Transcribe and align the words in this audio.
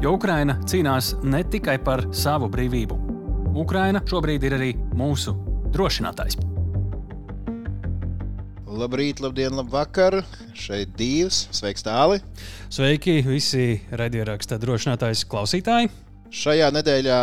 Jo 0.00 0.14
Ukraina 0.16 0.54
cīnās 0.64 1.10
ne 1.28 1.42
tikai 1.44 1.74
par 1.84 2.00
savu 2.16 2.46
brīvību. 2.48 2.96
Ukraina 3.60 4.00
šobrīd 4.08 4.46
ir 4.48 4.54
arī 4.56 4.68
mūsu 4.96 5.34
drošinātājs. 5.74 6.38
Labrīt, 8.64 9.20
labdien, 9.20 9.52
labvakar! 9.58 10.22
Šeit 10.56 10.94
divs, 10.96 11.42
sveiks 11.52 11.84
tāli! 11.84 12.22
Sveiki, 12.72 13.18
visi 13.28 13.82
raidieraksta 13.92 14.56
drošinātājs 14.62 15.26
klausītāji! 15.28 15.92
Šajā 16.32 16.70
nedēļā 16.78 17.20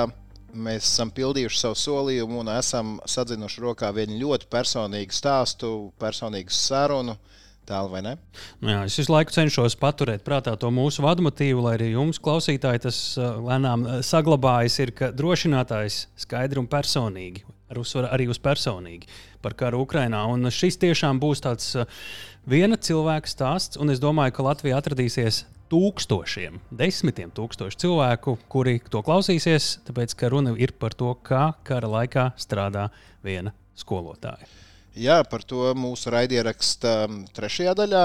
mēs 0.54 0.86
esam 0.86 1.10
pildījuši 1.18 1.64
savu 1.64 1.82
solījumu 1.82 2.44
un 2.44 2.54
esam 2.60 3.00
sadzinuši 3.10 3.64
rokā 3.66 3.90
vienu 3.98 4.22
ļoti 4.22 4.52
personīgu 4.54 5.18
stāstu, 5.18 5.74
personīgu 5.98 6.54
sarunu. 6.54 7.18
Tālu 7.68 7.92
vai 7.92 8.02
ne? 8.06 8.14
Nu 8.64 8.72
jā, 8.72 8.86
es 8.88 8.96
visu 8.96 9.12
laiku 9.12 9.34
cenšos 9.36 9.76
paturēt 9.80 10.24
prātā 10.24 10.54
to 10.60 10.70
mūsu 10.72 11.04
vadmotīvu, 11.04 11.66
lai 11.66 11.74
arī 11.76 11.90
jums, 11.92 12.20
klausītāji, 12.24 12.86
tas 12.86 13.00
uh, 13.20 13.42
lēnām 13.44 13.84
uh, 13.84 13.98
saglabājas. 14.08 14.78
Ir, 14.86 14.94
ka 14.96 15.10
drošinātājs 15.16 16.06
skaidri 16.24 16.62
un 16.62 16.70
personīgi, 16.72 17.44
ar 17.68 17.82
uzsvaru 17.82 18.08
arī 18.16 18.30
uz 18.32 18.40
personīgi 18.40 19.12
par 19.44 19.58
karu 19.60 19.82
Ukrajinā. 19.84 20.24
Un 20.32 20.48
šis 20.54 20.80
tiešām 20.80 21.20
būs 21.20 21.44
tāds 21.44 21.74
uh, 21.76 21.90
viena 22.48 22.80
cilvēka 22.80 23.28
stāsts, 23.28 23.80
un 23.82 23.92
es 23.92 24.00
domāju, 24.04 24.38
ka 24.38 24.48
Latvija 24.48 24.80
atradīsies 24.80 25.44
tūkstošiem, 25.68 26.62
desmitiem 26.72 27.34
tūkstošu 27.36 27.82
cilvēku, 27.84 28.38
kuri 28.48 28.78
to 28.88 29.04
klausīsies, 29.04 29.74
tāpēc 29.90 30.16
ka 30.16 30.32
runa 30.32 30.56
ir 30.56 30.72
par 30.80 30.96
to, 30.96 31.12
kā 31.20 31.50
kara 31.68 31.92
laikā 31.98 32.30
strādā 32.40 32.88
viena 33.28 33.52
skolotāja. 33.76 34.48
Jā, 34.98 35.20
par 35.30 35.44
to 35.46 35.70
mūsu 35.78 36.10
raidierakstā 36.10 36.94
trešajā 37.38 37.74
daļā. 37.78 38.04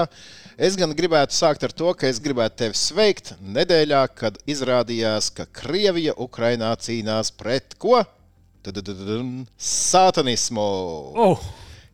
Es 0.61 0.75
gan 0.77 0.93
gribētu 0.93 1.33
sākt 1.33 1.63
ar 1.65 1.73
to, 1.73 1.89
ka 1.97 2.05
es 2.05 2.19
gribētu 2.21 2.59
tevi 2.61 2.77
sveikt 2.77 3.31
nedēļā, 3.41 4.03
kad 4.13 4.37
izrādījās, 4.49 5.31
ka 5.33 5.47
Krievija 5.49 6.13
Ukrainā 6.21 6.69
cīnās 6.77 7.33
pret 7.33 7.73
ko? 7.81 8.03
Sātanismu. 9.57 10.67
Oh. 11.17 11.47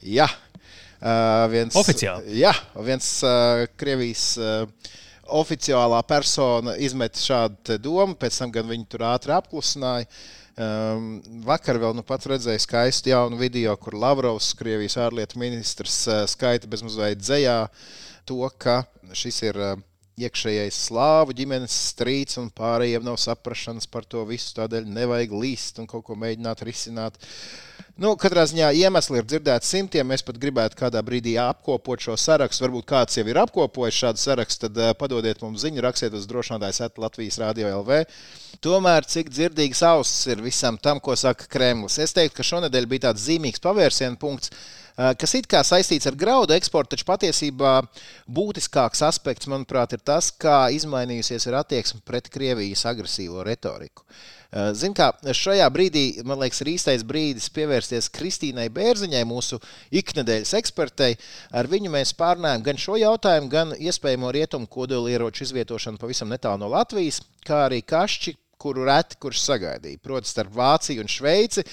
Jā, 0.03 0.27
uh, 0.27 1.45
viens, 1.51 1.77
Oficiāli. 1.79 2.35
Jā, 2.41 2.51
viens 2.83 3.07
uh, 3.23 3.63
Krievijas 3.79 4.33
uh, 4.39 4.91
oficiālā 5.39 6.01
persona 6.07 6.75
izmet 6.75 7.15
šādu 7.23 7.79
domu, 7.79 8.19
pēc 8.19 8.43
tam 8.43 8.51
gan 8.51 8.67
viņi 8.67 8.91
tur 8.91 9.07
ātri 9.13 9.35
apklusināja. 9.37 10.09
Uh, 10.09 10.38
Um, 10.59 11.21
vakar 11.47 11.77
vēl 11.79 11.93
nu 11.95 12.03
pats 12.03 12.27
redzēju 12.27 12.59
skaistu 12.59 13.13
jaunu 13.13 13.37
video, 13.39 13.77
kur 13.79 13.95
Lavrovs, 13.95 14.51
Krievijas 14.59 14.97
ārlietu 14.99 15.39
ministrs, 15.39 16.01
uh, 16.11 16.25
skaita 16.27 16.67
bezmazliet 16.67 17.21
dzējā 17.21 17.61
to, 18.27 18.41
ka 18.59 18.81
šis 19.15 19.39
ir 19.47 19.59
uh, 19.63 19.77
iekšējais 20.25 20.81
slāvu 20.89 21.35
ģimenes 21.37 21.75
strīds, 21.93 22.37
un 22.41 22.51
pārējiem 22.55 23.05
nav 23.05 23.17
saprašanas 23.21 23.89
par 23.91 24.07
to 24.09 24.25
visu. 24.29 24.51
Tādēļ 24.57 24.89
nevajag 24.91 25.33
līst 25.35 25.81
un 25.81 25.89
kaut 25.89 26.05
ko 26.07 26.17
mēģināt 26.19 26.63
risināt. 26.67 27.19
Nu, 27.99 28.13
katrā 28.15 28.45
ziņā 28.47 28.69
iemesli 28.79 29.19
ir 29.19 29.25
dzirdēti 29.27 29.67
simtiem. 29.67 30.11
Es 30.15 30.23
pat 30.23 30.37
gribētu 30.39 30.77
kādā 30.79 31.01
brīdī 31.03 31.33
apkopot 31.41 31.99
šo 31.99 32.15
sarakstu. 32.15 32.63
Varbūt 32.63 32.87
kāds 32.87 33.19
jau 33.19 33.25
ir 33.27 33.39
apkopojis 33.41 33.97
šādu 34.05 34.21
sarakstu, 34.21 34.69
tad 34.69 34.79
uh, 34.79 34.93
padodiet 34.95 35.41
mums 35.43 35.65
ziņu, 35.65 35.83
rakstiet 35.83 36.15
uz 36.15 36.27
drošinātājs 36.29 36.79
Latvijas 36.95 37.39
Rādio 37.43 37.67
LV. 37.81 38.05
Tomēr, 38.63 39.07
cik 39.07 39.33
dzirdīgs 39.33 39.83
auss 39.87 40.27
ir 40.31 40.39
visam 40.43 40.79
tam, 40.79 41.03
ko 41.03 41.15
saka 41.19 41.47
Kremlis. 41.51 41.99
Es 41.99 42.15
teiktu, 42.15 42.37
ka 42.39 42.47
šonadēļ 42.47 42.87
bija 42.87 43.09
tāds 43.09 43.27
zīmīgs 43.27 43.63
pavērsienu 43.67 44.19
punkts, 44.19 44.55
kas 44.99 45.35
it 45.37 45.47
kā 45.49 45.61
saistīts 45.63 46.09
ar 46.09 46.17
graudu 46.19 46.55
eksportu, 46.55 46.95
taču 46.95 47.07
patiesībā 47.07 47.75
būtiskāks 48.27 49.03
aspekts, 49.07 49.47
manuprāt, 49.51 49.95
ir 49.95 50.03
tas, 50.03 50.31
kā 50.31 50.67
izmainījusies 50.75 51.47
ir 51.47 51.59
attieksme 51.61 52.03
pret 52.05 52.27
Krievijas 52.33 52.83
agresīvo 52.89 53.45
retoriku. 53.47 54.03
Ziniet, 54.49 54.97
kā 54.97 55.33
šajā 55.37 55.67
brīdī, 55.69 56.03
man 56.25 56.39
liekas, 56.41 56.63
ir 56.63 56.71
īstais 56.71 57.03
brīdis 57.05 57.51
pievērsties 57.53 58.09
Kristīnai 58.15 58.65
Bērziņai, 58.73 59.21
mūsu 59.29 59.59
iknedēļas 60.01 60.55
ekspertei. 60.57 61.13
Ar 61.53 61.69
viņu 61.69 61.93
mēs 61.93 62.15
pārnājam 62.17 62.65
gan 62.65 62.81
šo 62.81 62.97
jautājumu, 62.97 63.51
gan 63.53 63.75
iespējamo 63.77 64.33
rietumu 64.33 64.65
kodolieroču 64.73 65.45
izvietošanu 65.45 66.01
pavisam 66.01 66.33
netālu 66.33 66.63
no 66.63 66.73
Latvijas, 66.73 67.21
kā 67.45 67.67
arī 67.67 67.83
kašķi 67.85 68.33
kuru 68.59 68.85
reti 68.89 69.17
kurš 69.21 69.41
sagaidīja. 69.45 70.01
Proti, 70.03 70.29
starp 70.29 70.53
Vāciju 70.55 71.03
un 71.03 71.11
Šveici. 71.11 71.63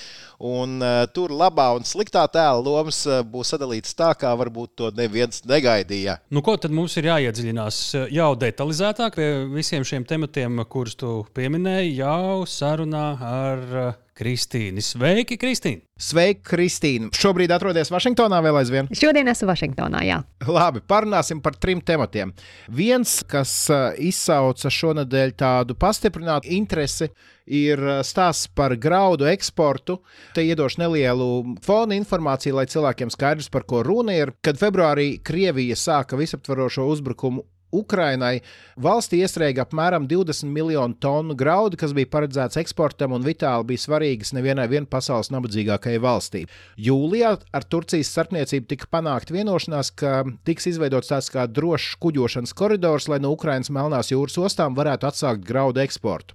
Un, 0.47 0.79
uh, 0.85 1.03
tur 1.13 1.33
labā 1.33 1.71
un 1.77 1.87
sliktā 1.89 2.27
tēla 2.33 2.63
lomas 2.63 3.03
uh, 3.09 3.23
būs 3.27 3.55
sadalītas 3.55 3.97
tā, 3.97 4.13
kā 4.19 4.33
varbūt 4.37 4.75
to 4.79 4.91
neviens 4.97 5.43
negaidīja. 5.49 6.19
Nu, 6.31 6.45
ko 6.47 6.57
tad 6.61 6.75
mums 6.77 6.97
ir 7.01 7.11
jāiedziļinās 7.11 7.83
jau 8.15 8.33
detalizētāk 8.39 9.17
pie 9.17 9.31
visiem 9.53 9.87
šiem 9.87 10.05
tematiem, 10.09 10.61
kurus 10.71 10.99
tu 11.01 11.19
pieminēji, 11.37 11.97
jau 12.03 12.45
sarunā 12.51 13.07
ar 13.27 13.65
uh, 13.87 13.95
Kristīnu. 14.17 14.81
Sveiki, 14.81 15.37
Kristīne! 15.37 15.83
Sveiki, 16.01 16.41
Kristīne! 16.49 17.11
Šobrīd 17.13 17.53
atrodas 17.53 17.91
Vašingtonā 17.93 18.39
vēl 18.47 18.57
aizvien? 18.63 18.89
Šodien 18.97 19.29
esmu 19.29 19.51
Vašingtonā, 19.51 20.01
jā. 20.09 20.23
Labi, 20.49 20.81
parunāsim 20.89 21.43
par 21.45 21.59
trim 21.61 21.83
tematiem. 21.85 22.33
Viens, 22.73 23.19
kas 23.29 23.53
uh, 23.69 23.91
izsauca 24.01 24.73
šonadēļ 24.73 25.35
tādu 25.37 25.77
pastiprinātu 25.77 26.49
interesi, 26.57 27.11
ir 27.45 27.83
uh, 27.85 27.99
stāsts 28.01 28.49
par 28.57 28.73
graudu 28.81 29.29
eksportu. 29.29 29.99
Te 30.33 30.47
iedošu 30.49 30.81
nelielu 30.87 31.59
fona 31.67 31.99
informāciju, 32.01 32.57
lai 32.57 32.65
cilvēkiem 32.73 33.13
skaidrs, 33.13 33.51
par 33.53 33.69
ko 33.69 33.85
runa 33.85 34.17
ir. 34.17 34.33
Kad 34.41 34.57
februārī 34.63 35.19
Krievija 35.21 35.77
sāka 35.77 36.17
visaptvarošo 36.17 36.89
uzbrukumu 36.89 37.45
Ukrainai 37.77 38.41
valstī 38.81 39.21
iestrēga 39.25 39.65
apmēram 39.67 40.09
20 40.11 40.51
miljonu 40.53 40.97
tonu 41.01 41.37
graudu, 41.39 41.79
kas 41.81 41.95
bija 41.97 42.11
paredzēts 42.13 42.61
eksportam 42.61 43.15
un 43.17 43.25
vitāli 43.27 43.71
bija 43.73 43.85
svarīgas 43.85 44.33
nevienai 44.37 44.69
pasaules 44.91 45.33
nabadzīgākajai 45.35 46.03
valstī. 46.03 46.45
Jūlijā 46.77 47.37
ar 47.53 47.65
Turcijas 47.65 48.13
starpniecību 48.13 48.71
tika 48.73 48.91
panākta 48.91 49.35
vienošanās, 49.37 49.93
ka 49.95 50.25
tiks 50.45 50.71
izveidots 50.73 51.13
tāds 51.13 51.31
kā 51.33 51.47
drošs 51.47 51.97
kuģošanas 52.03 52.55
koridors, 52.57 53.09
lai 53.09 53.21
no 53.23 53.33
Ukrainas 53.37 53.71
Melnās 53.71 54.13
jūras 54.13 54.39
ostām 54.39 54.77
varētu 54.79 55.11
atsākt 55.11 55.45
graudu 55.47 55.85
eksportu. 55.85 56.35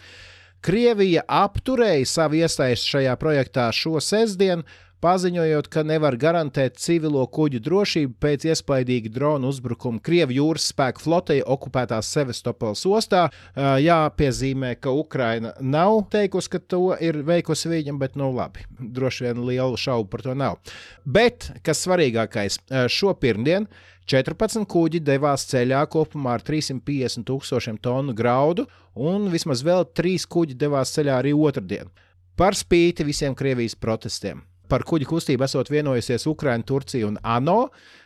Krievija 0.61 1.23
apturēja 1.25 2.05
savu 2.05 2.37
iesaisti 2.37 2.93
šajā 2.95 3.15
projektā 3.17 3.71
šo 3.73 3.97
sestdienu, 4.03 4.61
paziņojot, 5.01 5.67
ka 5.73 5.83
nevar 5.87 6.15
garantēt 6.19 6.77
civilo 6.81 7.23
kuģu 7.33 7.61
drošību 7.65 8.15
pēc 8.21 8.45
iespaidīga 8.51 9.11
drona 9.13 9.49
uzbrukuma 9.49 10.01
Krievijas 10.03 10.37
jūras 10.37 10.67
spēku 10.71 11.03
flotei 11.03 11.39
okupētās 11.41 12.09
Sevastopols 12.13 12.83
ostā. 12.89 13.27
Jāpiezīmē, 13.57 14.75
ka 14.81 14.93
Ukraina 14.95 15.55
nav 15.59 16.03
teikusi, 16.13 16.51
ka 16.53 16.61
to 16.61 16.83
ir 17.01 17.21
veikusi 17.27 17.71
viņa, 17.71 17.95
bet 18.01 18.19
nu 18.19 18.29
labi, 18.35 18.65
droši 18.79 19.27
vien 19.27 19.41
lielu 19.47 19.79
šaubu 19.79 20.09
par 20.11 20.25
to 20.25 20.35
nav. 20.37 20.59
Bet, 21.05 21.49
kas 21.65 21.81
svarīgākais, 21.87 22.61
šo 22.91 23.15
pirmdienu 23.17 23.67
14 24.11 24.67
kuģi 24.69 25.01
devās 25.07 25.45
ceļā 25.49 25.81
kopumā 25.91 26.37
ar 26.37 26.45
350 26.45 27.25
tūkstošiem 27.27 27.81
tonu 27.81 28.13
graudu, 28.17 28.67
un 28.95 29.29
vismaz 29.33 29.65
vēl 29.65 29.87
3 29.97 30.29
kuģi 30.29 30.57
devās 30.61 30.93
ceļā 30.97 31.21
arī 31.21 31.33
otrdien. 31.37 31.91
Par 32.35 32.57
spīti 32.57 33.05
visiem 33.07 33.35
Krievijas 33.37 33.77
protestiem 33.77 34.41
par 34.71 34.85
kuģu 34.87 35.09
kustību 35.09 35.43
esot 35.47 35.71
vienojusies 35.71 36.27
Ukraina, 36.31 36.63
Turcija 36.63 37.09
un 37.09 37.19
ANO, 37.27 37.65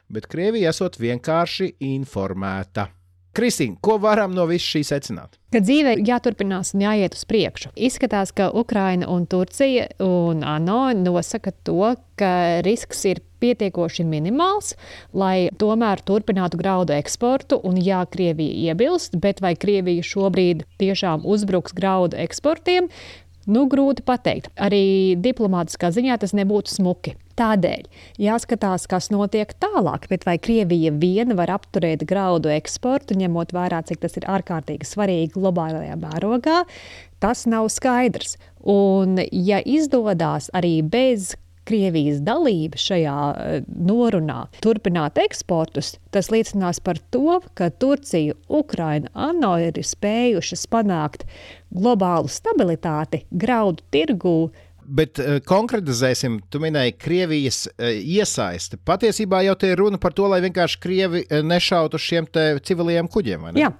bet 0.09 0.29
Krievija 0.31 0.73
esot 0.73 0.97
vienkārši 1.01 1.75
informēta. 1.93 2.89
Kristīna, 3.35 3.75
ko 3.83 3.97
varam 3.99 4.31
no 4.31 4.45
visa 4.47 4.63
šī 4.63 4.81
secināt? 4.87 5.33
Ka 5.51 5.59
dzīve 5.59 5.97
jāturpinās 6.07 6.71
un 6.75 6.85
jāiet 6.85 7.17
uz 7.17 7.25
priekšu. 7.27 7.73
Izskatās, 7.75 8.31
ka 8.35 8.47
Ukraina 8.55 9.09
un 9.11 9.25
Turcija 9.27 9.89
un 10.03 10.43
ANO 10.47 10.93
nosaka 10.95 11.51
to, 11.67 11.95
ka 12.15 12.31
risks 12.63 13.03
ir 13.11 13.19
pietiekoši 13.43 14.05
minimāls, 14.07 14.73
lai 15.11 15.49
tomēr 15.59 15.99
turpinātu 16.07 16.59
graudu 16.61 16.95
eksportu. 16.95 17.59
Un, 17.67 17.75
jā, 17.83 17.99
Krievija 18.07 18.71
iebilst, 18.71 19.19
bet 19.19 19.43
vai 19.43 19.51
Krievija 19.59 20.05
šobrīd 20.05 20.63
tiešām 20.79 21.27
uzbruks 21.27 21.75
graudu 21.75 22.15
eksportiem, 22.23 22.87
Nu, 23.45 23.67
grūti 23.69 24.01
pateikt. 24.05 24.49
Arī 24.57 25.13
diplomātiskā 25.21 25.91
ziņā 25.93 26.17
tas 26.21 26.33
nebūtu 26.37 26.73
smuki. 26.73 27.13
Tādēļ 27.37 27.83
jāskatās, 28.23 28.87
kas 28.89 29.11
notiek 29.13 29.51
tālāk. 29.61 30.07
Bet 30.09 30.25
vai 30.25 30.37
Krievija 30.41 30.93
viena 30.95 31.35
var 31.37 31.51
apturēt 31.57 32.07
graudu 32.07 32.49
eksportu, 32.55 33.17
ņemot 33.19 33.53
vērā, 33.53 33.83
cik 33.85 34.01
tas 34.05 34.17
ir 34.17 34.25
ārkārtīgi 34.31 34.87
svarīgi 34.87 35.35
globālajā 35.35 35.97
mērogā, 35.99 36.63
tas 37.21 37.45
nav 37.49 37.69
skaidrs. 37.73 38.39
Un, 38.65 39.19
ja 39.29 39.59
izdodas 39.61 40.49
arī 40.55 40.79
bez 40.81 41.35
Krievijas 41.65 42.21
dalība 42.25 42.79
šajā 42.79 43.15
eh, 43.33 43.63
norunā 43.67 44.45
turpināt 44.63 45.19
eksportus, 45.21 45.95
tas 46.13 46.29
liecinās 46.33 46.81
par 46.83 46.99
to, 47.13 47.39
ka 47.57 47.71
Turcija, 47.73 48.35
Ukraina, 48.47 49.09
ANO 49.13 49.55
ir 49.63 49.81
spējušas 49.81 50.67
panākt 50.71 51.25
globālu 51.73 52.31
stabilitāti 52.31 53.25
graudu 53.31 53.85
tirgū, 53.93 54.39
Bet 54.85 55.17
uh, 55.17 55.39
konkretizēsim, 55.41 56.35
tu 56.53 56.59
minēji 56.61 56.93
Krievijas 57.01 57.63
uh, 57.71 57.87
iesaisti. 57.89 58.77
Patiesībā 58.85 59.39
jau 59.47 59.55
te 59.57 59.71
ir 59.73 59.81
runa 59.81 59.97
par 59.97 60.13
to, 60.13 60.27
lai 60.29 60.37
vienkārši 60.43 60.77
Krievi 60.83 61.23
nešautu 61.41 61.97
šiem 61.97 62.29
civiliem 62.61 63.09
kuģiem. 63.09 63.49
Jā, 63.57 63.71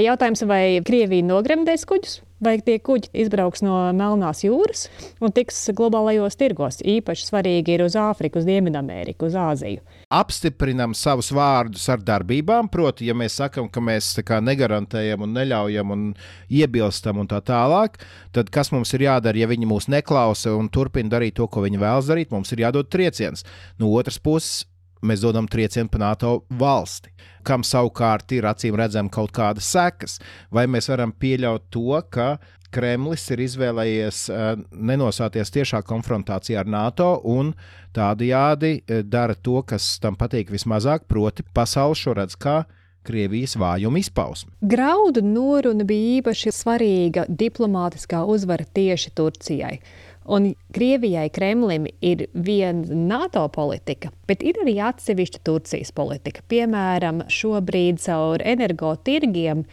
jautājums, 0.00 0.46
vai 0.48 0.80
Krievija 0.86 1.28
nogremdēs 1.28 1.84
kuģus? 1.84 2.22
Vai 2.44 2.56
tie 2.64 2.78
kuģi 2.82 3.10
izbrauks 3.22 3.62
no 3.64 3.76
Melnās 3.96 4.42
jūras 4.44 4.86
un 5.20 5.32
tiks 5.34 5.58
globālajos 5.76 6.38
tirgos. 6.40 6.80
Īpaši 6.80 7.28
svarīgi 7.28 7.76
ir 7.76 7.84
uz 7.84 7.96
Āfriku, 8.00 8.40
uz 8.40 8.48
Dienvidameriku, 8.48 9.28
uz 9.28 9.36
Āziju. 9.38 9.84
Apstiprinām 10.10 10.94
savus 10.96 11.30
vārdus 11.36 11.86
ar 11.92 12.02
darbībām, 12.02 12.70
proti, 12.72 13.10
ja 13.10 13.16
mēs 13.16 13.38
sakām, 13.40 13.68
ka 13.72 13.82
mēs 13.84 14.12
negarantējam 14.40 15.26
un 15.26 15.36
neļaujam 15.36 15.94
un 15.94 16.06
iebilstam 16.48 17.20
un 17.22 17.30
tā 17.30 17.42
tālāk, 17.44 18.00
tad 18.34 18.50
kas 18.50 18.72
mums 18.74 18.94
ir 18.96 19.06
jādara, 19.06 19.38
ja 19.38 19.50
viņi 19.50 19.68
mūs 19.70 19.90
neklausa 19.92 20.56
un 20.56 20.72
turpina 20.72 21.12
darīt 21.12 21.38
to, 21.38 21.46
ko 21.46 21.64
viņi 21.66 21.80
vēlas 21.80 22.10
darīt, 22.10 22.32
mums 22.34 22.52
ir 22.52 22.64
jādod 22.64 22.90
trieciens. 22.90 23.44
No 23.78 23.92
otras 23.94 24.18
puses, 24.18 24.64
mēs 25.04 25.22
dodam 25.24 25.48
triecienu 25.48 25.88
pa 25.92 26.00
NATO 26.02 26.40
valsti, 26.60 27.12
kam 27.46 27.64
savukārt 27.66 28.32
ir 28.36 28.48
acīm 28.50 28.78
redzami 28.78 29.12
kaut 29.12 29.32
kādas 29.36 29.68
sekas. 29.72 30.18
Vai 30.52 30.66
mēs 30.70 30.90
varam 30.92 31.12
pieļaut 31.12 31.68
to, 31.70 32.00
ka 32.10 32.36
Kremlis 32.70 33.24
ir 33.34 33.42
izvēlējies 33.42 34.18
uh, 34.30 34.52
nenosāties 34.70 35.50
tiešā 35.50 35.82
konfrontācijā 35.86 36.60
ar 36.62 36.68
NATO 36.70 37.16
un 37.26 37.54
tādajādi 37.96 38.76
uh, 38.78 39.00
dara 39.02 39.34
to, 39.34 39.58
kas 39.66 39.96
tam 40.02 40.18
patīk 40.18 40.52
vismazāk, 40.54 41.08
proti, 41.10 41.46
pasauli 41.54 41.98
šo 41.98 42.14
redz 42.20 42.38
kā 42.38 42.60
Krievijas 43.02 43.56
vājuma 43.56 43.96
izpausme. 44.02 44.52
Graudu 44.60 45.22
noruna 45.24 45.86
bija 45.88 46.20
īpaši 46.20 46.52
svarīga 46.52 47.24
diplomātiskā 47.26 48.20
uzvara 48.28 48.66
tieši 48.76 49.14
Turcijai. 49.16 49.78
Un 50.24 50.50
Krievijai, 50.72 51.30
Kremlim 51.32 51.86
ir 52.04 52.26
viena 52.34 52.84
NATO 52.94 53.46
politika, 53.48 54.10
bet 54.28 54.44
ir 54.44 54.60
arī 54.60 54.76
atsevišķa 54.84 55.40
Turcijas 55.48 55.94
politika. 55.96 56.44
Piemēram, 56.50 57.24
šobrīd 57.32 58.02
caur 58.04 58.44
energotirgiem 58.44 59.64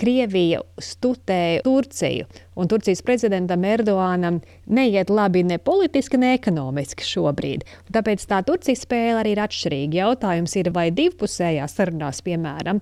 Krievija 0.00 0.62
stutē 0.80 1.60
Turciju, 1.62 2.24
un 2.56 2.68
Turcijas 2.68 3.04
prezidentam 3.06 3.62
Erdoānam 3.68 4.40
neiet 4.66 5.12
labi 5.12 5.44
ne 5.46 5.58
politiski, 5.62 6.18
ne 6.18 6.32
ekonomiski 6.34 7.06
šobrīd. 7.06 7.62
Tāpēc 7.92 8.24
tā 8.26 8.40
Turcijas 8.48 8.82
spēle 8.86 9.20
arī 9.20 9.36
ir 9.36 9.42
atšķirīga. 9.44 10.00
Jautājums 10.00 10.56
ir, 10.58 10.72
vai 10.74 10.88
divpusējās 10.96 11.76
sarunās, 11.78 12.22
piemēram, 12.24 12.80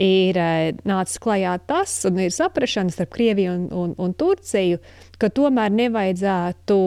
ir 0.00 0.38
eh, 0.38 0.70
nācis 0.86 1.18
klajā 1.24 1.56
tas, 1.66 1.96
un 2.06 2.20
ir 2.22 2.36
saprašana 2.36 2.94
starp 2.94 3.16
Krieviju 3.16 3.56
un, 3.56 3.66
un, 3.74 3.96
un 3.98 4.14
Turciju, 4.14 4.78
ka 5.20 5.30
tomēr 5.34 5.72
nevajadzētu 5.76 6.78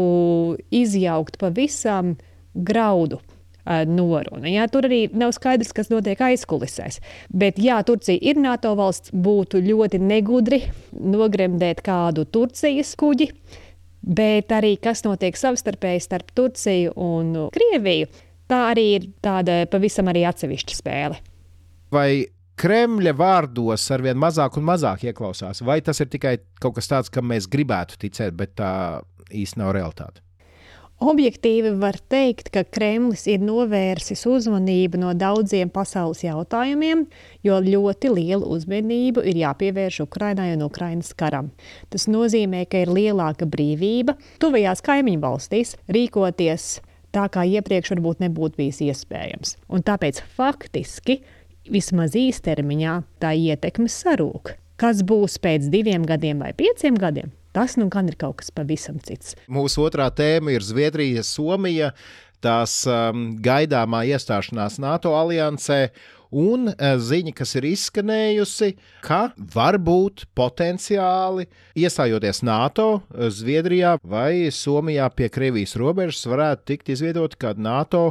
izjaukt 0.74 1.38
pavisam 1.42 2.16
graudu 2.54 3.22
noruna. 3.64 4.50
Jā, 4.52 4.68
tur 4.68 4.88
arī 4.90 5.06
nav 5.16 5.32
skaidrs, 5.36 5.72
kas 5.76 5.90
notiek 5.92 6.20
aizkulisēs. 6.20 7.00
Bet, 7.32 7.60
ja 7.64 7.80
Turcija 7.88 8.20
ir 8.20 8.40
NATO 8.42 8.74
valsts, 8.76 9.14
būtu 9.14 9.62
ļoti 9.64 10.02
negudri 10.04 10.64
nogremdēt 10.92 11.84
kādu 11.86 12.26
Turcijas 12.26 12.96
kuģi. 13.00 13.32
Bet 14.04 14.52
arī 14.52 14.76
kas 14.84 15.06
notiek 15.06 15.38
savstarpēji 15.40 16.04
starp 16.04 16.34
Turciju 16.36 16.92
un 17.00 17.48
Krieviju, 17.56 18.10
tā 18.52 18.66
arī 18.74 18.88
ir 18.98 19.06
tāda 19.24 19.62
pavisam 19.72 20.12
arī 20.12 20.26
atsevišķa 20.28 20.76
spēle. 20.76 21.22
Vai 21.94 22.26
Kremļa 22.60 23.16
vārdos 23.18 23.86
ar 23.94 24.04
vien 24.06 24.20
mazāk 24.20 24.60
un 24.60 24.68
mazāk 24.68 25.08
ieklausās, 25.10 25.64
vai 25.66 25.80
tas 25.82 26.00
ir 26.04 26.12
tikai 26.14 26.38
kaut 26.62 26.78
kas 26.78 26.92
tāds, 26.92 27.10
kam 27.14 27.32
mēs 27.32 27.50
gribētu 27.50 27.98
ticēt, 28.06 28.36
bet 28.38 28.54
tā 28.60 28.74
īsti 29.34 29.62
nav 29.62 29.74
realitāte? 29.74 30.22
Objektīvi 31.04 31.74
var 31.82 31.98
teikt, 32.08 32.48
ka 32.54 32.62
Kremlis 32.64 33.26
ir 33.28 33.42
novērsis 33.44 34.22
uzmanību 34.30 35.02
no 35.02 35.10
daudziem 35.18 35.72
pasaules 35.74 36.22
jautājumiem, 36.24 37.02
jo 37.44 37.58
ļoti 37.66 38.12
lielu 38.14 38.48
uzmanību 38.56 39.26
ir 39.28 39.42
jāpievērš 39.42 40.04
Ukrainai 40.06 40.54
un 40.54 40.64
Ukrainas 40.64 41.12
karam. 41.18 41.50
Tas 41.92 42.08
nozīmē, 42.08 42.64
ka 42.70 42.86
ir 42.86 42.94
lielāka 42.94 43.50
brīvība 43.50 44.16
tuvajās 44.40 44.86
kaimiņu 44.86 45.24
valstīs 45.26 45.76
rīkoties 45.92 46.78
tā, 47.14 47.28
kā 47.28 47.44
iepriekš 47.52 47.96
varbūt 47.96 48.24
nebūtu 48.24 48.62
bijis 48.62 48.80
iespējams. 48.88 49.58
Un 49.74 49.84
tāpēc 49.84 50.24
faktiski 50.38 51.20
vismaz 51.70 52.18
īstermiņā 52.18 52.98
tā 53.24 53.34
ietekme 53.38 53.90
sarūk. 53.92 54.56
Kas 54.80 55.04
būs 55.06 55.38
pēc 55.42 55.70
diviem 55.72 56.06
gadiem 56.08 56.42
vai 56.44 56.52
pieciem 56.58 56.98
gadiem? 57.00 57.32
Tas 57.54 57.76
nu 57.78 57.86
gan 57.94 58.10
ir 58.10 58.18
kaut 58.18 58.40
kas 58.42 58.50
pavisam 58.50 58.98
cits. 59.06 59.36
Mūsu 59.46 59.84
otrā 59.86 60.08
tēma 60.10 60.56
ir 60.56 60.66
Zviedrija, 60.66 61.22
Somija, 61.22 61.92
tās 62.42 62.82
um, 62.90 63.36
gaidāmā 63.44 64.04
iestāšanās 64.10 64.80
NATO 64.82 65.14
aliansē. 65.18 65.86
Un 66.34 66.72
uh, 66.72 66.96
ziņa, 66.98 67.36
kas 67.38 67.54
ir 67.60 67.68
izskanējusi, 67.70 68.72
ka 69.06 69.22
varbūt 69.54 70.26
potenciāli 70.34 71.46
iestājoties 71.78 72.42
NATO, 72.42 72.88
Zviedrijā 73.14 74.00
vai 74.02 74.50
Somijā 74.50 75.12
pie 75.14 75.30
Krievijas 75.30 75.78
robežas 75.78 76.26
varētu 76.26 76.72
tikt 76.74 76.96
izvietoti 76.98 77.38
kādi 77.46 77.70
NATO 77.70 78.08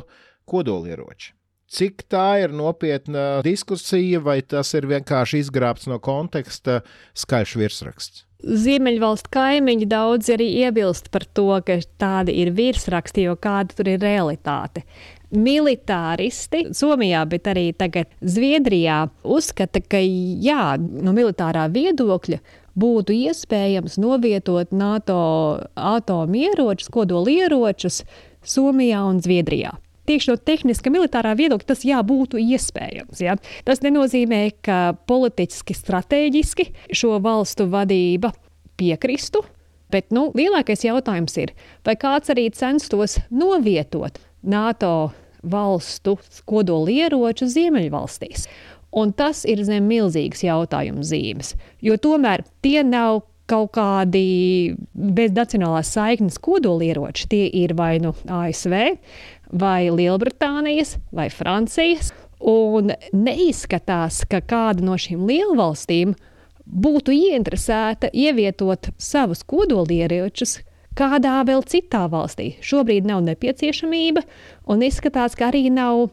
kodolieroči. 0.46 1.34
Cik 1.72 2.02
tā 2.12 2.42
ir 2.42 2.52
nopietna 2.52 3.40
diskusija, 3.44 4.20
vai 4.20 4.42
tas 4.44 4.74
ir 4.76 4.84
vienkārši 4.90 5.40
izgrābts 5.40 5.88
no 5.88 5.96
konteksta 6.04 6.82
skaļš 7.16 7.54
virsraksts? 7.56 8.26
Ziemeļvalstu 8.42 9.30
kaimiņi 9.32 9.86
daudz 9.88 10.28
arī 10.34 10.48
iebilst 10.66 11.08
par 11.14 11.24
to, 11.24 11.46
ka 11.64 11.78
tādi 12.02 12.34
ir 12.42 12.50
virsraksti, 12.56 13.24
jo 13.28 13.36
kāda 13.40 13.78
tur 13.78 13.88
ir 13.88 14.02
realitāte. 14.02 14.82
Militāristi 15.32 16.66
Somijā, 16.76 17.22
bet 17.30 17.48
arī 17.48 17.70
tagad 17.78 18.10
Zviedrijā 18.20 19.06
uzskata, 19.24 19.80
ka 19.80 20.02
jā, 20.02 20.74
no 20.76 21.14
militārā 21.16 21.70
viedokļa 21.72 22.42
būtu 22.76 23.16
iespējams 23.30 23.96
novietot 24.02 24.74
NATO 24.76 25.22
atomieročus, 25.72 26.93
kodolieročus 26.93 28.02
Somijā 28.44 29.06
un 29.08 29.22
Zviedrijā 29.24 29.79
tieši 30.08 30.32
no 30.32 30.36
tehniska 30.36 30.92
militārā 30.92 31.34
viedokļa 31.38 31.68
tas 31.72 31.84
jā, 31.86 32.00
būtu 32.06 32.40
iespējams. 32.42 33.22
Jā. 33.22 33.36
Tas 33.66 33.82
nenozīmē, 33.84 34.44
ka 34.64 34.94
politiski, 35.08 35.76
strateģiski 35.76 36.68
šo 36.94 37.18
valstu 37.22 37.68
vadība 37.72 38.32
piekristu. 38.80 39.44
Bet 39.92 40.08
nu, 40.14 40.30
lielākais 40.36 40.86
jautājums 40.86 41.34
ir, 41.36 41.52
vai 41.84 41.98
kāds 42.00 42.32
arī 42.32 42.46
censtos 42.56 43.18
novietot 43.28 44.16
NATO 44.40 45.12
valstu 45.42 46.16
kodolieroču 46.48 47.48
Ziemeļvalstīs. 47.50 48.46
Un 48.96 49.12
tas 49.16 49.44
ir 49.48 49.62
zem 49.64 49.86
milzīgas 49.88 50.42
jautājuma 50.44 51.04
zīmes, 51.04 51.54
jo 51.84 51.96
tomēr 52.00 52.44
tie 52.64 52.82
nav 52.84 53.22
kaut 53.48 53.72
kādi 53.74 54.72
bez 54.92 55.32
nacionālās 55.36 55.90
saiknes 55.92 56.38
kodolieroči. 56.42 57.28
Tie 57.28 57.46
ir 57.62 57.74
vai 57.76 57.96
nu 58.02 58.14
ASV, 58.28 58.74
vai 59.52 59.90
Lielbritānijas, 59.92 60.96
vai 61.12 61.28
Francijas. 61.30 62.12
Un 62.42 62.90
neizskatās, 63.14 64.24
ka 64.26 64.40
kāda 64.42 64.82
no 64.82 64.96
šīm 64.98 65.28
lielvalstīm 65.28 66.16
būtu 66.66 67.14
ieinteresēta 67.14 68.10
ievietot 68.10 68.90
savus 68.98 69.44
kodolieročus 69.46 70.58
kādā 70.98 71.38
vēl 71.46 71.62
citā 71.68 72.06
valstī. 72.10 72.56
Šobrīd 72.64 73.06
nav 73.08 73.22
nepieciešamība, 73.26 74.24
un 74.70 74.82
izskatās, 74.84 75.36
ka 75.38 75.50
arī 75.50 75.68
nav, 75.72 76.10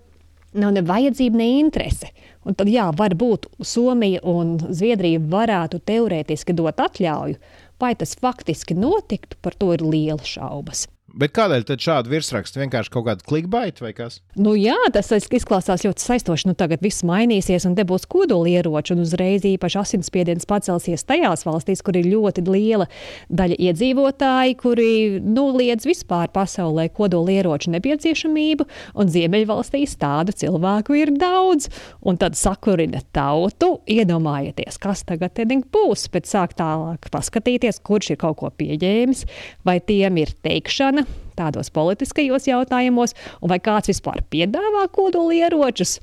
nav 0.54 0.76
ne 0.76 0.84
vajadzība, 0.86 1.42
ne 1.42 1.50
interese. 1.60 2.12
Un 2.48 2.56
tad, 2.58 2.70
jā, 2.72 2.88
varbūt 2.96 3.50
Somija 3.66 4.22
un 4.28 4.56
Zviedrija 4.70 5.20
varētu 5.34 5.82
teorētiski 5.90 6.56
dot 6.56 6.80
atļauju, 6.80 7.40
vai 7.82 7.96
tas 8.00 8.16
faktiski 8.20 8.78
notiktu, 8.78 9.38
par 9.42 9.58
to 9.60 9.74
ir 9.76 9.84
liela 9.86 10.24
šaubas. 10.24 10.88
Bet 11.20 11.34
kādēļ 11.36 11.66
tad 11.68 11.82
šādu 11.84 12.14
virsrakstu? 12.14 12.62
Vienkārši 12.62 12.92
kaut 12.94 13.04
kāda 13.10 13.26
klikbaita 13.28 13.84
vai 13.84 13.90
kas? 13.98 14.22
Nu, 14.40 14.54
jā, 14.56 14.78
tas 14.96 15.10
izklausās 15.12 15.84
ļoti 15.84 16.04
saistoši. 16.06 16.48
Nu, 16.48 16.56
tagad 16.56 16.80
viss 16.86 17.04
mainīsies, 17.04 17.66
un 17.68 17.74
te 17.76 17.84
būs 17.88 18.06
kodolieroči, 18.08 18.94
un 18.96 19.04
uzreiz 19.04 19.44
īpaši 19.50 19.82
asinsspiediens 19.82 20.48
pacelsies 20.48 21.04
tajās 21.10 21.44
valstīs, 21.44 21.84
kur 21.84 22.00
ir 22.00 22.08
ļoti 22.08 22.46
liela 22.48 22.88
daļa 23.36 23.58
iedzīvotāji, 23.68 24.56
kuri 24.62 24.94
nu, 25.26 25.50
liedz 25.60 25.90
vispār 25.90 26.32
pasaulē 26.32 26.88
kodolieroču 26.96 27.74
nepieciešamību, 27.76 28.70
un 28.96 29.12
Ziemeļvalstīs 29.12 29.98
tādu 30.00 30.38
cilvēku 30.40 31.02
ir 31.02 31.12
daudz. 31.20 31.68
Un 32.00 32.22
tad 32.22 32.40
sakurina 32.40 33.04
tautu. 33.12 33.74
Iedomājieties, 33.92 34.80
kas 34.80 35.04
tagad 35.10 35.36
būs, 35.74 36.08
pēc 36.14 36.32
sāk 36.32 36.56
tālāk 36.60 37.12
paskatīties, 37.12 37.84
kurš 37.84 38.14
ir 38.16 38.24
kaut 38.24 38.40
ko 38.40 38.56
pieņēmis, 38.56 39.28
vai 39.68 39.80
tiem 39.84 40.24
ir 40.24 40.32
teikšana 40.46 41.09
tādos 41.40 41.72
politiskajos 41.74 42.48
jautājumos, 42.52 43.16
un 43.40 43.54
vai 43.54 43.62
kāds 43.64 43.94
vispār 43.94 44.22
piedāvā 44.30 44.86
kodolieročus, 44.94 45.98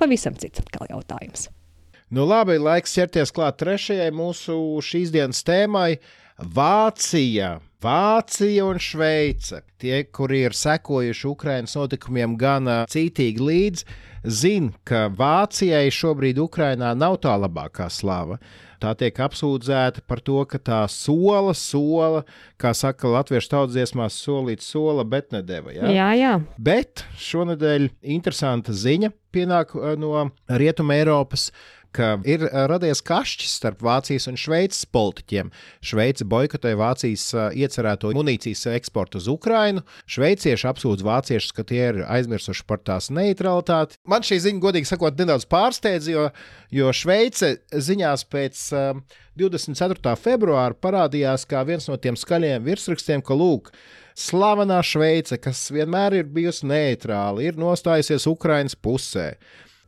pavisam 0.00 0.36
cits 0.40 0.64
atkal 0.64 0.88
jautājums. 0.90 1.50
Nu, 2.10 2.24
labi, 2.26 2.56
laiks 2.58 2.96
ķerties 2.96 3.30
klāt 3.30 3.60
trešajai 3.60 4.10
mūsu 4.10 4.54
šīs 4.82 5.12
dienas 5.14 5.44
tēmai- 5.46 6.00
Vācija. 6.56 7.60
Vācija 7.80 8.64
un 8.66 8.80
Šveice. 8.82 9.62
Tie, 9.78 10.02
kuri 10.04 10.42
ir 10.48 10.56
sekojuši 10.56 11.28
Ukraiņas 11.30 11.76
notikumiem 11.78 12.34
gan 12.36 12.66
cītīgi 12.90 13.40
līdzi, 13.40 13.86
zina, 14.24 14.72
ka 14.84 15.08
Vācijai 15.08 15.86
šobrīd 15.88 16.42
Ukrainā 16.42 16.90
nav 16.98 17.20
tā 17.22 17.36
labākā 17.40 17.86
slava. 17.88 18.40
Tā 18.80 18.94
tiek 18.96 19.18
apsūdzēta 19.20 20.04
par 20.08 20.22
to, 20.24 20.38
ka 20.48 20.60
tā 20.62 20.80
sola, 20.88 21.52
sola, 21.56 22.22
kā 22.60 22.72
saka 22.76 23.10
latviešu 23.12 23.52
tautsdziesmās, 23.52 24.16
solīt 24.24 24.64
sola, 24.64 25.04
bet 25.04 25.34
nedēva. 25.34 25.74
Ja? 25.76 25.90
Jā, 25.92 26.08
jā. 26.16 26.34
Bet 26.56 27.04
šonadēļ 27.20 27.90
interesanta 28.16 28.72
ziņa 28.72 29.12
pienāk 29.34 29.76
no 30.00 30.30
Rietumē 30.48 31.02
Eiropas 31.02 31.50
ka 31.96 32.14
ir 32.28 32.44
radies 32.70 33.02
kašķis 33.06 33.56
starp 33.60 33.82
Vācijas 33.84 34.28
un 34.30 34.38
Šveices 34.40 34.86
politiķiem. 34.94 35.50
Šveice 35.84 36.26
boikotē 36.28 36.74
Vācijas 36.78 37.26
iecerēto 37.56 38.12
munīcijas 38.16 38.66
eksportu 38.74 39.20
uz 39.20 39.28
Ukrajinu. 39.30 39.84
Šveicieši 40.10 40.68
apsūdz 40.70 41.06
vāciešus, 41.06 41.54
ka 41.56 41.66
tie 41.66 41.82
ir 41.88 42.02
aizmirsuši 42.06 42.66
par 42.68 42.82
tās 42.86 43.10
neutralitāti. 43.14 43.98
Man 44.08 44.26
šī 44.26 44.40
ziņa, 44.46 44.62
godīgi 44.62 44.90
sakot, 44.90 45.18
nedaudz 45.18 45.48
pārsteidz, 45.50 46.10
jo, 46.12 46.28
jo 46.74 46.92
Šveice 46.96 47.56
ziņās 47.74 48.26
pēc 48.30 48.66
uh, 48.76 49.00
24. 49.40 50.14
februāra 50.20 50.76
parādījās 50.76 51.46
kā 51.48 51.62
viens 51.66 51.88
no 51.90 51.96
tiem 52.00 52.18
skaļiem 52.18 52.66
virsrakstiem, 52.66 53.24
ka 53.24 53.36
lūk, 53.36 53.72
slavenā 54.18 54.80
Šveice, 54.84 55.38
kas 55.42 55.68
vienmēr 55.74 56.20
ir 56.20 56.30
bijusi 56.30 56.68
neitrāla, 56.70 57.42
ir 57.46 57.58
nostājusies 57.60 58.28
Ukraiņas 58.30 58.78
pusē. 58.82 59.32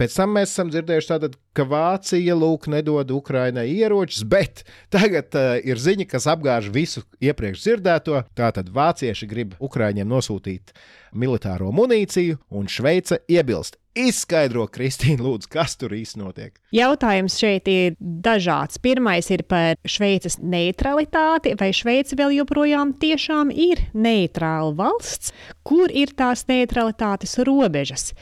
Pēc 0.00 0.14
tam 0.16 0.32
mēs 0.34 0.50
esam 0.54 0.70
dzirdējuši, 0.72 1.08
tātad, 1.10 1.34
ka 1.56 1.66
Vācija 1.68 2.36
lūk, 2.38 2.68
nedod 2.72 3.12
Ukraiņai 3.14 3.66
ieročus, 3.72 4.24
bet 4.28 4.64
tagad 4.92 5.36
uh, 5.38 5.54
ir 5.60 5.80
ziņa, 5.80 6.08
kas 6.10 6.28
apgāž 6.32 6.70
visu 6.72 7.04
iepriekš 7.22 7.66
dzirdēto. 7.66 8.24
Tātad 8.38 8.72
vācieši 8.72 9.28
grib 9.30 9.54
Ukraiņiem 9.60 10.08
nosūtīt 10.08 10.74
militāro 11.12 11.70
munīciju, 11.74 12.40
un 12.56 12.68
Šveice 12.72 13.20
iebilst. 13.30 13.78
Izskaidro, 13.92 14.64
Kristīna, 14.72 15.20
lūdzu, 15.20 15.50
kas 15.52 15.74
tur 15.76 15.92
īstenībā 15.92 16.30
notiek. 16.30 16.54
Jautājums 16.72 17.34
šeit 17.36 17.66
ir 17.68 17.96
dažāds. 18.00 18.78
Pirmais 18.80 19.26
ir 19.34 19.42
par 19.44 19.76
Šveices 19.84 20.38
neutralitāti, 20.40 21.52
vai 21.60 21.68
Šveice 21.76 22.16
vēl 22.16 22.38
joprojām 22.38 22.94
tiešām 23.02 23.52
ir 23.52 23.82
neitrāla 23.92 24.72
valsts, 24.78 25.34
kur 25.60 25.92
ir 25.92 26.14
tās 26.16 26.46
neutralitātes 26.48 27.36
robežas. 27.44 28.14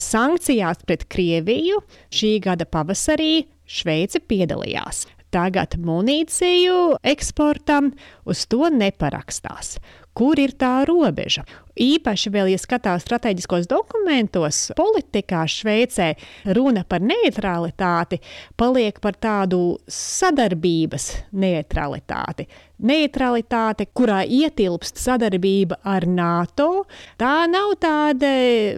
Sankcijās 0.00 0.80
pret 0.88 1.04
Krieviju 1.12 1.82
šī 2.14 2.38
gada 2.48 2.64
pavasarī 2.78 3.46
Šveice 3.68 4.22
piedalījās. 4.24 5.06
Tagad 5.28 5.74
munīciju 5.84 6.96
eksportam 7.04 7.90
uz 8.24 8.46
to 8.48 8.70
neparakstās. 8.72 9.76
Kur 10.16 10.40
ir 10.40 10.54
tā 10.58 10.86
robeža? 10.88 11.44
Īpaši 11.78 12.30
vēl, 12.34 12.48
ja 12.50 12.58
skatās 12.58 13.04
strateģiskos 13.04 13.68
dokumentos, 13.70 14.62
politikā 14.78 15.44
Šveicē 15.46 16.08
runa 16.56 16.82
par 16.88 17.04
neutralitāti 17.04 18.18
paliek 18.58 18.98
par 19.04 19.20
tādu 19.20 19.76
sadarbības 19.84 21.10
neutralitāti. 21.38 22.48
Neutralitāte, 22.78 23.88
kurā 23.90 24.20
ietilpst 24.22 25.00
sadarbība 25.02 25.80
ar 25.82 26.06
NATO, 26.06 26.84
tā 27.18 27.32
nav 27.50 27.74
tāda 27.82 28.30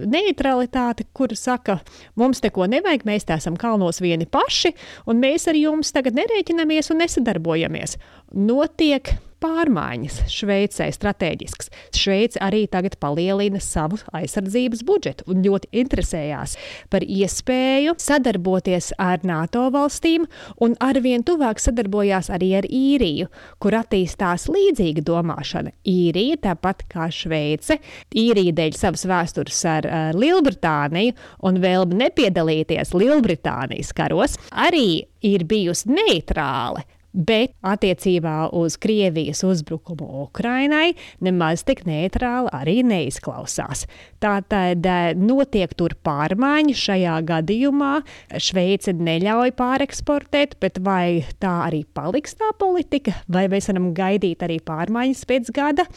neutralitāte, 0.08 1.04
kur 1.12 1.34
saka, 1.36 1.80
mums 2.16 2.40
neko 2.44 2.64
nevajag, 2.72 3.04
mēs 3.04 3.28
te 3.28 3.36
esam 3.36 3.58
kalnos 3.60 4.00
vieni 4.00 4.24
paši, 4.24 4.72
un 5.04 5.20
mēs 5.20 5.48
ar 5.52 5.58
jums 5.60 5.92
tagad 5.92 6.16
nerēķinamies 6.16 6.88
un 6.94 7.04
nesadarbojamies. 7.04 7.98
Notiek 8.32 9.12
pārmaiņas 9.40 10.20
Šveicē 10.30 10.88
strateģisks. 10.94 11.70
Šveice 11.96 12.40
arī 12.44 12.64
tagad 12.70 12.96
palielina 13.00 13.60
savu 13.62 13.98
aizsardzības 14.16 14.84
budžetu 14.86 15.26
un 15.30 15.42
ļoti 15.44 15.70
interesējās 15.82 16.56
par 16.92 17.04
iespēju 17.04 17.96
sadarboties 18.00 18.92
ar 19.00 19.24
NATO 19.26 19.66
valstīm 19.74 20.26
un 20.62 20.76
arvien 20.84 21.24
tuvāk 21.26 21.62
sadarbojās 21.62 22.30
arī 22.32 22.52
ar 22.60 22.68
īriju, 22.68 23.30
kur 23.62 23.76
attīstās 23.80 24.48
līdzīga 24.52 25.04
domāšana. 25.06 25.74
Īrija, 25.88 26.38
tāpat 26.50 26.86
kā 26.90 27.08
Šveice, 27.14 27.80
īrija 28.16 28.54
dēļ 28.60 28.78
savas 28.78 29.06
vēstures 29.08 29.64
ar 29.68 29.88
uh, 29.88 29.98
Lielbritāniju 30.16 31.16
un 31.48 31.60
vēlme 31.62 31.98
nepiedalīties 32.04 32.94
Lielbritānijas 32.96 33.92
karos, 33.96 34.38
arī 34.50 35.02
ir 35.26 35.44
bijusi 35.48 35.92
neitrāla 35.92 36.84
Bet 37.10 37.56
attiecībā 37.66 38.52
uz 38.54 38.76
Krievijas 38.78 39.42
uzbrukumu 39.46 40.06
Ukrainai 40.22 40.92
nemaz 41.24 41.64
tik 41.66 41.82
neitrāli 41.88 42.52
arī 42.54 42.76
neizklausās. 42.86 43.86
Tātad 44.22 44.86
eh, 44.86 45.10
notiek 45.18 45.74
tur 45.74 45.96
pārmaiņas 46.06 46.84
šajā 46.86 47.16
gadījumā. 47.32 47.92
Šveice 48.38 48.94
neļauj 48.94 49.54
pāreksportēt, 49.58 50.54
bet 50.62 50.78
vai 50.86 51.24
tā 51.42 51.56
arī 51.66 51.82
paliks 51.98 52.38
tā 52.38 52.52
politika, 52.60 53.16
vai 53.26 53.48
mēs 53.50 53.72
varam 53.72 53.90
gaidīt 53.96 54.46
arī 54.46 54.60
pārmaiņas 54.62 55.26
pēc 55.26 55.50
gada? 55.56 55.88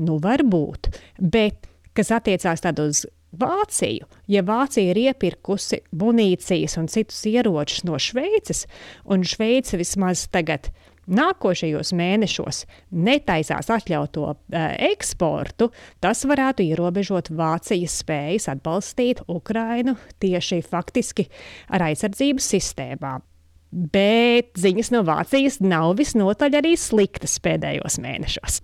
Nu, 0.00 0.16
varbūt. 0.22 0.88
Bet 1.20 1.68
kas 1.92 2.14
attiecās 2.16 2.64
uz 2.80 3.04
Vāciju. 3.32 4.06
Ja 4.28 4.42
Vācija 4.44 4.92
ir 4.92 5.00
iepirkusi 5.06 5.80
munīcijas 5.96 6.76
un 6.80 6.88
citus 6.92 7.22
ieročus 7.28 7.86
no 7.88 7.96
Šveices, 8.00 8.66
un 9.08 9.24
Šveice 9.24 9.80
vismaz 9.80 10.26
tagad 10.32 10.68
nākošajos 11.10 11.92
mēnešos 11.98 12.62
netaisās 12.92 13.70
atļaut 13.72 14.12
to 14.14 14.28
uh, 14.30 14.36
eksportu, 14.92 15.70
tas 16.02 16.22
varētu 16.28 16.66
ierobežot 16.68 17.32
Vācijas 17.34 17.98
spējas 18.04 18.50
atbalstīt 18.52 19.24
Ukrainu 19.32 19.96
tieši 20.22 20.62
faktiski 20.62 21.26
ar 21.72 21.88
aizsardzības 21.88 22.50
sistēmām. 22.54 23.24
Bet 23.72 24.60
ziņas 24.60 24.92
no 24.92 25.00
Vācijas 25.08 25.62
nav 25.64 25.96
visnotaļ 25.98 26.60
arī 26.60 26.76
sliktas 26.76 27.38
pēdējos 27.42 27.96
mēnešos. 28.04 28.60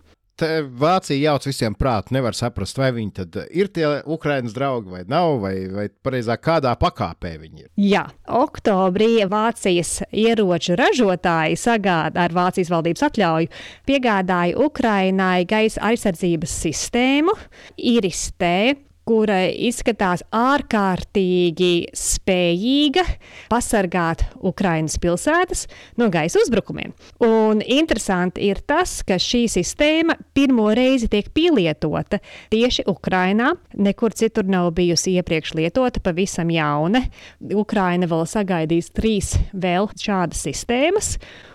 Vācija 0.79 1.19
jauc 1.19 1.47
visiem 1.49 1.75
prātu, 1.79 2.15
nevar 2.17 2.37
saprast, 2.37 2.79
vai 2.79 2.91
viņi 2.97 3.13
tad 3.21 3.39
ir 3.51 3.71
tie 3.75 3.89
Ukraiņas 4.07 4.55
draugi 4.57 4.93
vai 4.93 5.03
nav, 5.11 5.39
vai, 5.43 5.55
vai 5.73 5.87
pareizāk 5.89 6.43
kādā 6.45 6.75
pakāpē 6.79 7.35
viņi 7.43 7.65
ir. 7.65 7.71
Jā, 7.83 8.05
oktobrī 8.39 9.25
Vācijas 9.29 10.03
ieroču 10.13 10.79
ražotāji 10.79 11.59
sagādā 11.61 12.29
ar 12.29 12.37
Vācijas 12.37 12.73
valdības 12.73 13.07
atļauju 13.11 13.53
piegādāja 13.89 14.59
Ukrainai 14.69 15.47
gaisa 15.49 15.89
aizsardzības 15.91 16.59
sistēmu, 16.67 17.35
IRIS-T 17.77 18.88
kura 19.09 19.39
izskatās 19.49 20.23
ārkārtīgi 20.35 21.89
spējīga 21.97 23.05
pasargāt 23.49 24.27
Ukraiņas 24.45 24.99
pilsētas 25.01 25.65
no 26.01 26.11
gaisa 26.13 26.43
uzbrukumiem. 26.43 26.93
Un 27.25 27.63
interesanti 27.65 28.51
ir 28.51 28.61
tas, 28.69 28.99
ka 29.09 29.17
šī 29.23 29.47
sistēma 29.53 30.19
pirmo 30.37 30.69
reizi 30.77 31.09
tiek 31.13 31.31
pielietota 31.35 32.21
tieši 32.53 32.85
Ukrainā. 32.91 33.55
Nekur 33.81 34.17
citur 34.19 34.49
nav 34.49 34.75
bijusi 34.77 35.17
iepriekš 35.17 35.55
lietota, 35.59 36.05
pavisam 36.05 36.53
jauna. 36.53 37.07
Ukraina 37.55 38.09
vēl 38.11 38.27
sagaidīs 38.29 38.93
trīs 38.93 39.35
vēl 39.53 39.89
šādas 39.97 40.45
sistēmas. 40.49 41.15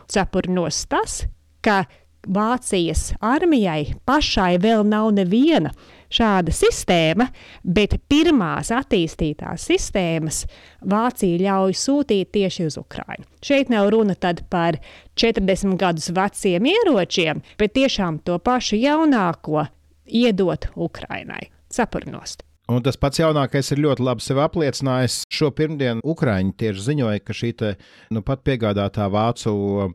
Cepurnos 0.09 0.85
tas, 0.89 1.23
ka 1.63 1.83
Vācijas 2.23 3.09
armijai 3.19 3.97
pašai 4.07 4.55
vēl 4.63 4.85
nav 4.87 5.09
neviena 5.11 5.73
šāda 6.13 6.53
sistēma, 6.53 7.27
bet 7.63 7.97
pirmās 8.11 8.71
attīstītās 8.73 9.67
sistēmas 9.69 10.43
Vācija 10.89 11.39
ļauj 11.41 11.75
sūtīt 11.79 12.33
tieši 12.35 12.67
uz 12.69 12.77
Ukrajinu. 12.81 13.27
Šeit 13.43 13.71
nav 13.73 13.89
runa 13.93 14.15
par 14.49 14.79
40 15.19 15.77
gadus 15.79 16.09
veciem 16.15 16.69
ieročiem, 16.71 17.43
bet 17.57 17.75
tiešām 17.77 18.21
to 18.23 18.39
pašu 18.39 18.79
jaunāko 18.79 19.67
iedot 20.05 20.69
Ukrainai. 20.75 21.49
Cepurnost. 21.73 22.43
Un 22.71 22.79
tas 22.79 22.95
pats 22.95 23.19
jaunākais 23.19 23.73
ir 23.73 23.81
ļoti 23.83 24.05
labi 24.07 24.23
sevi 24.23 24.39
apliecinājis. 24.39 25.17
Šo 25.27 25.49
pirmdienu 25.51 25.99
Ukrāņi 26.07 26.53
tieši 26.61 26.85
ziņoja, 26.85 27.19
ka 27.27 27.35
šī 27.35 27.49
te, 27.59 27.71
nu, 28.15 28.21
pat 28.23 28.45
piegādātā 28.47 29.09
vācu 29.11 29.51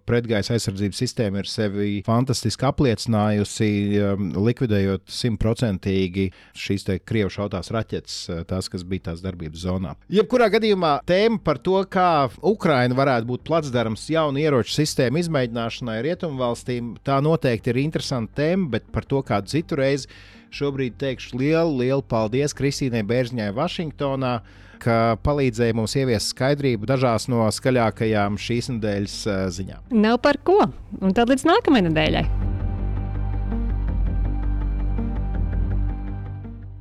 pretgaisa 0.08 0.52
aizsardzības 0.52 1.00
sistēma 1.00 1.40
ir 1.40 1.48
sevi 1.48 1.88
fantastiski 2.04 2.68
apliecinājusi, 2.68 3.70
um, 4.04 4.28
likvidējot 4.44 5.08
simtprocentīgi 5.08 6.28
šīs 6.52 6.84
krievu 7.08 7.32
šautās 7.32 7.72
raķetes, 7.72 8.20
uh, 8.28 8.44
tās, 8.48 8.68
kas 8.68 8.84
bija 8.84 9.08
tās 9.08 9.24
darbības 9.24 9.64
zonā. 9.64 9.96
Jebkurā 10.12 10.52
gadījumā 10.52 10.98
tēma 11.08 11.40
par 11.40 11.64
to, 11.64 11.80
kā 11.88 12.28
Ukraina 12.44 13.00
varētu 13.00 13.32
būt 13.32 13.48
placdarms 13.48 14.10
jaunu 14.12 14.44
ieroču 14.44 14.76
sistēmu 14.76 15.24
izmēģināšanai 15.24 16.02
rietumvalstīm, 16.04 16.98
tā 17.00 17.22
noteikti 17.24 17.72
ir 17.72 17.86
interesanta 17.88 18.42
tēma, 18.42 18.74
bet 18.76 18.92
par 18.92 19.08
to 19.08 19.24
kādu 19.24 19.56
citu 19.56 19.80
reizi 19.80 20.12
Šobrīd 20.48 20.94
teikšu 20.96 21.36
lielu, 21.36 21.74
lielu 21.82 22.02
paldies 22.08 22.54
Kristīnai 22.56 23.02
Bērziņai 23.04 23.50
Vašingtonā, 23.52 24.38
ka 24.80 25.18
palīdzēja 25.20 25.76
mums 25.76 25.96
ieviest 25.98 26.32
skaidrību 26.32 26.88
dažās 26.88 27.26
no 27.28 27.44
skaļākajām 27.52 28.38
šīs 28.40 28.70
nedēļas 28.72 29.16
ziņām. 29.58 29.90
Nav 29.92 30.20
par 30.24 30.40
ko. 30.40 30.62
Un 31.02 31.12
tad 31.16 31.28
līdz 31.28 31.44
nākamajai 31.50 31.88
nedēļai. 31.90 32.24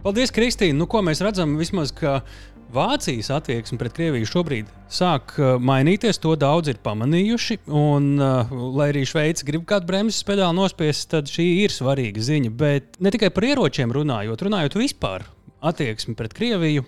Paldies, 0.07 0.31
Kristīne. 0.31 0.77
Nu, 0.79 0.87
ko 0.87 1.01
mēs 1.03 1.19
redzam? 1.19 1.57
Vismaz, 1.59 1.91
ka 1.91 2.21
Vācijas 2.73 3.29
attieksme 3.31 3.77
pret 3.79 3.93
Krieviju 3.95 4.27
šobrīd 4.27 4.71
sāk 4.91 5.37
uh, 5.39 5.55
mainīties. 5.63 6.19
To 6.23 6.33
daudz 6.39 6.73
ir 6.73 6.81
pamanījuši. 6.83 7.61
Un, 7.71 8.09
uh, 8.19 8.51
lai 8.75 8.89
arī 8.91 9.05
Šveice 9.07 9.47
grib 9.47 9.63
kādu 9.69 9.87
bremzes 9.87 10.25
pedāli 10.27 10.57
nospiest, 10.57 11.07
tad 11.13 11.31
šī 11.31 11.45
ir 11.63 11.73
svarīga 11.73 12.23
ziņa. 12.27 12.51
Bet 12.59 12.99
ne 12.99 13.13
tikai 13.13 13.31
par 13.35 13.47
ieročiem 13.47 13.93
runājot, 13.95 14.43
runājot 14.49 14.75
vispār 14.81 15.25
attieksmi 15.63 16.17
pret 16.19 16.35
Krieviju, 16.35 16.83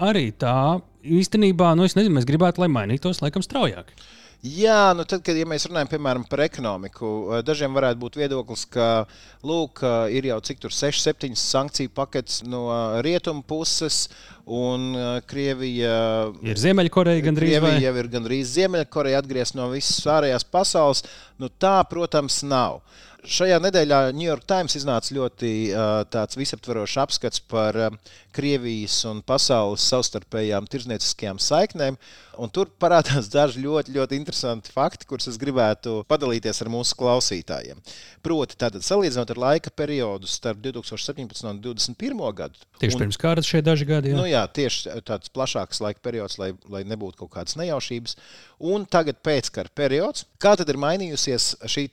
arī 0.00 0.30
tā 0.32 0.80
īstenībā, 1.04 1.74
nu, 1.76 1.84
es 1.84 1.96
nezinu, 1.98 2.16
mēs 2.16 2.28
gribētu, 2.28 2.64
lai 2.64 2.72
mainītos 2.72 3.20
laikam 3.24 3.44
straujāk. 3.44 3.92
Jā, 4.40 4.94
nu 4.96 5.04
tad, 5.04 5.20
kad 5.20 5.36
ja 5.36 5.44
mēs 5.44 5.66
runājam 5.68 5.90
piemēram, 5.90 6.22
par 6.24 6.40
ekonomiku, 6.46 7.08
eh, 7.36 7.42
dažiem 7.44 7.74
varētu 7.76 8.00
būt 8.00 8.14
viedoklis, 8.16 8.62
ka 8.72 9.04
lūk, 9.44 9.82
eh, 9.84 10.16
ir 10.16 10.30
jau 10.30 10.38
cik 10.40 10.62
tur 10.62 10.72
6, 10.72 10.96
7 11.04 11.36
sankciju 11.36 11.92
paketes 11.92 12.42
no 12.48 12.62
eh, 12.72 13.02
rietumu 13.04 13.44
puses, 13.44 14.08
un 14.50 14.96
Krievija 15.28 16.32
ir 16.42 16.56
Ziemeļkoreja 16.58 17.22
gandrīz. 17.22 17.52
Krievija 17.52 17.84
jau 17.84 17.92
ir 18.00 18.08
gandrīz 18.08 18.54
Ziemeļkoreja 18.56 19.20
atgriezt 19.20 19.54
no 19.54 19.68
visas 19.70 20.00
ārējās 20.08 20.48
pasaules. 20.50 21.04
Nu, 21.38 21.52
tā, 21.60 21.76
protams, 21.86 22.40
nav. 22.42 22.80
Šajā 23.20 23.58
nedēļā 23.60 23.98
New 24.16 24.24
York 24.24 24.46
Times 24.48 24.76
iznāca 24.78 25.12
ļoti 25.12 25.50
uh, 25.74 26.36
visaptverošs 26.40 26.96
apskats 27.02 27.42
par 27.50 27.76
uh, 27.76 28.16
Krievijas 28.32 28.94
un 29.10 29.20
pasaules 29.26 29.84
savstarpējām 29.90 30.68
tirzniecīskajām 30.70 31.40
saiknēm. 31.42 31.98
Tur 32.54 32.70
parādās 32.80 33.26
daži 33.28 33.60
ļoti, 33.60 33.92
ļoti 33.92 34.16
interesanti 34.16 34.72
fakti, 34.72 35.04
kurus 35.10 35.28
es 35.28 35.36
gribētu 35.40 35.98
padalīties 36.08 36.62
ar 36.62 36.70
mūsu 36.72 36.96
klausītājiem. 36.96 37.82
Proti, 38.24 38.56
tātad 38.60 38.86
salīdzinot 38.86 39.34
ar 39.34 39.40
laika 39.42 39.72
periodu 39.76 40.30
starp 40.30 40.62
2017 40.64 41.50
un 41.50 41.60
2021 41.66 42.38
gadu. 42.38 42.64
Tieši 42.80 42.96
un, 42.96 43.04
pirms 43.04 43.20
kārtas 43.20 43.50
šie 43.50 43.60
daži 43.66 43.88
gadi. 43.90 44.14
Jā, 44.14 44.16
nu 44.16 44.24
jā 44.30 44.46
tieši 44.46 44.96
tāds 45.10 45.32
plašāks 45.34 45.82
laika 45.84 46.00
periods, 46.06 46.38
lai, 46.40 46.54
lai 46.72 46.86
nebūtu 46.88 47.26
kaut 47.26 47.34
kādas 47.34 47.58
nejaušības. 47.60 48.16
Un 48.72 48.88
tagad 48.88 49.20
pēckara 49.26 49.72
periods. 49.76 50.24
Kā 50.40 50.54
tad 50.56 50.72
ir 50.72 50.80
mainījusies 50.80 51.52
šī 51.68 51.90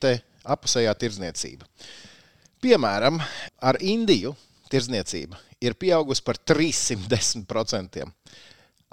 apusējā 0.54 0.94
tirdzniecība. 1.00 1.68
Piemēram, 2.63 3.20
ar 3.62 3.77
Indiju 3.86 4.34
tirdzniecība 4.72 5.39
ir 5.62 5.77
pieaugusi 5.80 6.24
par 6.25 6.39
310%. 6.42 8.06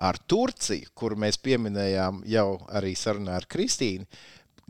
Ar 0.05 0.19
Turciju, 0.27 0.91
kuru 0.99 1.17
mēs 1.23 1.39
pieminējām 1.39 2.25
jau 2.27 2.49
arī 2.75 2.97
sarunā 2.99 3.37
ar 3.39 3.47
Kristīnu, 3.51 4.09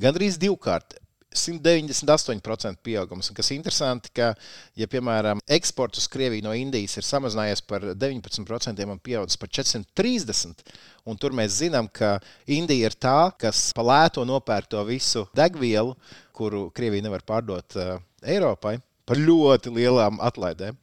gandrīz 0.01 0.37
divkārt 0.41 0.99
198% 1.35 2.79
pieaugums. 2.83 3.31
Kas 3.35 3.51
interesanti, 3.51 4.13
ka, 4.15 4.31
ja, 4.79 4.87
piemēram, 4.91 5.43
eksports 5.57 5.99
uz 6.03 6.09
Krieviju 6.11 6.47
no 6.47 6.55
Indijas 6.55 6.95
ir 7.01 7.07
samazinājies 7.07 7.65
par 7.67 7.89
19% 7.99 8.87
un 8.87 9.01
pieaudzis 9.03 9.41
par 9.41 9.51
430%, 9.51 10.75
un 11.11 11.19
tur 11.19 11.35
mēs 11.35 11.59
zinām, 11.59 11.91
ka 11.91 12.17
Indija 12.47 12.91
ir 12.91 12.95
tā, 12.95 13.33
kas 13.41 13.73
pa 13.75 13.85
lēto 13.85 14.25
nopērk 14.29 14.71
to 14.71 14.85
visu 14.87 15.27
degvielu, 15.35 15.97
kuru 16.35 16.67
Krievija 16.75 17.07
nevar 17.07 17.25
pārdot 17.27 17.79
uh, 17.79 17.97
Eiropai 18.25 18.79
par 19.05 19.21
ļoti 19.21 19.73
lielām 19.75 20.19
atlaidēm. 20.25 20.77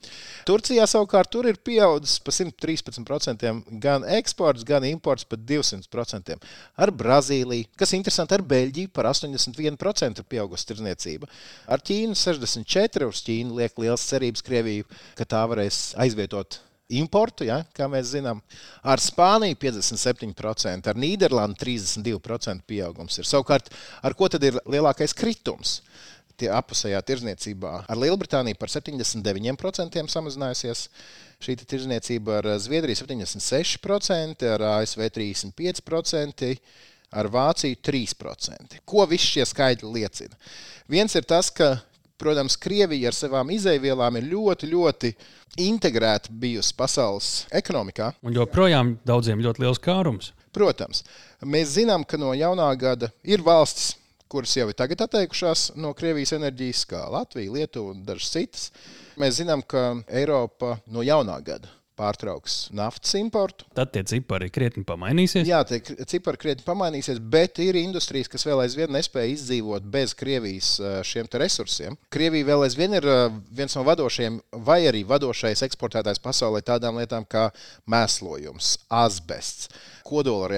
Turcijā 0.45 0.85
savukārt 0.89 1.31
tur 1.33 1.47
ir 1.49 1.57
pieaudzis 1.65 2.19
par 2.21 2.35
113%, 2.37 3.51
gan 3.81 4.05
eksports, 4.17 4.65
gan 4.67 4.85
imports 4.87 5.25
par 5.27 5.41
200%. 5.51 6.37
Ar 6.77 6.93
Brazīliju, 7.01 7.69
kas 7.77 7.93
ir 7.93 8.01
interesanti, 8.01 8.37
ar 8.37 8.45
Beļģiju 8.53 8.93
par 8.93 9.09
81% 9.11 10.25
pieaugusi 10.29 10.69
tirdzniecība. 10.69 11.29
Ar 11.65 11.81
Ķīnu 11.81 12.17
64% 12.17 13.09
uz 13.09 13.23
Ķīnu 13.25 13.57
liek 13.61 13.81
liels 13.81 14.09
cerības 14.13 14.45
Krieviju, 14.45 14.89
ka 15.17 15.25
tā 15.25 15.45
varēs 15.49 15.87
aizvietot 16.01 16.61
importu, 16.99 17.45
ja, 17.47 17.61
kā 17.77 17.87
mēs 17.91 18.11
zinām. 18.15 18.41
Ar 18.83 19.01
Spāniju 19.01 19.57
57%, 19.61 20.91
ar 20.91 20.99
Nīderlandi 20.99 21.61
32% 21.63 22.67
pieaugums 22.67 23.19
ir. 23.21 23.29
Savukārt, 23.29 23.71
ar 24.03 24.17
ko 24.17 24.31
tad 24.31 24.43
ir 24.47 24.59
lielākais 24.65 25.15
kritums? 25.17 25.79
tie 26.41 26.49
apusējā 26.53 27.01
tirzniecībā 27.05 27.73
ar 27.85 27.99
Lielbritāniju 28.01 28.57
par 28.59 28.71
79% 28.73 30.07
samazinājusies. 30.09 30.87
Šī 31.41 31.55
tirzniecība 31.57 32.37
ar 32.37 32.49
Zviedriju 32.61 32.99
76%, 32.99 34.45
ar 34.55 34.65
ASV 34.75 35.07
35%, 35.17 36.51
ar 37.17 37.29
Vāciju 37.33 37.79
3%. 37.81 38.81
Ko 38.85 39.07
visi 39.09 39.35
šie 39.35 39.47
skaitļi 39.49 39.93
liecina? 39.95 40.37
Viens 40.91 41.17
ir 41.17 41.25
tas, 41.25 41.49
ka, 41.49 41.73
protams, 42.21 42.57
Krievija 42.61 43.09
ar 43.09 43.17
savām 43.17 43.51
izēvielām 43.55 44.19
ir 44.19 44.29
ļoti, 44.31 44.69
ļoti 44.71 45.11
integrēta 45.65 46.31
bijusi 46.31 46.75
pasaules 46.77 47.31
ekonomikā. 47.61 48.11
Un 48.23 48.37
joprojām 48.37 48.95
daudziem 49.07 49.41
ļoti 49.43 49.65
liels 49.65 49.81
kārums. 49.81 50.31
Protams, 50.55 51.03
mēs 51.41 51.75
zinām, 51.77 52.05
ka 52.05 52.19
no 52.21 52.35
jaunā 52.37 52.69
gada 52.79 53.11
ir 53.23 53.43
valstis, 53.43 53.95
kuras 54.31 54.53
jau 54.55 54.69
ir 54.71 54.77
tagad 54.79 55.03
atteikušās 55.07 55.71
no 55.79 55.91
Krievijas 55.97 56.35
enerģijas, 56.37 56.85
kā 56.87 57.03
Latvija, 57.11 57.51
Lietuva 57.57 57.95
un 57.95 58.05
dažas 58.07 58.31
citas. 58.31 58.71
Mēs 59.19 59.41
zinām, 59.41 59.63
ka 59.63 60.01
Eiropa 60.07 60.77
no 60.87 61.03
jaunā 61.03 61.39
gada 61.43 61.80
pārtrauks 62.01 62.57
naftas 62.75 63.13
importu. 63.19 63.67
Tad 63.77 63.93
tie 63.93 64.03
cipari 64.09 64.49
krietni 64.53 64.83
pamainīsies. 64.87 65.45
Jā, 65.47 65.61
tie 65.69 65.79
cipari 66.09 66.41
krietni 66.41 66.65
pamainīsies, 66.65 67.21
bet 67.21 67.61
ir 67.63 67.77
industrijas, 67.79 68.31
kas 68.31 68.45
vēl 68.47 68.63
aizvien 68.65 68.91
nespēja 68.93 69.35
izdzīvot 69.35 69.85
bez 69.93 70.15
Krievijas 70.17 70.73
šiem 71.07 71.29
resursiem. 71.41 71.97
Krievija 72.13 72.49
vēl 72.51 72.65
aizvien 72.65 72.97
ir 72.97 73.07
viens 73.53 73.77
no 73.77 73.85
vadošajiem, 73.87 74.41
vai 74.65 74.81
arī 74.89 75.05
vadošais 75.07 75.63
eksportētājs 75.67 76.21
pasaulē 76.23 76.63
tādām 76.65 76.99
lietām 77.01 77.27
kā 77.29 77.49
mēslojums, 77.89 78.75
asbests, 79.01 79.69
kodola 80.07 80.49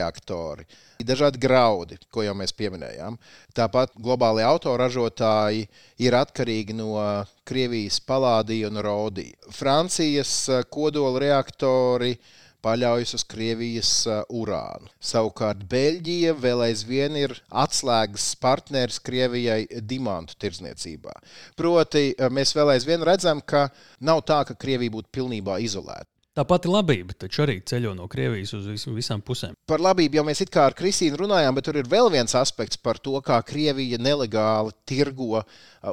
reaktori 0.93 1.06
dažādi 1.08 1.39
graudi, 1.39 1.97
ko 2.12 2.23
jau 2.23 2.34
mēs 2.34 2.53
pieminējām. 2.53 3.17
Tāpat 3.53 3.93
globālajie 3.97 4.47
autoražotāji 4.47 5.67
ir 5.99 6.13
atkarīgi 6.13 6.73
no 6.73 7.25
Krievijas 7.45 7.99
palādija 7.99 8.69
un 8.69 8.82
rodija. 8.82 9.36
Francijas 9.51 10.49
eh, 10.49 10.63
kodola 10.69 11.19
reaktori 11.19 12.17
paļaujas 12.63 13.13
uz 13.17 13.23
Krievijas 13.27 14.08
uh, 14.08 14.21
urānu. 14.32 14.88
Savukārt 15.03 15.65
Beļģija 15.67 16.34
vēl 16.39 16.62
aizvien 16.69 17.17
ir 17.19 17.34
atslēgas 17.51 18.36
partneris 18.39 19.01
Krievijai 19.03 19.67
dimantu 19.82 20.38
tirdzniecībā. 20.39 21.12
Proti, 21.60 22.13
uh, 22.15 22.32
mēs 22.32 22.56
vēl 22.56 22.71
aizvien 22.77 23.03
redzam, 23.03 23.41
ka 23.41 23.67
nav 23.99 24.23
tā, 24.23 24.45
ka 24.47 24.56
Krievija 24.56 24.95
būtu 24.95 25.12
pilnībā 25.12 25.60
izolēta. 25.60 26.12
Tā 26.34 26.41
pati 26.50 26.65
labība 26.65 27.13
taču 27.13 27.43
arī 27.43 27.60
ceļo 27.62 27.91
no 27.93 28.08
Krievijas 28.10 28.56
uz 28.58 28.65
vis, 28.65 28.88
visām 28.89 29.22
pusēm. 29.22 29.54
Par 29.69 29.84
labību 29.86 30.17
jau 30.17 30.24
mēs 30.26 30.39
it 30.41 30.50
kā 30.54 30.63
ar 30.65 30.74
Kristīnu 30.74 31.19
runājām, 31.22 31.54
bet 31.54 31.67
tur 31.67 31.78
ir 31.78 31.89
vēl 31.89 32.10
viens 32.13 32.34
aspekts 32.39 32.80
par 32.82 32.98
to, 32.98 33.13
kā 33.22 33.38
Krievija 33.46 34.00
nelegāli 34.02 34.74
tirgo 34.89 35.43
uh, 35.43 35.46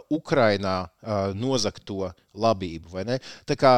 Ukrainā 0.09 0.79
uh, 0.87 1.35
nozagto 1.37 2.09
labību. 2.33 3.05
Tā 3.45 3.59
kā 3.61 3.75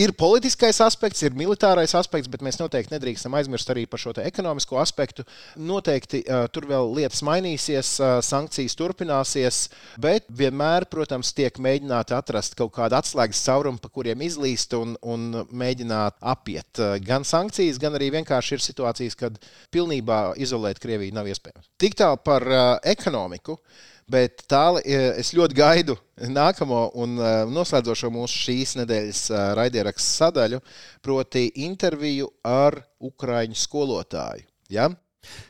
ir 0.00 0.12
politiskais 0.16 0.78
aspekts, 0.84 1.22
ir 1.24 1.36
militārais 1.36 1.94
aspekts, 1.96 2.28
bet 2.30 2.42
mēs 2.44 2.58
noteikti 2.60 2.92
nedrīkstam 2.94 3.34
aizmirst 3.38 3.70
arī 3.72 3.86
par 3.88 4.00
šo 4.00 4.12
ekonomisko 4.20 4.78
aspektu. 4.80 5.24
Noteikti 5.56 6.22
uh, 6.22 6.44
tur 6.52 6.68
vēl 6.68 6.92
lietas 6.98 7.22
mainīsies, 7.26 7.94
uh, 8.02 8.18
sankcijas 8.24 8.76
turpināsies, 8.78 9.62
bet 10.02 10.28
vienmēr, 10.28 10.88
protams, 10.92 11.32
tiek 11.36 11.56
mēģināti 11.62 12.16
atrast 12.16 12.58
kaut 12.58 12.74
kādu 12.76 12.98
atslēgas 13.00 13.42
caurumu, 13.48 13.80
pa 13.82 13.90
kuriem 13.92 14.24
izlīst 14.26 14.76
un, 14.76 14.94
un 15.02 15.42
mēģināt 15.50 16.20
apiet 16.20 16.82
uh, 16.82 16.96
gan 17.02 17.24
sankcijas, 17.24 17.80
gan 17.82 17.96
arī 17.96 18.12
vienkārši 18.18 18.56
ir 18.58 18.64
situācijas, 18.68 19.18
kad 19.18 19.40
pilnībā 19.74 20.36
izolēt 20.40 20.80
Krieviju 20.82 21.16
nav 21.16 21.28
iespējams. 21.32 21.72
Tik 21.80 21.96
tālu 21.98 22.20
par 22.24 22.44
uh, 22.46 22.64
ekonomiku. 22.84 23.60
Bet 24.06 24.44
tālāk 24.46 24.84
es 24.86 25.32
ļoti 25.34 25.56
gaidu 25.58 25.96
nākamo 26.30 26.84
un 27.02 27.16
noslēdzošo 27.50 28.10
mūsu 28.14 28.44
šīs 28.44 28.76
nedēļas 28.78 29.22
raidierakstu 29.58 30.12
sadaļu, 30.20 30.60
proti, 31.02 31.48
interviju 31.66 32.28
ar 32.46 32.78
Ukrāņu 33.02 33.58
skolotāju. 33.58 34.46
Ja? 34.70 34.86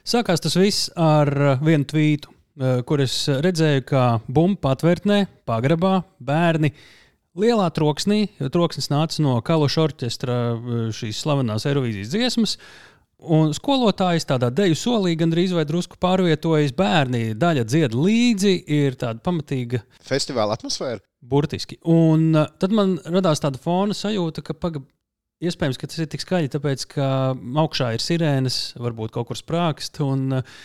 Sākās 0.09 0.41
tas 0.41 0.57
viss 0.57 0.89
ar 0.97 1.29
vienu 1.61 1.85
tvītu, 1.85 2.33
kur 2.89 3.05
es 3.05 3.19
redzēju, 3.29 3.85
ka 3.93 4.05
bumbu 4.25 4.63
patvērtnē, 4.65 5.27
pagrabā 5.45 5.99
bērni 6.17 6.73
lielā 7.37 7.69
troksnī, 7.77 8.23
jo 8.41 8.49
troksnis 8.49 8.89
nāca 8.89 9.21
no 9.21 9.37
Kaluša 9.45 9.83
orķestra 9.85 10.37
šīs 10.97 11.21
slavenās 11.21 11.69
Eirovīzijas 11.69 12.15
dziesmas. 12.15 12.57
Un 13.17 13.55
skolotājs 13.57 14.27
tādā 14.29 14.51
deju 14.53 14.77
solī 14.77 15.15
gandrīz 15.17 15.55
vai 15.57 15.65
drusku 15.65 15.97
pārvietojas. 16.01 16.75
Bērni 16.77 17.31
daļa 17.39 17.65
dzied 17.65 17.97
līdzi, 17.97 18.53
ir 18.77 18.99
tāda 19.01 19.23
pamatīga 19.25 19.81
festivāla 20.05 20.59
atmosfēra. 20.59 21.01
Burtiski. 21.27 21.79
Un 21.89 22.29
uh, 22.37 22.51
tad 22.61 22.75
man 22.77 22.99
radās 23.09 23.41
tāda 23.43 23.59
fona 23.63 23.97
sajūta, 23.97 24.45
ka 24.45 24.55
paga, 24.61 24.83
iespējams, 25.43 25.81
ka 25.81 25.89
tas 25.89 26.03
ir 26.05 26.11
tik 26.13 26.23
skaļi, 26.23 26.53
tāpēc 26.53 26.85
ka 26.93 27.09
augšā 27.65 27.95
ir 27.97 28.05
sirēnas, 28.05 28.61
varbūt 28.85 29.17
kaut 29.17 29.31
kur 29.31 29.41
sprākst. 29.41 30.03
Un, 30.05 30.29
uh, 30.37 30.61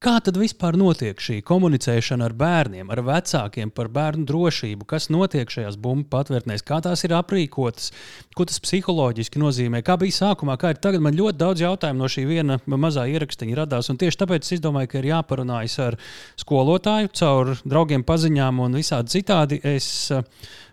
Kā 0.00 0.14
tad 0.24 0.38
vispār 0.40 0.78
notiek 0.80 1.18
šī 1.20 1.34
komunicēšana 1.44 2.24
ar 2.30 2.32
bērniem, 2.32 2.88
ar 2.88 3.02
vecākiem 3.04 3.68
par 3.76 3.90
bērnu 3.92 4.22
drošību? 4.30 4.86
Kas 4.88 5.10
notiek 5.12 5.52
šajās 5.52 5.76
bumbu 5.76 6.08
patvērtnēs, 6.14 6.64
kā 6.64 6.78
tās 6.80 7.04
ir 7.04 7.12
aprīkotas, 7.18 7.90
ko 8.32 8.46
tas 8.48 8.62
psiholoģiski 8.64 9.42
nozīmē? 9.42 9.82
Kā 9.84 9.98
bija 10.00 10.16
sākumā, 10.22 10.56
kā 10.56 10.70
ir 10.72 10.80
tagad? 10.80 11.04
Man 11.04 11.18
ļoti 11.18 11.36
daudz 11.42 11.64
jautājumu 11.66 12.00
no 12.00 12.08
šī 12.08 12.24
viena 12.30 12.56
mazā 12.64 13.04
ierakstiņa 13.12 13.58
radās. 13.60 13.92
Tieši 14.00 14.22
tāpēc 14.22 14.48
es 14.56 14.64
domāju, 14.64 14.88
ka 14.94 15.02
ir 15.02 15.10
jāparunājas 15.10 15.76
ar 15.90 16.00
skolotāju, 16.40 17.12
caur 17.20 17.52
draugiem, 17.60 18.08
paziņām 18.08 18.64
un 18.64 18.80
visādi 18.80 19.18
citādi. 19.18 19.60
Es, 19.68 19.90
uh, 20.16 20.24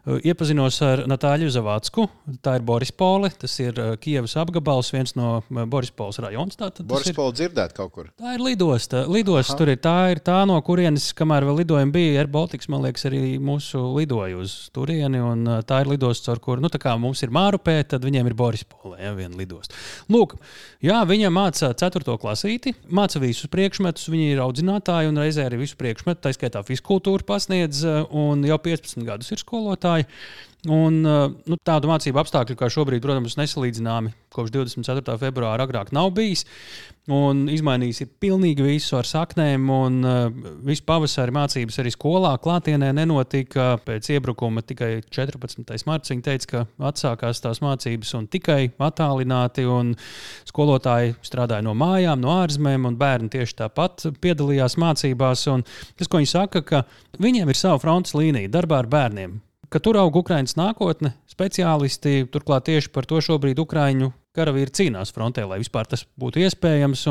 Iepazinos 0.07 0.77
ar 0.87 1.01
Natāļu 1.09 1.49
Zavācku. 1.51 2.05
Tā 2.43 2.53
ir 2.55 2.63
Borispole. 2.63 3.27
Tas 3.35 3.51
ir 3.59 3.75
Kievas 3.99 4.37
apgabals, 4.39 4.93
viens 4.95 5.11
no 5.19 5.41
Borispoles 5.67 6.21
rajonus. 6.23 6.55
Borispole 6.87 7.35
dzirdēt 7.35 7.73
kaut 7.75 7.91
kur. 7.91 8.07
Tā 8.15 8.37
ir 8.37 8.43
lidosta. 8.45 9.01
Lidosta 9.11 9.57
tur 9.59 9.73
ir 9.73 9.81
tā, 9.83 9.95
ir 10.13 10.21
tā, 10.23 10.37
no 10.47 10.55
kurienes, 10.63 11.09
kamēr 11.17 11.43
vēl 11.49 11.59
lidojumi 11.59 11.91
bija, 11.91 12.21
Air 12.21 12.31
Baltics, 12.31 12.69
man 12.71 12.85
liekas, 12.85 13.03
arī 13.09 13.35
mūsu 13.43 13.81
lidoja 13.97 14.39
uz 14.39 14.55
turieni. 14.75 15.19
Tā 15.67 15.81
ir 15.83 15.91
lidosta, 15.91 16.31
ar 16.31 16.41
kuru, 16.43 16.63
nu, 16.63 16.71
mums 17.03 17.25
ir 17.27 17.35
Mārupē, 17.35 17.75
tad 17.91 18.07
viņiem 18.07 18.31
ir 18.31 18.37
Borispole, 18.39 18.95
ja 19.03 19.11
viena 19.17 19.35
lidosta. 19.35 19.75
Lūk, 20.07 20.37
jā, 20.87 21.01
viņa 21.09 21.33
māca 21.35 21.73
4. 21.75 22.15
klasīti, 22.23 22.77
māca 22.87 23.19
visus 23.19 23.51
priekšmetus, 23.51 24.07
viņa 24.13 24.31
ir 24.37 24.43
audzinātāja 24.45 25.11
un 25.11 25.19
reizē 25.19 25.49
arī 25.49 25.59
visu 25.65 25.75
priekšmetu, 25.79 26.23
tā 26.23 26.31
skaitā 26.37 26.63
fizkultūru 26.63 27.27
pasniedz, 27.27 27.83
un 28.15 28.47
jau 28.47 28.61
15 28.71 29.03
gadus 29.03 29.35
ir 29.35 29.43
skolotāja 29.43 29.96
skolotāji. 29.97 30.05
Un, 30.67 31.03
uh, 31.05 31.29
nu, 31.47 31.55
tādu 31.63 31.87
mācību 31.87 32.17
apstākļu, 32.19 32.57
kā 32.57 32.67
šobrīd, 32.67 32.99
protams, 32.99 33.37
nesalīdzināmi 33.37 34.09
kopš 34.33 34.49
24. 34.51 35.13
februāra 35.21 35.63
agrāk 35.63 35.93
nav 35.95 36.09
bijis. 36.17 36.43
Un 37.07 37.45
izmainījis 37.47 38.01
ir 38.03 38.09
pilnīgi 38.19 38.65
visu 38.65 38.97
ar 38.97 39.07
saknēm, 39.07 39.69
un 39.71 40.01
uh, 40.03 40.25
visu 40.65 40.83
pavasari 40.83 41.31
mācības 41.31 41.77
arī 41.79 41.93
skolā 41.93 42.33
klātienē 42.41 42.89
nenotika. 42.97 43.77
Pēc 43.85 44.09
iebrukuma 44.17 44.65
tikai 44.65 45.05
14. 45.07 45.63
martā 45.87 46.11
viņa 46.11 46.25
teica, 46.25 46.49
ka 46.51 46.65
atsākās 46.89 47.39
tās 47.45 47.63
mācības 47.63 48.17
un 48.17 48.27
tikai 48.27 48.73
attālināti. 48.89 49.63
Un 49.71 49.95
skolotāji 50.49 51.15
strādāja 51.21 51.63
no 51.63 51.77
mājām, 51.77 52.19
no 52.19 52.33
ārzemēm, 52.41 52.89
un 52.91 52.99
bērni 52.99 53.31
tieši 53.37 53.61
tāpat 53.63 54.09
piedalījās 54.19 54.75
mācībās. 54.81 55.47
Un 55.53 55.63
tas, 55.69 56.09
ko 56.09 56.19
viņi 56.19 56.33
saka, 56.33 56.65
ka 56.65 56.83
viņiem 57.23 57.53
ir 57.53 57.61
sava 57.61 57.79
frontes 57.85 58.17
līnija 58.17 58.51
darbā 58.57 58.83
ar 58.83 58.91
bērniem 58.91 59.43
ka 59.73 59.81
tur 59.83 59.99
aug 60.01 60.15
Ukraiņas 60.21 60.57
nākotne. 60.59 61.13
Speciālisti 61.31 62.25
turklāt 62.33 62.67
tieši 62.69 62.91
par 62.93 63.07
to 63.09 63.21
šobrīd 63.23 63.59
Ukrāņu 63.61 64.11
karavīri 64.37 64.73
cīnās 64.79 65.13
frontē, 65.15 65.45
lai 65.49 65.61
vispār 65.61 65.89
tas 65.89 66.05
būtu 66.19 66.43
iespējams. 66.45 67.07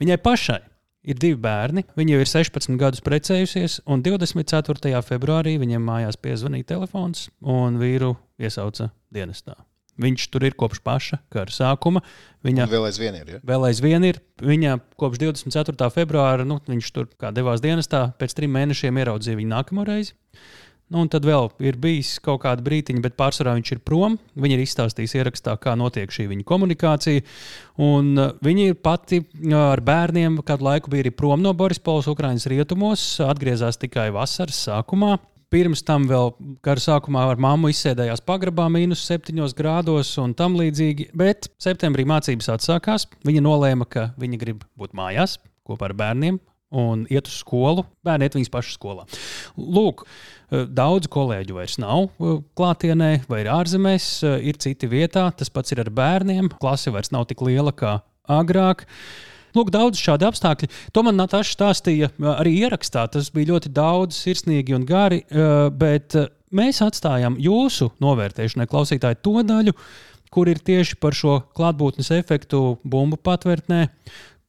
Viņai 0.00 0.20
pašai 0.24 0.62
ir 1.04 1.20
divi 1.20 1.36
bērni. 1.40 1.84
Viņa 1.98 2.16
jau 2.16 2.24
ir 2.24 2.30
16 2.30 2.80
gadus 2.80 3.04
precējusies, 3.04 3.82
un 3.90 4.02
24. 4.04 5.04
februārī 5.04 5.58
viņiem 5.60 5.84
mājās 5.84 6.18
piezvanīja 6.20 6.74
telefons, 6.74 7.28
un 7.40 7.78
vīru 7.80 8.14
iesauca 8.40 8.90
dienestā. 9.14 9.56
Viņš 10.00 10.24
tur 10.32 10.42
ir 10.42 10.56
kopš 10.58 10.80
paša 10.82 11.20
kara 11.30 11.54
sākuma. 11.54 12.00
Viņa 12.42 12.66
vēl 12.66 12.88
aizvien 12.88 13.14
ir. 13.14 13.28
Ja? 13.36 13.38
Vēl 13.46 13.68
aizvien 13.68 14.02
ir. 14.08 14.18
Viņa 14.42 14.80
kopš 14.98 15.20
24. 15.22 15.86
februāra, 15.94 16.46
nu, 16.48 16.58
viņš 16.66 16.90
tur 16.96 17.06
devās 17.36 17.62
dienestā, 17.62 18.08
pēc 18.18 18.34
trim 18.34 18.56
mēnešiem 18.56 18.98
ieraudzīja 19.04 19.38
viņu 19.38 19.52
nākamo 19.52 19.86
reizi. 19.86 20.16
Nu, 20.92 21.00
un 21.00 21.08
tad 21.08 21.24
vēl 21.24 21.48
ir 21.64 21.78
bijis 21.80 22.18
kaut 22.22 22.42
kāda 22.42 22.62
brīdiņa, 22.64 23.00
bet 23.02 23.16
pārsvarā 23.16 23.54
viņš 23.56 23.70
ir 23.72 23.80
prom. 23.88 24.18
Viņa 24.36 24.56
ir 24.56 24.62
izstāstījusi 24.66 25.16
ierakstā, 25.16 25.54
kā 25.62 25.72
notiek 25.80 26.12
šī 26.12 26.26
viņa 26.30 26.44
komunikācija. 26.48 27.24
Un 27.82 28.12
uh, 28.20 28.34
viņa 28.44 28.66
ir 28.68 28.76
pati 28.84 29.22
uh, 29.24 29.56
ar 29.72 29.80
bērniem 29.84 30.42
kādu 30.44 30.68
laiku 30.68 30.92
bija 30.92 31.06
arī 31.06 31.14
prom 31.16 31.40
no 31.42 31.54
Borispolas, 31.56 32.10
Ukraiņas 32.12 32.46
rietumos, 32.52 33.06
atgriezās 33.24 33.80
tikai 33.80 34.10
vasaras 34.14 34.60
sākumā. 34.68 35.16
Pirms 35.54 35.84
tam 35.86 36.04
vēl 36.10 36.32
kara 36.66 36.82
sākumā 36.82 37.28
ar 37.30 37.40
mammu 37.40 37.72
izsēdējās 37.72 38.24
pagrabā, 38.26 38.68
mīnus 38.72 39.04
7 39.08 39.54
grādos 39.56 40.14
un 40.20 40.36
tam 40.36 40.58
līdzīgi. 40.60 41.12
Bet 41.16 41.48
septembrī 41.62 42.04
mācības 42.10 42.50
atsākās. 42.58 43.08
Viņa 43.24 43.44
nolēma, 43.44 43.88
ka 43.88 44.10
viņa 44.20 44.40
grib 44.40 44.66
būt 44.76 44.98
mājās 44.98 45.38
kopā 45.64 45.88
ar 45.88 45.96
bērniem 45.96 46.42
un 46.74 47.04
iet 47.12 47.28
uz 47.30 47.38
skolu. 47.40 47.84
Bērni 48.04 48.28
iet 48.28 48.36
viņas 48.36 48.52
pašas 48.52 48.76
skolā. 48.78 49.06
Lūk, 49.56 50.04
daudz 50.50 51.08
kolēģu 51.12 51.56
vairs 51.56 51.76
nav 51.82 52.08
eh, 52.08 52.40
klātienē 52.58 53.10
vai 53.30 53.42
ir 53.44 53.52
ārzemēs, 53.52 54.08
eh, 54.26 54.48
ir 54.50 54.58
citi 54.60 54.88
vietā. 54.90 55.28
Tas 55.36 55.52
pats 55.52 55.74
ir 55.74 55.84
ar 55.84 55.92
bērniem. 55.94 56.50
Klase 56.60 56.92
vairs 56.94 57.12
nav 57.14 57.28
tik 57.30 57.44
liela 57.44 57.72
kā 57.72 58.00
agrāk. 58.30 58.84
Lūk, 59.54 59.70
daudz 59.70 60.00
šādu 60.02 60.26
apstākļu. 60.26 60.68
To 60.92 61.04
man 61.06 61.14
Natāša 61.14 61.54
stāstīja 61.54 62.10
arī 62.34 62.56
ierakstā. 62.64 63.06
Tas 63.10 63.30
bija 63.30 63.52
ļoti 63.52 63.70
daudz, 63.70 64.18
sirsnīgi 64.18 64.74
un 64.74 64.82
gari, 64.88 65.20
bet 65.78 66.16
mēs 66.50 66.82
atstājam 66.82 67.36
jūsu 67.38 67.92
novērtēšanai, 68.02 68.66
klausītāji, 68.66 69.20
to 69.22 69.46
daļu, 69.46 69.76
kur 70.34 70.50
ir 70.50 70.58
tieši 70.58 70.98
par 70.98 71.14
šo 71.14 71.38
klātbūtnes 71.54 72.10
efektu 72.18 72.80
bumbu 72.82 73.20
patvērtnē, 73.22 73.84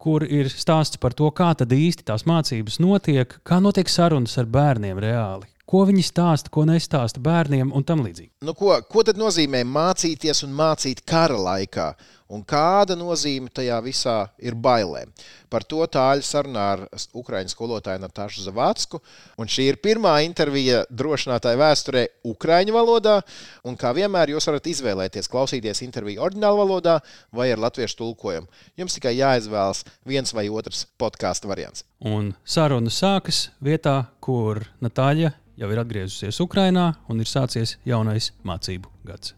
kur 0.01 0.25
ir 0.25 0.49
stāsts 0.49 0.97
par 0.97 1.13
to, 1.13 1.29
kā 1.29 1.53
tad 1.53 1.69
īsti 1.69 2.09
tās 2.09 2.25
mācības 2.25 2.81
notiek, 2.81 3.37
kā 3.45 3.61
notiek 3.61 3.91
sarunas 3.91 4.39
ar 4.41 4.49
bērniem 4.49 5.05
reāli 5.05 5.45
ko 5.69 5.83
viņi 5.89 6.03
stāsta, 6.05 6.51
ko 6.53 6.65
nestāsta 6.69 7.21
bērniem 7.23 7.73
un 7.75 7.85
tam 7.85 8.03
līdzīgi. 8.05 8.31
Nu, 8.45 8.53
ko, 8.57 8.75
ko 8.89 9.05
tad 9.05 9.19
nozīmē 9.19 9.63
mācīties 9.67 10.45
un 10.47 10.53
mācīt 10.57 11.03
kara 11.07 11.37
laikā? 11.37 11.89
Un 12.33 12.41
kāda 12.41 12.95
nozīme 12.97 13.51
tajā 13.53 13.77
visā 13.85 14.15
ir 14.41 14.55
bailēm? 14.57 15.11
Par 15.51 15.61
to 15.69 15.83
tāļu 15.85 16.25
sarunā 16.25 16.63
ar 16.73 16.81
Ukrāņu 17.13 17.53
skolotāju 17.53 18.01
Natāšu 18.01 18.47
Zavacku. 18.47 18.99
Un 19.37 19.51
šī 19.51 19.67
ir 19.69 19.77
pirmā 19.83 20.15
intervija 20.25 20.81
drošinātāja 20.89 21.59
vēsturē 21.61 22.05
Ukrāņu 22.25 22.73
valodā. 22.73 23.19
Un 23.63 23.77
kā 23.77 23.93
vienmēr, 23.93 24.33
jūs 24.33 24.49
varat 24.49 24.71
izvēlēties 24.73 25.29
klausīties 25.29 25.83
interviju 25.85 26.25
oriģinālu 26.25 26.63
valodā 26.63 26.97
vai 27.29 27.51
ar 27.53 27.61
latviešu 27.61 28.01
tulkojumu. 28.01 28.49
Jums 28.81 28.97
tikai 28.97 29.13
jāizvēlas 29.19 29.85
viens 30.09 30.33
vai 30.33 30.49
otrs 30.49 30.87
podkāstu 30.97 31.53
variants. 31.53 31.85
Un 32.01 32.33
saruna 32.41 32.89
sākas 32.89 33.51
vietā, 33.61 34.01
kur 34.17 34.65
Natāļa 34.81 35.35
jau 35.61 35.71
ir 35.71 35.85
atgriezusies 35.85 36.41
Ukrajinā 36.43 36.91
un 37.09 37.21
ir 37.21 37.29
sācies 37.29 37.77
jaunais 37.85 38.33
mācību 38.43 38.91
gads. 39.05 39.37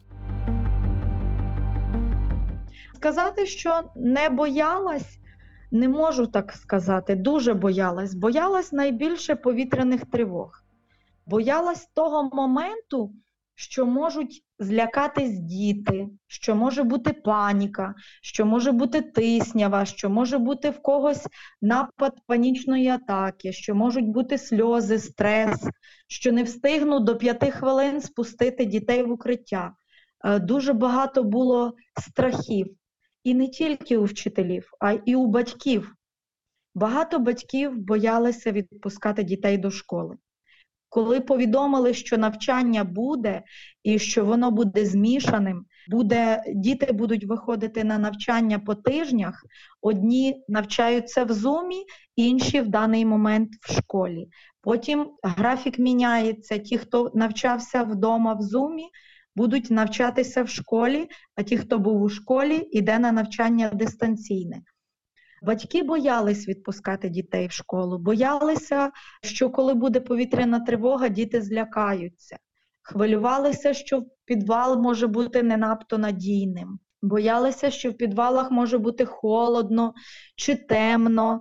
Сказати, 2.98 3.46
що 3.46 3.82
не 3.96 4.30
боялась, 4.30 5.20
не 5.72 5.90
можу 5.90 6.28
так 6.28 6.52
сказати. 6.52 7.16
Дуже 7.16 7.54
боялась. 7.54 8.14
Боялась 8.14 8.72
найбільше 8.72 9.36
повітряних 9.36 10.06
тривог. 10.06 10.64
Боялась 11.26 11.88
того 11.94 12.30
моменту, 12.34 13.14
що 13.56 13.86
можуть 13.86 14.44
злякатись 14.60 15.40
діти, 15.40 16.08
що 16.28 16.56
може 16.56 16.84
бути 16.84 17.14
паніка, 17.14 17.96
що 18.22 18.46
може 18.46 18.72
бути 18.72 19.02
тиснява, 19.02 19.86
що 19.86 20.10
може 20.10 20.38
бути 20.38 20.70
в 20.70 20.82
когось 20.82 21.28
напад 21.62 22.14
панічної 22.28 22.88
атаки, 22.88 23.54
що 23.54 23.76
можуть 23.76 24.08
бути 24.08 24.38
сльози, 24.38 25.00
стрес, 25.00 25.68
що 26.08 26.32
не 26.32 26.44
встигну 26.44 27.00
до 27.00 27.18
п'яти 27.18 27.52
хвилин 27.52 28.02
спустити 28.02 28.66
дітей 28.66 29.04
в 29.04 29.12
укриття. 29.12 29.74
Е, 30.26 30.40
дуже 30.40 30.74
багато 30.74 31.24
було 31.24 31.74
страхів. 32.00 32.76
І 33.28 33.34
не 33.34 33.48
тільки 33.48 33.98
у 33.98 34.04
вчителів, 34.04 34.72
а 34.80 34.92
й 35.06 35.16
у 35.16 35.28
батьків. 35.28 35.96
Багато 36.76 37.20
батьків 37.20 37.78
боялися 37.78 38.52
відпускати 38.52 39.24
дітей 39.24 39.58
до 39.58 39.72
школи 39.72 40.16
Коли 40.90 41.22
повідомили, 41.22 41.94
що 41.94 42.18
навчання 42.18 42.84
буде 42.84 43.44
і 43.84 44.00
що 44.00 44.26
воно 44.26 44.52
буде 44.52 44.86
змішаним, 44.86 45.66
буде 45.88 46.44
діти 46.48 46.92
будуть 46.94 47.26
виходити 47.26 47.84
на 47.84 47.98
навчання 47.98 48.60
по 48.60 48.76
тижнях. 48.76 49.44
Одні 49.82 50.44
навчаються 50.48 51.24
в 51.24 51.32
зумі, 51.32 51.86
інші 52.16 52.62
в 52.62 52.68
даний 52.68 53.06
момент 53.06 53.50
в 53.62 53.74
школі. 53.74 54.28
Потім 54.62 55.12
графік 55.24 55.80
міняється. 55.80 56.58
Ті, 56.58 56.78
хто 56.78 57.12
навчався 57.14 57.84
вдома 57.84 58.34
в 58.34 58.42
зумі, 58.42 58.90
будуть 59.38 59.72
навчатися 59.72 60.44
в 60.44 60.50
школі, 60.50 61.08
а 61.36 61.44
ті, 61.44 61.58
хто 61.58 61.80
був 61.80 62.02
у 62.02 62.10
школі, 62.10 62.70
йде 62.72 63.00
на 63.00 63.12
навчання 63.12 63.70
дистанційне. 63.74 64.62
Батьки 65.44 65.84
боялись 65.84 66.48
відпускати 66.48 67.10
дітей 67.10 67.48
в 67.48 67.52
школу, 67.52 67.98
боялися, 67.98 68.92
що 69.24 69.50
коли 69.50 69.74
буде 69.74 70.00
повітряна 70.00 70.60
тривога, 70.60 71.10
діти 71.10 71.42
злякаються. 71.42 72.38
Хвилювалися, 72.82 73.74
що 73.74 74.04
підвал 74.26 74.82
може 74.82 75.08
бути 75.08 75.44
не 75.44 75.58
надто 75.58 75.98
надійним. 75.98 76.80
Боялися, 77.02 77.72
що 77.72 77.92
в 77.92 77.94
підвалах 77.94 78.52
може 78.52 78.78
бути 78.78 79.06
холодно 79.06 79.94
чи 80.36 80.56
темно, 80.56 81.40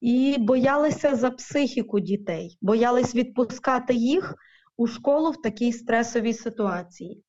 і 0.00 0.36
боялися 0.38 1.16
за 1.16 1.30
психіку 1.30 2.00
дітей, 2.00 2.58
боялись 2.60 3.14
відпускати 3.14 3.94
їх 3.94 4.34
у 4.76 4.86
школу 4.86 5.30
в 5.30 5.42
такій 5.42 5.72
стресовій 5.72 6.34
ситуації. 6.34 7.22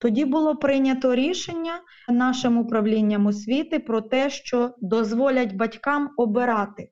Тоді 0.00 0.24
було 0.24 0.56
прийнято 0.56 1.14
рішення 1.14 1.80
нашим 2.08 2.58
управлінням 2.58 3.26
освіти 3.26 3.78
про 3.78 4.00
те, 4.00 4.30
що 4.30 4.74
дозволять 4.80 5.54
батькам 5.54 6.10
обирати, 6.16 6.90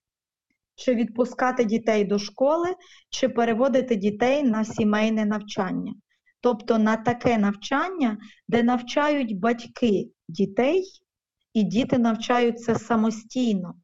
чи 0.75 0.95
відпускати 0.95 1.65
дітей 1.65 2.05
до 2.05 2.19
школи, 2.19 2.69
чи 3.11 3.29
переводити 3.29 3.97
дітей 3.97 4.43
на 4.43 4.65
сімейне 4.65 5.25
навчання. 5.25 5.95
Тобто 6.41 6.79
на 6.79 6.97
таке 6.97 7.39
навчання, 7.39 8.19
де 8.49 8.63
навчають 8.63 9.39
батьки 9.39 10.11
дітей, 10.29 10.85
і 11.55 11.63
діти 11.63 11.99
навчаються 11.99 12.75
самостійно, 12.75 13.75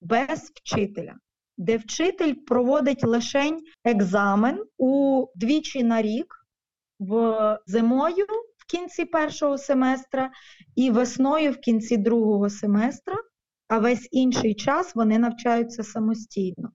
без 0.00 0.52
вчителя, 0.54 1.14
де 1.58 1.76
вчитель 1.76 2.34
проводить 2.46 3.04
лише 3.04 3.58
екзамен 3.84 4.64
у 4.78 5.24
двічі 5.34 5.82
на 5.82 6.02
рік 6.02 6.46
в 6.98 7.58
зимою 7.66 8.26
кінці 8.72 9.04
першого 9.04 9.58
семестра 9.58 10.30
і 10.76 10.90
весною 10.90 11.52
в 11.52 11.56
кінці 11.56 11.96
другого 11.96 12.50
семестра, 12.50 13.16
а 13.68 13.78
весь 13.78 14.08
інший 14.10 14.54
час 14.54 14.94
вони 14.94 15.18
навчаються 15.18 15.82
самостійно. 15.82 16.70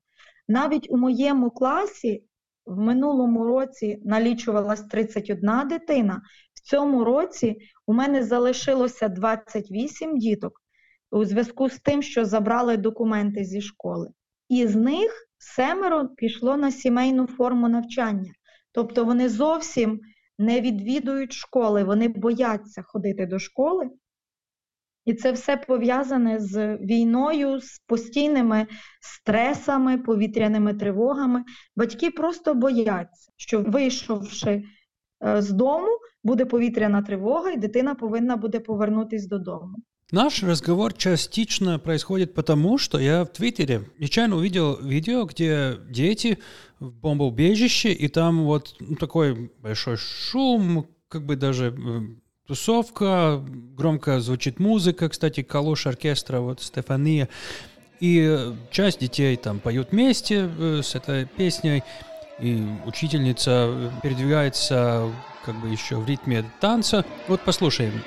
Навіть 0.48 0.88
у 0.90 0.98
моєму 0.98 1.52
класі 1.52 2.24
в 2.66 2.78
минулому 2.78 3.44
році 3.44 4.02
налічувалась 4.06 4.82
31 4.82 5.68
дитина, 5.70 6.22
в 6.54 6.70
цьому 6.70 7.04
році 7.04 7.58
у 7.88 7.94
мене 7.94 8.24
залишилося 8.24 9.08
28 9.08 10.18
діток 10.18 10.62
у 11.12 11.26
зв'язку 11.26 11.70
з 11.70 11.80
тим, 11.80 12.02
що 12.02 12.26
забрали 12.26 12.78
документи 12.78 13.44
зі 13.44 13.62
школи. 13.62 14.10
Із 14.50 14.76
них 14.76 15.28
семеро 15.38 16.08
пішло 16.08 16.58
на 16.58 16.72
сімейну 16.72 17.28
форму 17.28 17.70
навчання. 17.70 18.32
Тобто 18.72 19.06
вони 19.06 19.30
зовсім 19.30 20.00
не 20.38 20.62
відвідують 20.62 21.34
школи, 21.34 21.84
вони 21.84 22.08
бояться 22.08 22.82
ходити 22.82 23.26
до 23.26 23.40
школи. 23.40 23.90
І 25.06 25.14
це 25.14 25.32
все 25.32 25.58
пов'язане 25.58 26.40
з 26.40 26.78
війною, 26.78 27.60
з 27.60 27.80
постійними 27.80 28.68
стресами, 29.02 29.98
повітряними 29.98 30.74
тривогами. 30.74 31.44
Батьки 31.76 32.12
просто 32.12 32.54
бояться, 32.54 33.32
що 33.38 33.62
вийшовши 33.62 34.64
е, 35.26 35.42
з 35.42 35.52
дому, 35.52 35.88
буде 36.24 36.46
повітряна 36.46 37.02
тривога, 37.02 37.52
і 37.52 37.58
дитина 37.58 37.96
повинна 37.96 38.38
буде 38.38 38.60
повернутися 38.60 39.28
додому. 39.28 39.76
Наш 40.12 40.42
разговор 40.42 40.94
частично 40.94 41.80
происходит 41.80 42.34
потому, 42.34 42.78
что 42.78 42.98
я 42.98 43.26
в 43.26 43.28
Твиттере 43.28 43.90
нечаянно 44.00 44.38
увидел 44.38 44.78
видео, 44.82 45.26
где 45.26 45.80
дети 45.90 46.40
в 46.80 46.94
бомбоубежище, 46.94 47.92
и 47.92 48.08
там 48.08 48.46
вот 48.46 48.74
ну, 48.80 48.96
такой 48.96 49.52
большой 49.62 49.98
шум, 49.98 50.88
как 51.10 51.26
бы 51.26 51.36
даже 51.36 51.76
э, 51.78 52.02
тусовка, 52.48 53.44
громко 53.50 54.22
звучит 54.22 54.60
музыка, 54.60 55.10
кстати, 55.10 55.44
калош 55.44 55.88
оркестра, 55.88 56.40
вот 56.40 56.62
Стефания, 56.62 57.28
и 58.00 58.54
часть 58.72 59.02
детей 59.02 59.36
там 59.36 59.60
поют 59.60 59.92
вместе 59.92 60.50
э, 60.58 60.82
с 60.84 60.96
этой 60.96 61.26
песней, 61.26 61.84
и 62.40 62.66
учительница 62.86 63.92
передвигается 64.02 65.12
как 65.44 65.60
бы 65.60 65.68
еще 65.68 65.98
в 65.98 66.08
ритме 66.08 66.50
танца. 66.62 67.04
Вот 67.28 67.42
послушаем. 67.42 68.02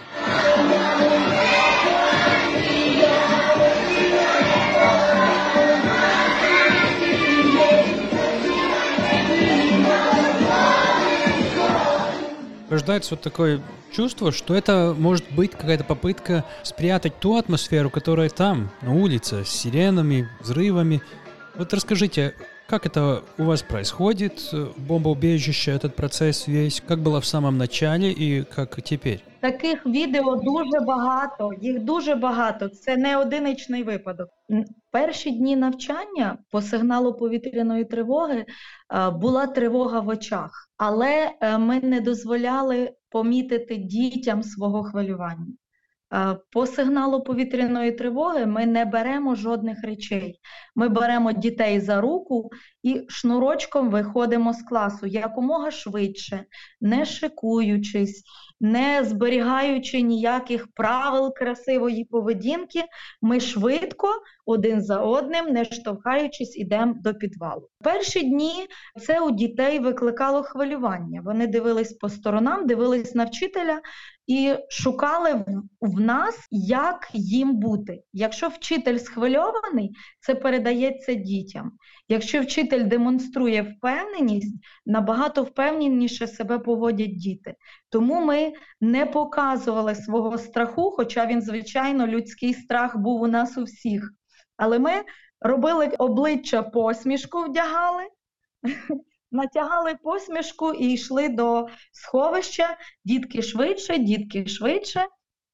рождается 12.69 13.15
вот 13.15 13.21
такое 13.21 13.61
чувство, 13.91 14.31
что 14.31 14.55
это 14.55 14.95
может 14.97 15.31
быть 15.31 15.51
какая-то 15.51 15.83
попытка 15.83 16.45
спрятать 16.63 17.19
ту 17.19 17.37
атмосферу, 17.37 17.89
которая 17.89 18.29
там, 18.29 18.71
на 18.81 18.93
улице, 18.93 19.45
с 19.45 19.49
сиренами, 19.49 20.29
взрывами. 20.39 21.01
Вот 21.55 21.73
расскажите, 21.73 22.33
как 22.69 22.85
это 22.85 23.21
у 23.37 23.43
вас 23.43 23.61
происходит, 23.61 24.53
бомбоубежище, 24.77 25.71
этот 25.71 25.95
процесс 25.95 26.47
весь, 26.47 26.81
как 26.87 26.99
было 26.99 27.19
в 27.19 27.25
самом 27.25 27.57
начале 27.57 28.11
и 28.11 28.43
как 28.43 28.81
теперь? 28.81 29.23
Таких 29.39 29.85
відео 29.85 30.35
дуже 30.35 30.85
багато, 30.85 31.51
їх 31.61 31.79
дуже 31.79 32.15
багато. 32.15 32.69
Це 32.69 32.97
не 32.97 33.17
одиничний 33.17 33.83
випадок. 33.83 34.29
Перші 34.91 35.31
дні 35.31 35.55
навчання 35.55 36.37
по 36.51 36.61
сигналу 36.61 37.13
повітряної 37.13 37.85
тривоги 37.85 38.45
була 39.11 39.47
тривога 39.47 39.99
в 39.99 40.07
очах 40.07 40.65
але 40.77 41.31
е, 41.41 41.57
ми 41.57 41.79
не 41.79 42.01
дозволяли 42.01 42.93
помітити 43.09 43.75
дітям 43.75 44.43
свого 44.43 44.83
хвилювання. 44.83 45.53
Е, 46.14 46.36
по 46.50 46.66
сигналу 46.66 47.22
повітряної 47.22 47.92
тривоги 47.92 48.46
ми 48.46 48.66
не 48.66 48.84
беремо 48.84 49.34
жодних 49.34 49.84
речей. 49.84 50.40
Ми 50.74 50.88
беремо 50.88 51.32
дітей 51.32 51.80
за 51.80 52.00
руку 52.00 52.50
і 52.82 53.02
шнурочком 53.08 53.90
виходимо 53.90 54.52
з 54.52 54.62
класу 54.62 55.06
якомога 55.06 55.70
швидше, 55.70 56.44
не 56.80 57.04
шикуючись, 57.04 58.24
не 58.60 59.04
зберігаючи 59.04 60.00
ніяких 60.00 60.66
правил 60.74 61.34
красивої 61.34 62.04
поведінки, 62.04 62.84
ми 63.22 63.40
швидко 63.40 64.08
один 64.46 64.80
за 64.80 64.98
одним, 64.98 65.46
не 65.46 65.64
штовхаючись, 65.64 66.56
ідемо 66.56 66.94
до 67.02 67.14
підвалу. 67.14 67.68
Перші 67.84 68.20
дні 68.20 68.66
це 69.00 69.20
у 69.20 69.30
дітей 69.30 69.78
викликало 69.78 70.42
хвилювання. 70.42 71.22
Вони 71.24 71.46
дивились 71.46 71.92
по 71.92 72.08
сторонам, 72.08 72.66
дивились 72.66 73.14
на 73.14 73.24
вчителя 73.24 73.80
і 74.30 74.54
шукали 74.68 75.44
в 75.80 76.00
нас, 76.00 76.48
як 76.50 77.08
їм 77.12 77.56
бути. 77.56 78.02
Якщо 78.12 78.48
вчитель 78.48 78.98
схвильований, 78.98 79.96
це 80.20 80.34
передається 80.34 81.14
дітям. 81.14 81.72
Якщо 82.08 82.40
вчитель 82.40 82.84
демонструє 82.84 83.62
впевненість, 83.62 84.54
набагато 84.86 85.42
впевненіше 85.42 86.26
себе 86.26 86.58
поводять 86.58 87.16
діти. 87.16 87.54
Тому 87.88 88.24
ми 88.24 88.52
не 88.80 89.06
показували 89.06 89.94
свого 89.94 90.38
страху, 90.38 90.90
хоча 90.96 91.26
він, 91.26 91.42
звичайно, 91.42 92.06
людський 92.06 92.54
страх 92.54 92.96
був 92.96 93.22
у 93.22 93.26
нас 93.26 93.58
у 93.58 93.64
всіх. 93.64 94.12
Але 94.56 94.78
ми 94.78 94.92
робили 95.40 95.86
обличчя 95.86 96.62
посмішку, 96.62 97.42
вдягали. 97.42 98.02
Натягали 99.30 99.94
посмішку 99.94 100.72
і 100.72 100.92
йшли 100.92 101.28
до 101.28 101.68
сховища, 101.92 102.76
дітки 103.04 103.42
швидше, 103.42 103.98
дітки 103.98 104.46
швидше, 104.46 105.06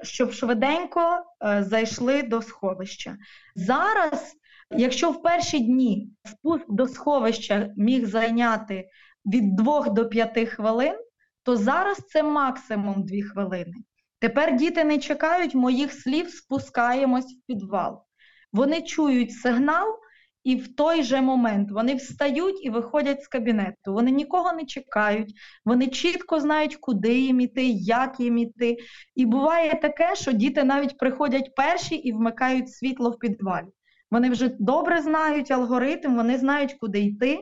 щоб 0.02 0.32
швиденько 0.32 1.24
е, 1.44 1.62
зайшли 1.62 2.22
до 2.22 2.42
сховища. 2.42 3.16
Зараз 3.54 4.36
Якщо 4.70 5.10
в 5.10 5.22
перші 5.22 5.60
дні 5.60 6.10
спуск 6.24 6.64
до 6.68 6.86
сховища 6.86 7.70
міг 7.76 8.06
зайняти 8.06 8.88
від 9.26 9.56
2 9.56 9.88
до 9.88 10.08
5 10.08 10.48
хвилин, 10.48 10.94
то 11.42 11.56
зараз 11.56 11.98
це 12.08 12.22
максимум 12.22 13.04
2 13.04 13.22
хвилини. 13.32 13.74
Тепер 14.18 14.56
діти 14.56 14.84
не 14.84 14.98
чекають 14.98 15.54
моїх 15.54 15.92
слів, 15.92 16.30
спускаємось 16.30 17.24
в 17.24 17.46
підвал. 17.46 18.02
Вони 18.52 18.82
чують 18.82 19.32
сигнал, 19.32 19.86
і 20.46 20.56
в 20.56 20.74
той 20.74 21.02
же 21.02 21.20
момент 21.20 21.70
вони 21.70 21.94
встають 21.94 22.64
і 22.64 22.70
виходять 22.70 23.22
з 23.22 23.28
кабінету. 23.28 23.92
Вони 23.92 24.10
нікого 24.10 24.52
не 24.52 24.64
чекають, 24.64 25.34
вони 25.64 25.86
чітко 25.86 26.40
знають, 26.40 26.76
куди 26.76 27.18
їм 27.18 27.40
іти, 27.40 27.66
як 27.66 28.20
їм 28.20 28.38
іти. 28.38 28.76
І 29.14 29.26
буває 29.26 29.80
таке, 29.82 30.14
що 30.14 30.32
діти 30.32 30.64
навіть 30.64 30.98
приходять 30.98 31.54
перші 31.54 31.94
і 31.94 32.12
вмикають 32.12 32.72
світло 32.72 33.10
в 33.10 33.18
підвалі. 33.18 33.66
Вони 34.10 34.30
вже 34.30 34.50
добре 34.58 35.02
знають 35.02 35.50
алгоритм, 35.50 36.16
вони 36.16 36.38
знають, 36.38 36.76
куди 36.80 37.00
йти. 37.00 37.38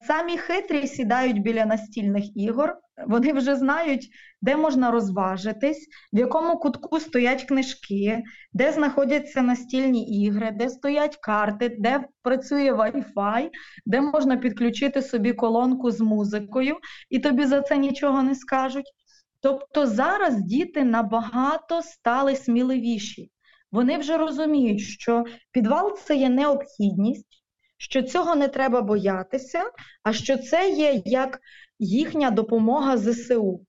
Самі 0.00 0.38
хитрі 0.38 0.86
сідають 0.86 1.42
біля 1.42 1.66
настільних 1.66 2.36
ігор, 2.36 2.78
вони 3.06 3.32
вже 3.32 3.56
знають, 3.56 4.08
де 4.42 4.56
можна 4.56 4.90
розважитись, 4.90 5.88
в 6.12 6.18
якому 6.18 6.58
кутку 6.58 7.00
стоять 7.00 7.44
книжки, 7.44 8.22
де 8.52 8.72
знаходяться 8.72 9.42
настільні 9.42 10.22
ігри, 10.22 10.50
де 10.50 10.68
стоять 10.68 11.16
карти, 11.16 11.76
де 11.78 12.04
працює 12.22 12.72
Wi-Fi, 12.72 13.50
де 13.86 14.00
можна 14.00 14.36
підключити 14.36 15.02
собі 15.02 15.32
колонку 15.32 15.90
з 15.90 16.00
музикою, 16.00 16.76
і 17.10 17.18
тобі 17.18 17.44
за 17.44 17.60
це 17.60 17.76
нічого 17.76 18.22
не 18.22 18.34
скажуть. 18.34 18.92
Тобто 19.40 19.86
зараз 19.86 20.36
діти 20.36 20.84
набагато 20.84 21.82
стали 21.82 22.36
сміливіші. 22.36 23.30
Вони 23.72 23.98
вже 23.98 24.16
розуміють, 24.18 24.80
що 24.80 25.24
підвал 25.52 25.96
це 25.98 26.16
є 26.16 26.28
необхідність, 26.28 27.35
що 27.78 28.02
цього 28.02 28.36
не 28.36 28.48
треба 28.48 28.82
боятися, 28.82 29.62
а 30.02 30.12
що 30.12 30.38
це 30.38 30.70
є 30.70 31.02
як 31.04 31.40
їхня 31.78 32.30
допомога 32.30 32.96
ЗСУ. 32.98 33.66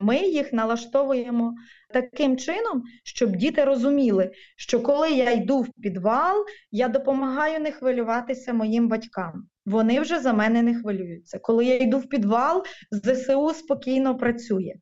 Ми 0.00 0.18
їх 0.18 0.52
налаштовуємо 0.52 1.54
таким 1.92 2.36
чином, 2.36 2.82
щоб 3.04 3.36
діти 3.36 3.64
розуміли, 3.64 4.30
що 4.56 4.80
коли 4.80 5.10
я 5.10 5.30
йду 5.30 5.60
в 5.60 5.72
підвал, 5.82 6.44
я 6.70 6.88
допомагаю 6.88 7.60
не 7.60 7.72
хвилюватися 7.72 8.52
моїм 8.52 8.88
батькам. 8.88 9.48
Вони 9.66 10.00
вже 10.00 10.20
за 10.20 10.32
мене 10.32 10.62
не 10.62 10.74
хвилюються. 10.74 11.38
Коли 11.38 11.64
я 11.64 11.76
йду 11.76 11.98
в 11.98 12.08
підвал, 12.08 12.64
ЗСУ 12.90 13.54
спокійно 13.54 14.16
працює. 14.16 14.74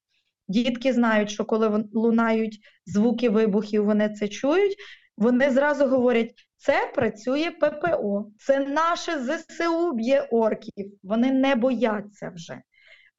Дітки 0.49 0.93
знають, 0.93 1.31
що 1.31 1.45
коли 1.45 1.85
лунають 1.93 2.59
звуки 2.87 3.29
вибухів, 3.31 3.85
вони 3.85 4.09
це 4.09 4.29
чують. 4.29 4.77
Вони 5.17 5.51
зразу 5.51 5.87
говорять: 5.87 6.35
це 6.57 6.93
працює 6.95 7.51
ППО, 7.51 8.27
це 8.39 8.59
наше 8.59 9.13
ЗСУ 9.21 9.93
б'є 9.93 10.21
орків. 10.31 10.93
Вони 11.03 11.33
не 11.33 11.55
бояться 11.55 12.33
вже. 12.35 12.63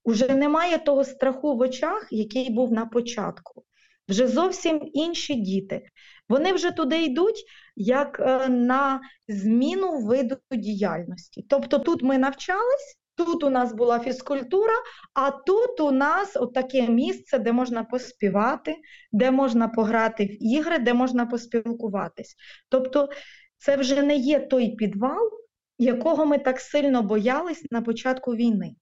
Уже 0.03 0.35
немає 0.35 0.77
того 0.77 1.03
страху 1.03 1.57
в 1.57 1.59
очах, 1.59 2.07
який 2.11 2.49
був 2.49 2.71
на 2.71 2.85
початку. 2.85 3.63
Вже 4.09 4.27
зовсім 4.27 4.89
інші 4.93 5.35
діти. 5.35 5.81
Вони 6.29 6.53
вже 6.53 6.71
туди 6.71 7.03
йдуть 7.03 7.43
як 7.75 8.19
е, 8.19 8.47
на 8.49 9.01
зміну 9.27 9.99
виду 9.99 10.37
діяльності. 10.51 11.45
Тобто 11.49 11.79
тут 11.79 12.03
ми 12.03 12.17
навчались, 12.17 12.97
Тут 13.17 13.43
у 13.43 13.49
нас 13.49 13.73
була 13.73 13.99
фізкультура, 13.99 14.73
а 15.13 15.31
тут 15.31 15.79
у 15.79 15.91
нас 15.91 16.37
таке 16.53 16.87
місце, 16.87 17.39
де 17.39 17.51
можна 17.51 17.83
поспівати, 17.83 18.75
де 19.11 19.31
можна 19.31 19.67
пограти 19.67 20.25
в 20.25 20.43
ігри, 20.43 20.79
де 20.79 20.93
можна 20.93 21.25
поспілкуватись. 21.25 22.35
Тобто 22.69 23.09
це 23.57 23.77
вже 23.77 24.03
не 24.03 24.15
є 24.15 24.39
той 24.39 24.75
підвал, 24.75 25.31
якого 25.77 26.25
ми 26.25 26.37
так 26.37 26.59
сильно 26.59 27.01
боялись 27.01 27.65
на 27.71 27.81
початку 27.81 28.35
війни. 28.35 28.75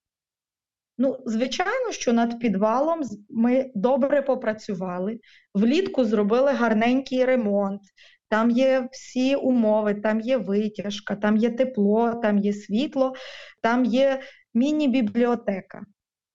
Ну, 0.98 1.22
звичайно, 1.26 1.92
що 1.92 2.12
над 2.12 2.38
підвалом 2.38 3.00
ми 3.30 3.70
добре 3.74 4.22
попрацювали, 4.22 5.20
влітку 5.54 6.04
зробили 6.04 6.52
гарненький 6.52 7.24
ремонт, 7.24 7.80
там 8.28 8.50
є 8.50 8.88
всі 8.92 9.34
умови, 9.34 9.94
там 9.94 10.20
є 10.20 10.36
витяжка, 10.36 11.16
там 11.16 11.36
є 11.36 11.50
тепло, 11.50 12.14
там 12.22 12.38
є 12.38 12.52
світло, 12.52 13.14
там 13.62 13.84
є 13.84 14.20
міні-бібліотека, 14.54 15.82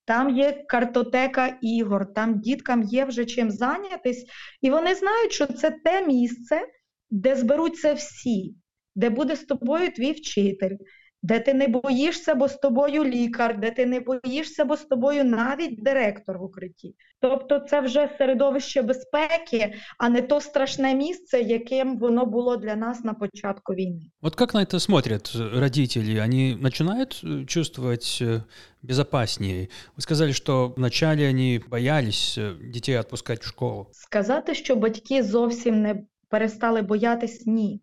там 0.05 0.37
є 0.37 0.63
картотека 0.67 1.57
ігор, 1.61 2.13
там 2.13 2.39
діткам 2.39 2.83
є 2.83 3.05
вже 3.05 3.25
чим 3.25 3.51
зайнятись, 3.51 4.25
і 4.61 4.69
вони 4.69 4.95
знають, 4.95 5.31
що 5.31 5.47
це 5.47 5.71
те 5.83 6.07
місце, 6.07 6.61
де 7.09 7.35
зберуться 7.35 7.93
всі, 7.93 8.55
де 8.95 9.09
буде 9.09 9.35
з 9.35 9.43
тобою 9.43 9.91
твій 9.91 10.11
вчитель, 10.11 10.75
де 11.22 11.40
ти 11.40 11.54
не 11.54 11.68
боїшся, 11.68 12.34
бо 12.34 12.48
з 12.48 12.54
тобою 12.54 13.04
лікар, 13.04 13.60
де 13.60 13.70
ти 13.70 13.86
не 13.86 14.00
боїшся, 14.00 14.64
бо 14.64 14.76
з 14.76 14.84
тобою 14.84 15.24
навіть 15.24 15.82
директор 15.82 16.38
в 16.38 16.42
укритті. 16.42 16.94
Тобто 17.20 17.58
це 17.58 17.80
вже 17.80 18.08
середовище 18.18 18.82
безпеки, 18.82 19.74
а 19.98 20.08
не 20.08 20.22
то 20.22 20.40
страшне 20.40 20.94
місце, 20.94 21.40
яким 21.40 21.98
воно 21.98 22.26
було 22.26 22.56
для 22.56 22.76
нас 22.76 23.04
на 23.04 23.14
початку 23.14 23.72
війны. 23.72 24.10
Вот 24.22 24.34
как 24.34 24.54
на 24.54 24.62
это 24.62 24.80
смотрят 24.80 25.32
родители? 25.54 26.18
Они 26.18 26.56
начинают 26.60 27.20
э, 27.24 27.44
чувствовать 27.46 28.18
э, 28.20 28.40
безопаснее? 28.82 29.68
Вы 29.96 30.02
сказали, 30.02 30.32
что 30.32 30.74
вначале 30.76 31.28
они 31.28 31.60
боялись 31.70 32.38
э, 32.38 32.54
детей 32.72 32.98
отпускать 32.98 33.42
в 33.42 33.46
школу. 33.46 33.86
Сказати, 33.92 34.54
що 34.54 34.76
батьки 34.76 35.22
зовсім 35.22 35.82
не 35.82 36.04
перестали 36.28 36.82
боятись, 36.82 37.46
ні. 37.46 37.80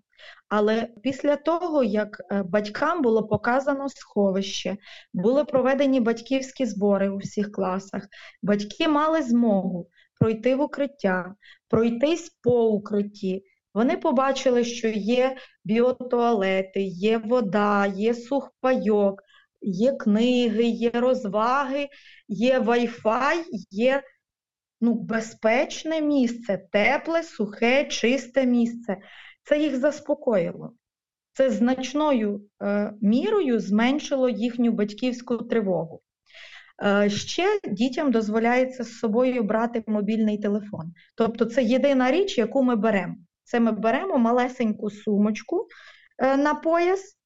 Але 0.49 0.89
після 1.03 1.37
того, 1.37 1.85
як 1.85 2.21
е, 2.21 2.43
батькам 2.43 3.03
було 3.03 3.27
показано 3.27 3.89
сховище, 3.89 4.77
були 5.13 5.45
проведені 5.45 6.01
батьківські 6.01 6.67
збори 6.67 7.09
у 7.09 7.17
всіх 7.17 7.53
класах, 7.53 8.09
батьки 8.43 8.89
мали 8.89 9.23
змогу 9.23 9.89
пройти 10.21 10.55
в 10.55 10.61
укриття, 10.61 11.35
пройтись 11.69 12.31
по 12.43 12.69
укритті. 12.69 13.45
Вони 13.75 13.97
побачили, 13.97 14.65
що 14.65 14.89
є 14.89 15.37
біотуалети, 15.65 16.83
є 16.83 17.19
вода, 17.19 17.87
є 17.87 18.15
сухпайок, 18.15 19.23
є 19.61 19.93
книги, 19.93 20.65
є 20.65 20.91
розваги, 20.91 21.89
є 22.29 22.61
Wi-Fi, 22.61 23.45
є 23.71 24.03
ну, 24.81 24.95
безпечне 24.95 26.01
місце, 26.01 26.69
тепле, 26.73 27.23
сухе, 27.23 27.85
чисте 27.85 28.47
місце. 28.47 28.97
Це 29.49 29.59
їх 29.59 29.77
заспокоїло. 29.77 30.73
Це 31.33 31.51
значною 31.51 32.43
е, 32.63 32.93
мірою 33.01 33.61
зменшило 33.61 34.29
їхню 34.29 34.73
батьківську 34.73 35.37
тривогу. 35.37 36.01
Е, 36.85 37.11
ще 37.11 37.61
дітям 37.69 38.11
дозволяється 38.11 38.85
з 38.85 38.99
собою 38.99 39.43
брати 39.43 39.85
мобільний 39.87 40.39
телефон. 40.39 40.93
Тобто 41.15 41.45
це 41.45 41.63
єдина 41.63 42.11
річ, 42.11 42.39
яку 42.39 42.63
ми 42.63 42.77
беремо. 42.77 43.15
Це 43.45 43.61
ми 43.61 43.73
беремо 43.73 44.19
малесеньку 44.19 44.91
сумочку 44.91 45.67
е, 46.19 46.37
на 46.37 46.55
пояс, 46.55 47.19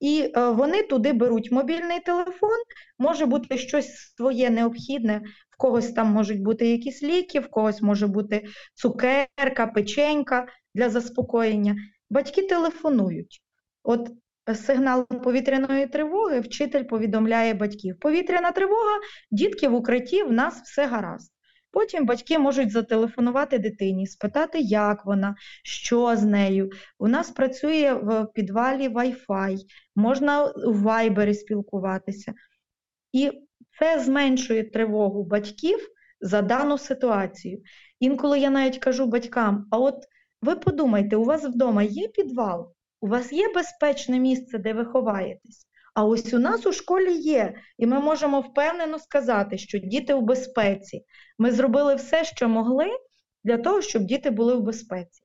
і 0.00 0.32
е, 0.36 0.48
вони 0.50 0.82
туди 0.82 1.12
беруть 1.12 1.52
мобільний 1.52 2.00
телефон, 2.00 2.58
може 2.98 3.26
бути 3.26 3.58
щось 3.58 4.14
своє 4.16 4.50
необхідне, 4.50 5.22
в 5.50 5.56
когось 5.56 5.92
там 5.92 6.08
можуть 6.12 6.42
бути 6.42 6.68
якісь 6.68 7.02
ліки, 7.02 7.40
в 7.40 7.50
когось 7.50 7.82
може 7.82 8.06
бути 8.06 8.46
цукерка, 8.74 9.66
печенька 9.74 10.46
для 10.76 10.90
заспокоєння. 10.90 11.76
Батьки 12.10 12.42
телефонують. 12.42 13.42
От 13.82 14.10
сигнал 14.54 15.06
повітряної 15.06 15.86
тривоги, 15.86 16.40
вчитель 16.40 16.84
повідомляє 16.84 17.54
батьків. 17.54 17.98
Повітряна 18.00 18.52
тривога, 18.52 18.98
дітки 19.30 19.68
в 19.68 19.74
укритті, 19.74 20.22
в 20.22 20.32
нас 20.32 20.62
все 20.62 20.86
гаразд. 20.86 21.32
Потім 21.70 22.06
батьки 22.06 22.38
можуть 22.38 22.70
зателефонувати 22.70 23.58
дитині, 23.58 24.06
спитати, 24.06 24.58
як 24.58 25.06
вона, 25.06 25.34
що 25.64 26.16
з 26.16 26.22
нею. 26.22 26.70
У 26.98 27.08
нас 27.08 27.30
працює 27.30 28.00
в 28.02 28.26
підвалі 28.34 28.88
Wi-Fi, 28.88 29.56
можна 29.96 30.44
в 30.44 30.86
Viber 30.86 31.34
спілкуватися. 31.34 32.34
І 33.12 33.30
це 33.78 34.00
зменшує 34.00 34.70
тривогу 34.70 35.24
батьків 35.24 35.78
за 36.20 36.42
дану 36.42 36.78
ситуацію. 36.78 37.62
Інколи 38.00 38.38
я 38.38 38.50
навіть 38.50 38.78
кажу 38.78 39.06
батькам: 39.06 39.66
а 39.70 39.78
от 39.78 39.94
ви 40.42 40.56
подумайте, 40.56 41.16
у 41.16 41.24
вас 41.24 41.44
вдома 41.44 41.82
є 41.82 42.08
підвал, 42.08 42.72
у 43.00 43.08
вас 43.08 43.32
є 43.32 43.52
безпечне 43.54 44.18
місце, 44.18 44.58
де 44.58 44.72
ви 44.72 44.84
ховаєтесь. 44.84 45.66
А 45.94 46.04
ось 46.04 46.34
у 46.34 46.38
нас 46.38 46.66
у 46.66 46.72
школі 46.72 47.12
є, 47.12 47.54
і 47.78 47.86
ми 47.86 48.00
можемо 48.00 48.40
впевнено 48.40 48.98
сказати, 48.98 49.58
що 49.58 49.78
діти 49.78 50.14
в 50.14 50.22
безпеці. 50.22 51.04
Ми 51.38 51.52
зробили 51.52 51.94
все, 51.94 52.24
що 52.24 52.48
могли, 52.48 52.86
для 53.44 53.58
того, 53.58 53.82
щоб 53.82 54.02
діти 54.02 54.30
були 54.30 54.54
в 54.54 54.62
безпеці. 54.62 55.22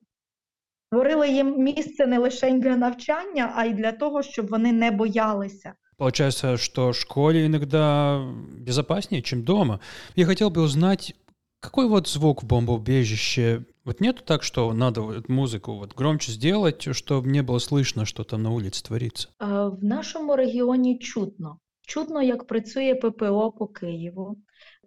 Створили 0.86 1.28
їм 1.28 1.58
місце 1.58 2.06
не 2.06 2.18
лише 2.18 2.50
для 2.50 2.76
навчання, 2.76 3.52
а 3.56 3.64
й 3.64 3.72
для 3.72 3.92
того, 3.92 4.22
щоб 4.22 4.48
вони 4.48 4.72
не 4.72 4.90
боялися. 4.90 5.74
Получается, 5.98 6.56
что 6.56 6.90
в 6.90 6.96
школе 6.96 7.46
иногда 7.46 8.20
безопаснее, 8.66 9.22
чем 9.22 9.44
дома. 9.44 9.78
Я 10.16 10.26
хотел 10.26 10.50
бы 10.50 10.62
узнать, 10.62 11.14
какой 11.61 11.87
вот 11.87 12.07
звук 12.07 12.43
в 12.43 12.45
бомбоубежище? 12.45 13.65
Вот 13.83 14.01
нету 14.01 14.23
так, 14.23 14.43
что 14.43 14.73
надо 14.73 15.01
вот 15.01 15.29
музыку 15.29 15.73
вот 15.77 15.95
громче 15.95 16.31
сделать, 16.31 16.95
чтобы 16.95 17.29
не 17.29 17.41
было 17.41 17.59
слышно, 17.59 18.05
что 18.05 18.23
там 18.23 18.43
на 18.43 18.51
улице 18.51 18.83
творится? 18.83 19.29
В 19.39 19.77
нашому 19.81 20.35
регіоні 20.35 20.99
чутно. 20.99 21.59
Чутно, 21.87 22.21
як 22.21 22.47
працює 22.47 22.95
ППО 22.95 23.51
по 23.51 23.67
Києву. 23.67 24.37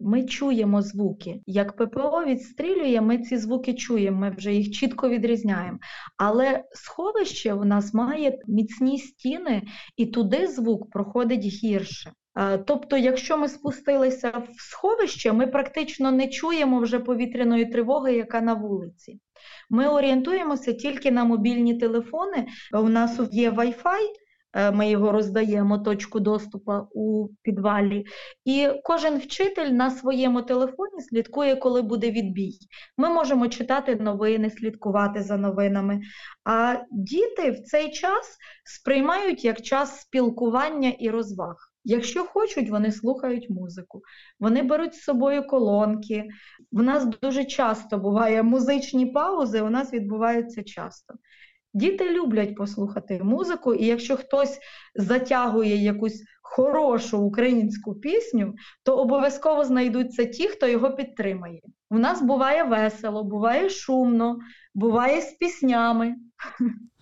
Ми 0.00 0.24
чуємо 0.24 0.82
звуки. 0.82 1.42
Як 1.46 1.76
ППО 1.76 2.24
відстрілює, 2.24 3.00
ми 3.00 3.18
ці 3.18 3.36
звуки 3.36 3.74
чуємо, 3.74 4.20
ми 4.20 4.30
вже 4.30 4.54
їх 4.54 4.70
чітко 4.70 5.08
відрізняємо. 5.08 5.78
Але 6.16 6.64
сховище 6.72 7.54
у 7.54 7.64
нас 7.64 7.94
має 7.94 8.38
міцні 8.46 8.98
стіни, 8.98 9.62
і 9.96 10.06
туди 10.06 10.46
звук 10.46 10.90
проходить 10.90 11.44
гірше. 11.44 12.12
Тобто, 12.65 12.97
якщо 12.97 13.37
ми 13.37 13.49
спустилися 13.49 14.29
в 14.29 14.61
сховище, 14.61 15.33
ми 15.33 15.47
практично 15.47 16.11
не 16.11 16.27
чуємо 16.27 16.79
вже 16.79 16.99
повітряної 16.99 17.65
тривоги, 17.65 18.13
яка 18.13 18.41
на 18.41 18.53
вулиці. 18.53 19.19
Ми 19.69 19.87
орієнтуємося 19.87 20.73
тільки 20.73 21.11
на 21.11 21.23
мобільні 21.23 21.77
телефони. 21.77 22.47
У 22.73 22.89
нас 22.89 23.19
є 23.31 23.51
Wi-Fi, 23.51 24.09
Е, 24.55 24.71
ми 24.71 24.89
його 24.89 25.11
роздаємо 25.11 25.77
точку 25.77 26.19
доступу 26.19 26.73
у 26.93 27.27
підвалі. 27.41 28.05
І 28.45 28.69
кожен 28.83 29.17
вчитель 29.17 29.69
на 29.69 29.91
своєму 29.91 30.41
телефоні 30.41 31.01
слідкує, 31.09 31.55
коли 31.55 31.81
буде 31.81 32.11
відбій. 32.11 32.57
Ми 32.97 33.09
можемо 33.09 33.47
читати 33.47 33.95
новини, 33.95 34.49
слідкувати 34.49 35.21
за 35.21 35.37
новинами. 35.37 36.01
А 36.43 36.75
діти 36.91 37.51
в 37.51 37.59
цей 37.59 37.91
час 37.91 38.37
сприймають 38.63 39.45
як 39.45 39.61
час 39.61 40.01
спілкування 40.01 40.89
і 40.89 41.09
розваг. 41.09 41.55
Якщо 41.87 42.23
хочуть, 42.23 42.69
вони 42.69 42.91
слухають 42.91 43.49
музику, 43.49 44.01
вони 44.39 44.63
беруть 44.63 44.93
з 44.93 45.03
собою 45.03 45.47
колонки. 45.47 46.23
У 46.71 46.81
нас 46.81 47.05
дуже 47.21 47.45
часто 47.45 47.97
буває 47.97 48.43
музичні 48.43 49.05
паузи, 49.05 49.61
у 49.61 49.69
нас 49.69 49.93
відбуваються 49.93 50.63
часто. 50.63 51.13
Діти 51.73 52.09
люблять 52.09 52.55
послухати 52.55 53.23
музику, 53.23 53.73
і 53.73 53.85
якщо 53.85 54.17
хтось 54.17 54.59
затягує 54.95 55.75
якусь 55.75 56.23
хорошу 56.41 57.19
українську 57.19 57.95
пісню, 57.95 58.55
то 58.83 58.97
обов'язково 58.97 59.63
знайдуться 59.63 60.25
ті, 60.25 60.47
хто 60.47 60.67
його 60.67 60.91
підтримає. 60.91 61.61
У 61.89 61.97
нас 61.97 62.21
буває 62.21 62.63
весело, 62.63 63.23
буває 63.23 63.69
шумно, 63.69 64.37
буває 64.75 65.21
з 65.21 65.31
піснями, 65.31 66.15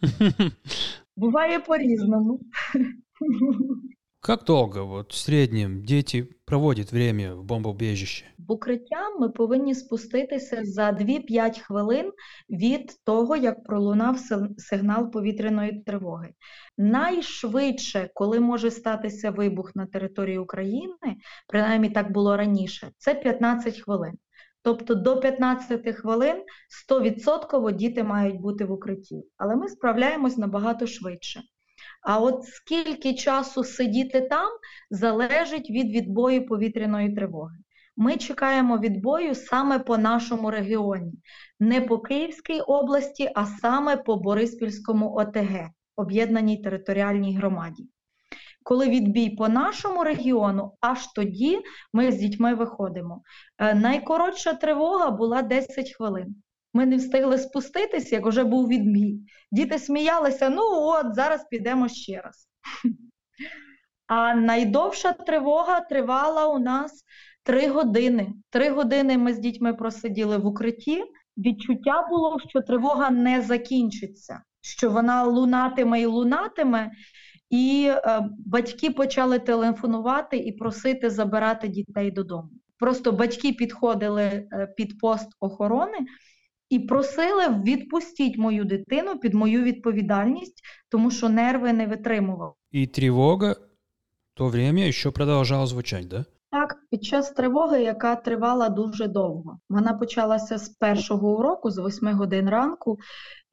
буває 1.15 1.59
по-різному. 1.59 2.39
Как 4.25 4.45
долго 4.45 4.85
вот 4.85 5.11
в 5.11 5.17
среднем 5.17 5.83
дети 5.83 6.29
проводят 6.45 6.93
время 6.93 7.35
в 7.35 7.43
бомбоубежище? 7.43 8.25
В 8.37 8.51
укриття 8.51 9.09
ми 9.19 9.29
повинні 9.29 9.75
спуститися 9.75 10.59
за 10.63 10.91
2-5 10.91 11.59
хвилин 11.59 12.11
від 12.49 13.03
того, 13.03 13.35
як 13.35 13.63
пролунав 13.63 14.19
сигнал 14.57 15.11
повітряної 15.11 15.83
тривоги. 15.85 16.29
Найшвидше, 16.77 18.09
коли 18.13 18.39
може 18.39 18.71
статися 18.71 19.31
вибух 19.31 19.75
на 19.75 19.85
території 19.85 20.37
України, 20.37 21.17
принаймні 21.47 21.89
так 21.89 22.11
було 22.11 22.37
раніше, 22.37 22.91
це 22.97 23.15
15 23.15 23.79
хвилин. 23.79 24.13
Тобто 24.61 24.95
до 24.95 25.19
15 25.19 25.95
хвилин 25.95 26.43
100% 26.89 27.75
діти 27.75 28.03
мають 28.03 28.41
бути 28.41 28.65
в 28.65 28.71
укритті, 28.71 29.23
але 29.37 29.55
ми 29.55 29.69
справляємось 29.69 30.37
набагато 30.37 30.87
швидше. 30.87 31.41
А 32.03 32.19
от 32.19 32.43
скільки 32.45 33.13
часу 33.13 33.63
сидіти 33.63 34.21
там, 34.21 34.49
залежить 34.89 35.69
від 35.69 35.91
відбою 35.91 36.45
повітряної 36.45 37.15
тривоги. 37.15 37.55
Ми 37.97 38.17
чекаємо 38.17 38.77
відбою 38.77 39.35
саме 39.35 39.79
по 39.79 39.97
нашому 39.97 40.51
регіоні, 40.51 41.13
не 41.59 41.81
по 41.81 41.99
Київській 41.99 42.61
області, 42.61 43.31
а 43.35 43.45
саме 43.45 43.97
по 43.97 44.15
Бориспільському 44.15 45.13
ОТГ, 45.15 45.69
об'єднаній 45.95 46.57
територіальній 46.57 47.37
громаді. 47.37 47.87
Коли 48.63 48.89
відбій 48.89 49.29
по 49.29 49.49
нашому 49.49 50.03
регіону, 50.03 50.71
аж 50.81 51.07
тоді 51.07 51.59
ми 51.93 52.11
з 52.11 52.15
дітьми 52.15 52.55
виходимо. 52.55 53.21
Е, 53.57 53.75
найкоротша 53.75 54.53
тривога 54.53 55.11
була 55.11 55.41
10 55.41 55.93
хвилин. 55.97 56.35
Ми 56.73 56.85
не 56.85 56.97
встигли 56.97 57.37
спуститись, 57.37 58.11
як 58.11 58.25
вже 58.25 58.43
був 58.43 58.67
відбій. 58.67 59.19
Діти 59.51 59.79
сміялися, 59.79 60.49
ну 60.49 60.61
от, 60.71 61.15
зараз 61.15 61.45
підемо 61.49 61.87
ще 61.87 62.21
раз. 62.21 62.47
А 64.07 64.35
найдовша 64.35 65.13
тривога 65.13 65.81
тривала 65.81 66.47
у 66.47 66.59
нас 66.59 67.03
три 67.43 67.67
години. 67.67 68.33
Три 68.49 68.69
години 68.69 69.17
ми 69.17 69.33
з 69.33 69.39
дітьми 69.39 69.73
просиділи 69.73 70.37
в 70.37 70.45
укритті. 70.45 71.03
Відчуття 71.37 72.07
було, 72.09 72.37
що 72.49 72.61
тривога 72.61 73.09
не 73.09 73.41
закінчиться, 73.41 74.41
що 74.61 74.89
вона 74.89 75.23
лунатиме 75.23 76.01
і 76.01 76.05
лунатиме, 76.05 76.91
і 77.49 77.89
е, 77.89 78.29
батьки 78.45 78.89
почали 78.89 79.39
телефонувати 79.39 80.37
і 80.37 80.51
просити 80.51 81.09
забирати 81.09 81.67
дітей 81.67 82.11
додому. 82.11 82.49
Просто 82.79 83.11
батьки 83.11 83.53
підходили 83.53 84.23
е, 84.23 84.73
під 84.77 84.99
пост 84.99 85.27
охорони 85.39 85.97
і 86.73 86.79
просили 86.79 87.47
відпустіть 87.63 88.37
мою 88.37 88.65
дитину 88.65 89.19
під 89.19 89.33
мою 89.33 89.63
відповідальність, 89.63 90.61
тому 90.89 91.11
що 91.11 91.29
нерви 91.29 91.73
не 91.73 91.87
витримував. 91.87 92.55
І 92.71 92.87
тривога 92.87 93.55
то 94.33 94.47
время 94.47 94.91
ще 94.91 95.11
продовжала 95.11 95.65
звучати, 95.65 96.05
да? 96.05 96.25
Так, 96.51 96.75
під 96.91 97.03
час 97.03 97.31
тривоги, 97.31 97.83
яка 97.83 98.15
тривала 98.15 98.69
дуже 98.69 99.07
довго. 99.07 99.59
Вона 99.69 99.93
почалася 99.93 100.57
з 100.57 100.69
першого 100.69 101.37
уроку, 101.37 101.71
з 101.71 101.77
8 101.77 102.07
годин 102.07 102.49
ранку, 102.49 102.99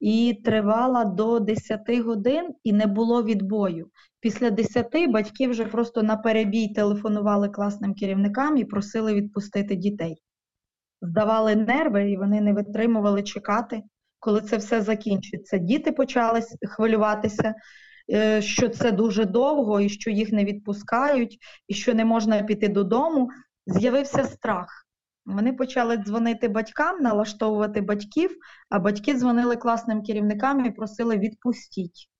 і 0.01 0.41
тривала 0.45 1.05
до 1.05 1.41
10 1.41 1.81
годин, 2.05 2.55
і 2.65 2.73
не 2.73 2.87
було 2.87 3.23
відбою. 3.23 3.91
Після 4.21 4.51
10 4.51 5.11
батьки 5.11 5.49
вже 5.49 5.65
просто 5.65 6.03
на 6.03 6.17
перебій 6.17 6.69
телефонували 6.69 7.49
класним 7.49 7.95
керівникам 7.95 8.57
і 8.57 8.65
просили 8.65 9.15
відпустити 9.15 9.77
дітей 9.77 10.23
здавали 11.03 11.57
нерви, 11.57 12.11
і 12.11 12.17
вони 12.17 12.41
не 12.41 12.53
витримували 12.53 13.23
чекати, 13.23 13.83
коли 14.19 14.41
це 14.41 14.57
все 14.57 14.83
закінчиться. 14.83 15.59
Діти 15.59 15.93
почали 15.93 16.43
хвилюватися, 16.69 17.55
е, 18.13 18.43
що 18.43 18.69
це 18.69 18.93
дуже 18.93 19.25
довго, 19.25 19.81
і 19.81 19.89
що 19.89 20.11
їх 20.11 20.33
не 20.33 20.45
відпускають, 20.45 21.39
і 21.69 21.75
що 21.75 21.95
не 21.95 22.05
можна 22.05 22.43
піти 22.43 22.69
додому. 22.69 23.29
З'явився 23.67 24.25
страх. 24.25 24.87
Вони 25.27 25.53
почали 25.53 25.97
дзвонити 25.97 26.49
батькам, 26.49 27.03
налаштовувати 27.03 27.81
батьків, 27.81 28.31
а 28.69 28.79
батьки 28.79 29.15
дзвонили 29.15 29.57
класним 29.57 30.03
керівникам 30.03 30.67
і 30.67 30.71
просили 30.71 31.19
відпустіть 31.19 32.11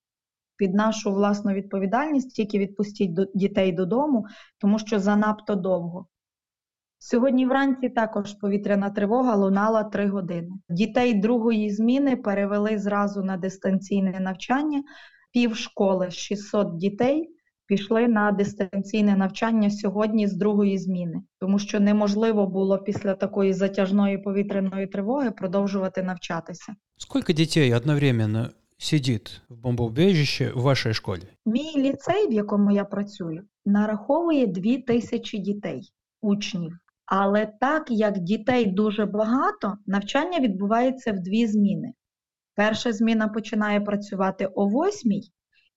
під 0.57 0.75
нашу 0.75 1.13
власну 1.13 1.53
відповідальність, 1.53 2.35
тільки 2.35 2.59
відпустіть 2.59 3.11
дітей 3.35 3.73
додому, 3.73 4.27
тому 4.59 4.79
що 4.79 4.99
занадто 4.99 5.55
довго. 5.55 6.07
Сьогодні 7.03 7.47
вранці 7.47 7.89
також 7.89 8.33
повітряна 8.33 8.91
тривога 8.91 9.37
лунала 9.37 9.85
три 9.85 10.09
години. 10.09 10.49
Дітей 10.69 11.15
другої 11.15 11.71
зміни 11.71 12.17
перевели 12.17 12.79
зразу 12.79 13.23
на 13.23 13.37
дистанційне 13.37 14.21
навчання. 14.21 14.83
Пів 15.33 15.57
школи 15.57 16.11
600 16.11 16.77
дітей 16.77 17.29
пішли 17.67 18.09
на 18.09 18.33
дистанційне 18.33 19.17
навчання 19.17 19.71
сьогодні 19.71 20.27
з 20.27 20.37
другої 20.37 20.79
зміни, 20.79 21.23
тому 21.39 21.59
що 21.59 21.81
неможливо 21.81 22.47
було 22.47 22.79
після 22.79 23.15
такої 23.15 23.53
затяжної 23.53 24.19
повітряної 24.19 24.87
тривоги 24.87 25.31
продовжувати 25.31 26.03
навчатися. 26.03 26.75
Скільки 26.97 27.33
дітей 27.33 27.75
одновременно 27.75 28.49
сидить 28.79 29.41
в 29.49 29.57
бомбоубежищі 29.57 30.51
в 30.55 30.61
вашій 30.61 30.95
школі? 30.95 31.23
Мій 31.47 31.73
ліцей, 31.77 32.29
в 32.29 32.33
якому 32.33 32.71
я 32.71 32.85
працюю, 32.85 33.43
нараховує 33.67 34.47
дві 34.47 34.79
тисячі 34.79 35.39
дітей, 35.39 35.93
учнів. 36.21 36.73
Але 37.11 37.47
так 37.61 37.91
як 37.91 38.19
дітей 38.19 38.67
дуже 38.67 39.07
багато, 39.07 39.79
навчання 39.87 40.41
відбувається 40.41 41.13
в 41.13 41.19
дві 41.19 41.47
зміни. 41.47 41.93
Перша 42.55 42.93
зміна 42.93 43.29
починає 43.29 43.81
працювати 43.81 44.47
о 44.47 44.69
8 44.69 45.23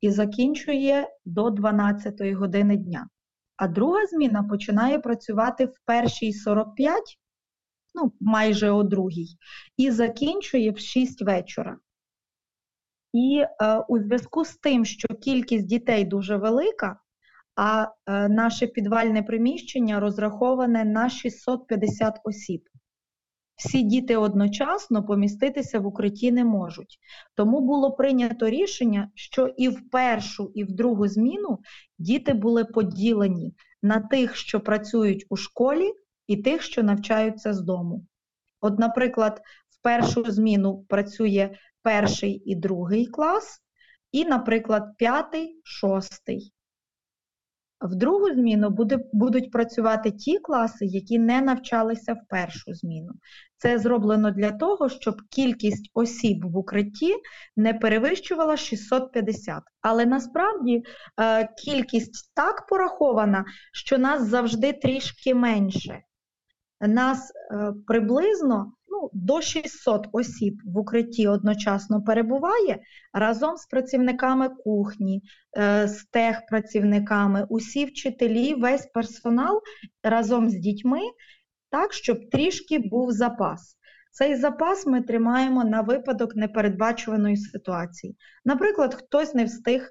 і 0.01 0.09
закінчує 0.09 1.07
до 1.25 1.49
12 1.49 2.21
години 2.21 2.77
дня. 2.77 3.07
А 3.55 3.67
друга 3.67 4.05
зміна 4.05 4.43
починає 4.43 4.99
працювати 4.99 5.65
в 5.65 5.73
першій 5.85 6.33
45, 6.33 7.19
ну, 7.95 8.13
майже 8.19 8.71
о 8.71 8.83
другій, 8.83 9.27
і 9.77 9.91
закінчує 9.91 10.71
в 10.71 10.79
6 10.79 11.21
вечора. 11.21 11.77
І 13.13 13.43
е, 13.61 13.77
у 13.89 13.99
зв'язку 13.99 14.45
з 14.45 14.55
тим, 14.55 14.85
що 14.85 15.07
кількість 15.07 15.67
дітей 15.67 16.05
дуже 16.05 16.37
велика, 16.37 16.99
а 17.55 17.87
е, 18.07 18.29
наше 18.29 18.67
підвальне 18.67 19.23
приміщення 19.23 19.99
розраховане 19.99 20.85
на 20.85 21.09
650 21.09 22.19
осіб. 22.23 22.69
Всі 23.55 23.83
діти 23.83 24.17
одночасно 24.17 25.05
поміститися 25.05 25.79
в 25.79 25.85
укритті 25.85 26.31
не 26.31 26.45
можуть. 26.45 26.99
Тому 27.35 27.61
було 27.61 27.91
прийнято 27.91 28.49
рішення, 28.49 29.11
що 29.15 29.47
і 29.47 29.69
в 29.69 29.89
першу, 29.89 30.51
і 30.55 30.63
в 30.63 30.71
другу 30.71 31.07
зміну 31.07 31.59
діти 31.99 32.33
були 32.33 32.65
поділені 32.65 33.53
на 33.81 33.99
тих, 33.99 34.35
що 34.35 34.59
працюють 34.59 35.25
у 35.29 35.35
школі, 35.35 35.93
і 36.27 36.37
тих, 36.37 36.61
що 36.61 36.83
навчаються 36.83 37.53
з 37.53 37.61
дому. 37.61 38.05
От, 38.61 38.79
наприклад, 38.79 39.41
в 39.69 39.81
першу 39.81 40.31
зміну 40.31 40.85
працює 40.89 41.55
перший 41.81 42.43
і 42.45 42.55
другий 42.55 43.05
клас, 43.05 43.59
і, 44.11 44.25
наприклад, 44.25 44.97
п'ятий, 44.97 45.61
шостий. 45.63 46.53
В 47.83 47.95
другу 47.95 48.33
зміну 48.33 48.69
буде, 48.69 48.99
будуть 49.13 49.51
працювати 49.51 50.11
ті 50.11 50.39
класи, 50.39 50.85
які 50.85 51.19
не 51.19 51.41
навчалися 51.41 52.13
в 52.13 52.27
першу 52.29 52.73
зміну. 52.73 53.11
Це 53.57 53.79
зроблено 53.79 54.31
для 54.31 54.51
того, 54.51 54.89
щоб 54.89 55.15
кількість 55.29 55.91
осіб 55.93 56.45
в 56.45 56.57
укритті 56.57 57.15
не 57.55 57.73
перевищувала 57.73 58.57
650. 58.57 59.63
Але 59.81 60.05
насправді 60.05 60.83
е, 61.19 61.47
кількість 61.57 62.31
так 62.33 62.67
порахована, 62.67 63.45
що 63.73 63.97
нас 63.97 64.27
завжди 64.27 64.73
трішки 64.73 65.35
менше. 65.35 65.99
Нас 66.81 67.31
е, 67.31 67.73
приблизно 67.87 68.73
до 69.13 69.41
600 69.41 70.07
осіб 70.11 70.61
в 70.65 70.77
укритті 70.77 71.27
одночасно 71.27 72.03
перебуває 72.03 72.79
разом 73.13 73.57
з 73.57 73.65
працівниками 73.65 74.49
кухні, 74.49 75.21
е, 75.57 75.87
з 75.87 76.05
техпрацівниками, 76.05 77.47
усі 77.49 77.85
вчителі, 77.85 78.53
весь 78.53 78.85
персонал 78.85 79.61
разом 80.03 80.49
з 80.49 80.53
дітьми, 80.53 80.99
так, 81.69 81.93
щоб 81.93 82.29
трішки 82.29 82.79
був 82.79 83.11
запас. 83.11 83.77
Цей 84.11 84.35
запас 84.35 84.85
ми 84.85 85.01
тримаємо 85.01 85.63
на 85.63 85.81
випадок 85.81 86.35
непередбачуваної 86.35 87.37
ситуації. 87.37 88.15
Наприклад, 88.45 88.93
хтось 88.93 89.33
не 89.33 89.45
встиг 89.45 89.89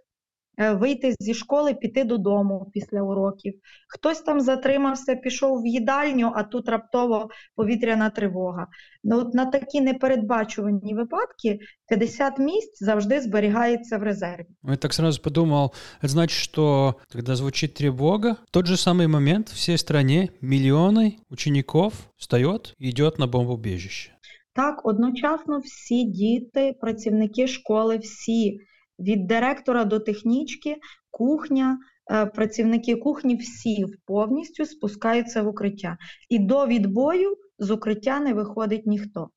вийти 0.58 1.16
зі 1.20 1.34
школи, 1.34 1.74
піти 1.74 2.04
додому 2.04 2.72
після 2.74 3.02
уроків. 3.02 3.54
Хтось 3.88 4.22
там 4.22 4.42
затримався, 4.42 5.16
пішов 5.16 5.62
в 5.62 5.68
їдальню, 5.68 6.32
а 6.36 6.44
тут 6.44 6.70
раптово 6.70 7.30
повітряна 7.56 8.10
тривога. 8.10 8.68
Ну, 9.04 9.18
от 9.20 9.34
На 9.34 9.46
такі 9.46 9.82
непередбачувані 9.82 10.94
випадки 10.94 11.60
50 11.90 12.40
місць 12.40 12.84
завжди 12.84 13.22
зберігається 13.22 13.98
в 13.98 14.04
резерві. 14.04 14.46
Я 14.64 14.76
так 14.76 14.94
сразу 14.94 15.22
подумал, 15.22 15.74
это 16.02 16.08
значит, 16.08 16.38
что 16.38 16.96
когда 17.14 17.36
звучит 17.36 17.74
тревога, 17.74 18.36
в 18.48 18.52
тот 18.52 18.66
же 18.66 18.76
самый 18.76 19.08
момент 19.08 19.50
в 19.50 19.56
всей 19.56 19.78
стране 19.78 20.30
миллионы 20.42 21.14
учеников 21.30 21.94
встает 22.18 22.76
и 22.80 22.90
идет 22.90 23.20
на 23.20 23.28
бомбоубежище. 23.28 24.12
Так, 24.54 24.86
одночасно 24.86 25.60
всі 25.60 26.04
діти, 26.04 26.74
працівники 26.82 27.48
школи, 27.48 27.98
всі 27.98 28.60
від 28.99 29.27
директора 29.27 29.85
до 29.85 30.01
технічки, 30.01 30.77
кухня, 31.11 31.79
е, 32.11 32.27
працівники 32.27 32.97
кухні 32.97 33.37
всі 33.37 33.87
повністю 34.07 34.67
спускаються 34.67 35.43
в 35.43 35.49
укриття. 35.49 35.97
І 36.29 36.39
до 36.39 36.67
відбою 36.67 37.37
з 37.59 37.71
укриття 37.71 38.21
не 38.21 38.35
виходить 38.35 38.87
ніхто. 38.87 39.31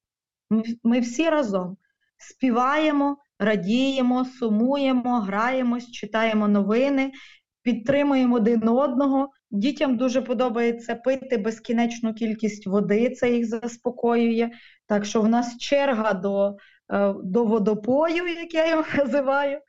Ми, 0.83 0.99
всі 0.99 1.29
разом 1.29 1.77
співаємо, 2.17 3.17
радіємо, 3.39 4.25
сумуємо, 4.25 5.19
граємось, 5.19 5.91
читаємо 5.91 6.47
новини, 6.47 7.11
підтримуємо 7.61 8.35
один 8.35 8.67
одного. 8.67 9.29
Дітям 9.51 9.97
дуже 9.97 10.21
подобається 10.21 10.95
пити 10.95 11.37
безкінечну 11.37 12.13
кількість 12.13 12.67
води, 12.67 13.09
це 13.09 13.31
їх 13.31 13.47
заспокоює. 13.47 14.49
Так 14.87 15.05
що 15.05 15.21
в 15.21 15.27
нас 15.27 15.57
черга 15.57 16.13
до 16.13 16.57
до 17.23 17.45
водопою, 17.45 18.27
як 18.27 18.53
я 18.53 18.69
його 18.69 18.83
називаю. 18.97 19.59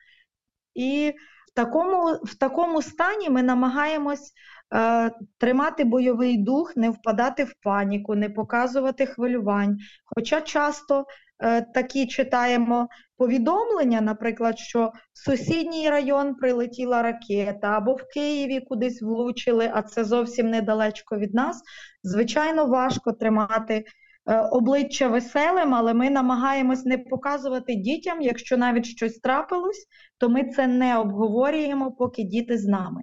І 0.75 1.13
в 1.51 1.53
такому 1.55 2.05
в 2.23 2.35
такому 2.35 2.81
стані 2.81 3.29
ми 3.29 3.43
намагаємось 3.43 4.31
е, 4.73 5.11
тримати 5.37 5.83
бойовий 5.83 6.37
дух, 6.37 6.77
не 6.77 6.89
впадати 6.89 7.43
в 7.43 7.53
паніку, 7.63 8.15
не 8.15 8.29
показувати 8.29 9.05
хвилювань. 9.05 9.77
Хоча 10.05 10.41
часто 10.41 11.05
е, 11.43 11.61
такі 11.61 12.07
читаємо 12.07 12.87
повідомлення, 13.17 14.01
наприклад, 14.01 14.59
що 14.59 14.91
в 15.13 15.19
сусідній 15.25 15.89
район 15.89 16.35
прилетіла 16.35 17.01
ракета, 17.01 17.67
або 17.67 17.93
в 17.93 18.07
Києві 18.13 18.59
кудись 18.59 19.01
влучили, 19.01 19.71
а 19.73 19.81
це 19.81 20.03
зовсім 20.03 20.49
недалечко 20.49 21.17
від 21.17 21.33
нас. 21.33 21.61
Звичайно, 22.03 22.65
важко 22.65 23.11
тримати. 23.11 23.83
Е, 24.26 24.40
обличчя 24.40 25.08
веселим, 25.08 25.74
але 25.74 25.94
ми 25.94 26.10
намагаємось 26.10 26.84
не 26.84 26.98
показувати 26.98 27.74
дітям, 27.74 28.22
якщо 28.22 28.56
навіть 28.56 28.86
щось 28.86 29.18
трапилось, 29.18 29.86
то 30.18 30.28
ми 30.28 30.44
це 30.44 30.66
не 30.66 30.98
обговорюємо, 30.98 31.92
поки 31.92 32.22
діти 32.22 32.58
з 32.58 32.66
нами. 32.66 33.02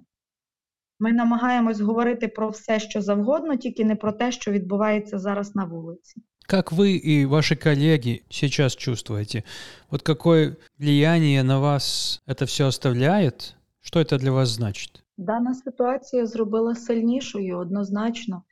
Ми 0.98 1.12
намагаємось 1.12 1.80
говорити 1.80 2.28
про 2.28 2.48
все, 2.48 2.80
що 2.80 3.00
завгодно, 3.00 3.56
тільки 3.56 3.84
не 3.84 3.96
про 3.96 4.12
те, 4.12 4.32
що 4.32 4.50
відбувається 4.50 5.18
зараз 5.18 5.54
на 5.54 5.64
вулиці. 5.64 6.22
Как 6.46 6.72
вы 6.72 6.96
и 6.96 7.26
ваши 7.26 7.54
коллеги 7.56 8.22
сейчас 8.28 8.76
чувствуете? 8.76 9.44
Вот 9.90 10.02
какое 10.02 10.56
влияние 10.78 11.42
на 11.44 11.60
вас 11.60 12.20
это 12.26 12.44
все 12.44 12.66
оставляет? 12.66 13.54
Что 13.80 14.00
это 14.00 14.18
для 14.18 14.30
вас 14.30 14.48
значит? 14.48 15.02
Дана 15.16 15.54
ситуація 15.54 16.26
зробила 16.26 16.74
сильнішою 16.74 17.58
однозначно. 17.58 18.42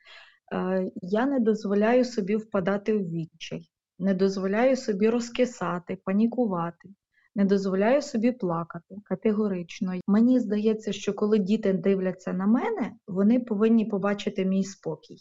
Е, 0.54 0.90
я 1.02 1.26
не 1.26 1.40
дозволяю 1.40 2.04
собі 2.04 2.36
впадати 2.36 2.94
в 2.94 3.10
відчай, 3.10 3.68
не 3.98 4.14
дозволяю 4.14 4.76
собі 4.76 5.08
розкисати, 5.08 5.98
панікувати, 6.04 6.88
не 7.34 7.44
дозволяю 7.44 8.02
собі 8.02 8.32
плакати 8.32 8.96
категорично. 9.04 9.94
Мені 10.06 10.40
здається, 10.40 10.92
що 10.92 11.14
коли 11.14 11.38
діти 11.38 11.72
дивляться 11.72 12.32
на 12.32 12.46
мене, 12.46 12.92
вони 13.06 13.40
повинні 13.40 13.84
побачити 13.84 14.44
мій 14.44 14.64
спокій. 14.64 15.18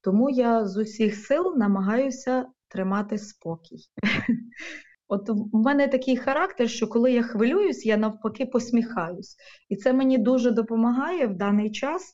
Тому 0.00 0.30
я 0.30 0.66
з 0.66 0.76
усіх 0.76 1.16
сил 1.16 1.54
намагаюся 1.56 2.46
тримати 2.68 3.18
спокій. 3.18 3.78
От 5.08 5.28
в 5.28 5.56
мене 5.56 5.88
такий 5.88 6.16
характер, 6.16 6.70
що 6.70 6.88
коли 6.88 7.12
я 7.12 7.22
хвилююсь, 7.22 7.86
я 7.86 7.96
навпаки 7.96 8.46
посміхаюсь. 8.46 9.36
І 9.68 9.76
це 9.76 9.92
мені 9.92 10.18
дуже 10.18 10.50
допомагає 10.50 11.26
в 11.26 11.34
даний 11.34 11.70
час 11.70 12.12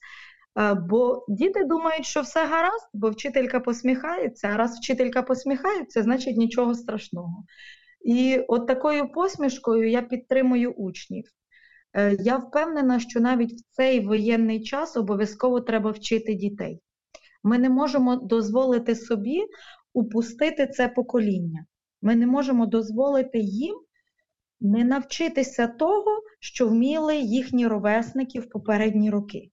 бо 0.88 1.24
діти 1.28 1.64
думають, 1.64 2.06
що 2.06 2.20
все 2.20 2.46
гаразд, 2.46 2.88
бо 2.92 3.10
вчителька 3.10 3.60
посміхається, 3.60 4.48
а 4.48 4.56
раз 4.56 4.78
вчителька 4.78 5.22
посміхається, 5.22 6.02
значить 6.02 6.36
нічого 6.36 6.74
страшного. 6.74 7.44
І 8.04 8.40
от 8.48 8.66
такою 8.66 9.12
посмішкою 9.12 9.90
я 9.90 10.02
підтримую 10.02 10.72
учнів. 10.72 11.24
Е, 11.92 12.16
я 12.20 12.36
впевнена, 12.36 13.00
що 13.00 13.20
навіть 13.20 13.52
в 13.52 13.64
цей 13.70 14.00
воєнний 14.00 14.62
час 14.62 14.96
обов'язково 14.96 15.60
треба 15.60 15.90
вчити 15.90 16.34
дітей. 16.34 16.80
Ми 17.42 17.58
не 17.58 17.70
можемо 17.70 18.16
дозволити 18.16 18.94
собі 18.94 19.44
упустити 19.92 20.66
це 20.66 20.88
покоління. 20.88 21.66
Ми 22.02 22.16
не 22.16 22.26
можемо 22.26 22.66
дозволити 22.66 23.38
їм 23.38 23.76
не 24.60 24.84
навчитися 24.84 25.66
того, 25.66 26.22
що 26.40 26.68
вміли 26.68 27.16
їхні 27.16 27.66
ровесники 27.66 28.40
в 28.40 28.48
попередні 28.48 29.10
роки. 29.10 29.50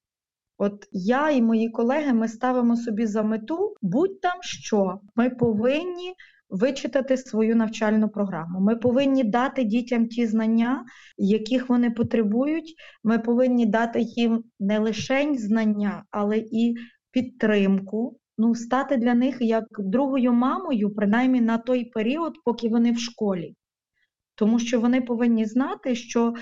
От 0.58 0.88
я 0.92 1.30
і 1.30 1.42
мої 1.42 1.70
колеги 1.70 2.14
ми 2.14 2.28
ставимо 2.28 2.76
собі 2.76 3.06
за 3.06 3.24
мету 3.24 3.76
будь 3.82 4.22
там 4.22 4.38
що. 4.42 5.00
Ми 5.16 5.30
повинні 5.30 6.14
вичитати 6.50 7.18
свою 7.18 7.56
навчальну 7.56 8.10
програму. 8.10 8.60
Ми 8.60 8.76
повинні 8.76 9.24
дати 9.24 9.64
дітям 9.64 10.08
ті 10.08 10.26
знання, 10.26 10.86
яких 11.18 11.70
вони 11.70 11.92
потребують. 11.92 12.76
Ми 13.04 13.20
повинні 13.20 13.66
дати 13.66 14.02
їм 14.02 14.44
не 14.60 14.80
лише 14.80 15.34
знання, 15.36 16.04
але 16.12 16.38
і 16.38 16.76
підтримку. 17.12 18.20
Ну, 18.38 18.56
стати 18.56 18.98
для 18.98 19.14
них 19.14 19.38
як 19.40 19.64
другою 19.80 20.34
мамою, 20.34 20.96
принаймні 20.96 21.42
на 21.42 21.58
той 21.58 21.86
період, 21.86 22.34
поки 22.46 22.70
вони 22.70 22.92
в 22.92 23.00
школі. 23.00 23.56
Тому 24.36 24.60
що 24.60 24.80
вони 24.80 25.02
повинні 25.02 25.46
знати, 25.46 25.96
що 25.96 26.34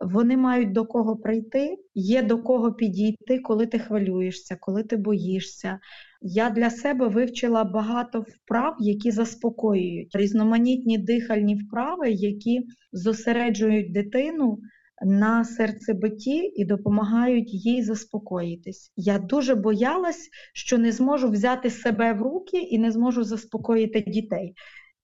вони 0.00 0.36
мають 0.36 0.72
до 0.72 0.86
кого 0.86 1.16
прийти, 1.16 1.76
є 1.94 2.22
до 2.22 2.38
кого 2.38 2.72
підійти, 2.72 3.38
коли 3.38 3.66
ти 3.66 3.78
хвилюєшся, 3.78 4.56
коли 4.60 4.82
ти 4.82 4.96
боїшся. 4.96 5.78
Я 6.22 6.50
для 6.50 6.70
себе 6.70 7.08
вивчила 7.08 7.64
багато 7.64 8.24
вправ, 8.28 8.74
які 8.80 9.10
заспокоюють 9.10 10.16
різноманітні 10.16 10.98
дихальні 10.98 11.54
вправи, 11.54 12.10
які 12.10 12.66
зосереджують 12.92 13.92
дитину 13.92 14.58
на 15.02 15.44
серцебитті 15.44 16.52
і 16.56 16.64
допомагають 16.64 17.54
їй 17.54 17.82
заспокоїтись. 17.82 18.92
Я 18.96 19.18
дуже 19.18 19.54
боялась, 19.54 20.28
що 20.54 20.78
не 20.78 20.92
зможу 20.92 21.28
взяти 21.28 21.70
себе 21.70 22.12
в 22.12 22.22
руки 22.22 22.58
і 22.58 22.78
не 22.78 22.90
зможу 22.90 23.24
заспокоїти 23.24 24.00
дітей. 24.00 24.54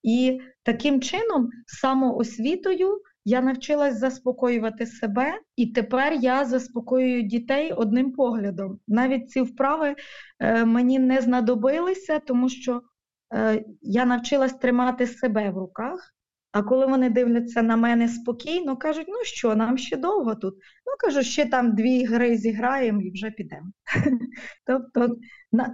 І 0.02 0.40
таким 0.62 1.00
чином, 1.00 1.48
самоосвітою, 1.66 3.00
я 3.28 3.40
навчилась 3.40 3.98
заспокоювати 3.98 4.86
себе, 4.86 5.40
і 5.56 5.66
тепер 5.66 6.12
я 6.12 6.44
заспокоюю 6.44 7.22
дітей 7.22 7.72
одним 7.72 8.12
поглядом. 8.12 8.78
Навіть 8.88 9.30
ці 9.30 9.40
вправи 9.40 9.96
е, 10.40 10.64
мені 10.64 10.98
не 10.98 11.20
знадобилися, 11.20 12.18
тому 12.18 12.48
що 12.48 12.82
е, 13.34 13.64
я 13.82 14.04
навчилась 14.04 14.52
тримати 14.54 15.06
себе 15.06 15.50
в 15.50 15.58
руках. 15.58 16.12
А 16.52 16.62
коли 16.62 16.86
вони 16.86 17.10
дивляться 17.10 17.62
на 17.62 17.76
мене 17.76 18.08
спокійно, 18.08 18.76
кажуть, 18.76 19.06
ну 19.08 19.18
що, 19.22 19.54
нам 19.54 19.78
ще 19.78 19.96
довго 19.96 20.34
тут. 20.34 20.54
Ну, 20.54 20.92
кажу, 20.98 21.22
ще 21.22 21.46
там 21.46 21.74
дві 21.74 22.04
гри 22.04 22.36
зіграємо 22.36 23.02
і 23.02 23.10
вже 23.10 23.30
підемо. 23.30 23.72
Тобто 24.66 25.16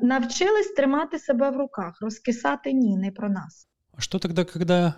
навчились 0.03 0.73
тримати 0.77 1.19
себе 1.19 1.51
в 1.51 1.57
руках, 1.57 1.99
розкисати 2.01 2.73
ні, 2.73 2.97
не 2.97 3.11
про 3.11 3.29
нас. 3.29 3.69
А 3.99 4.01
що 4.01 4.19
тоді, 4.19 4.45
коли 4.45 4.93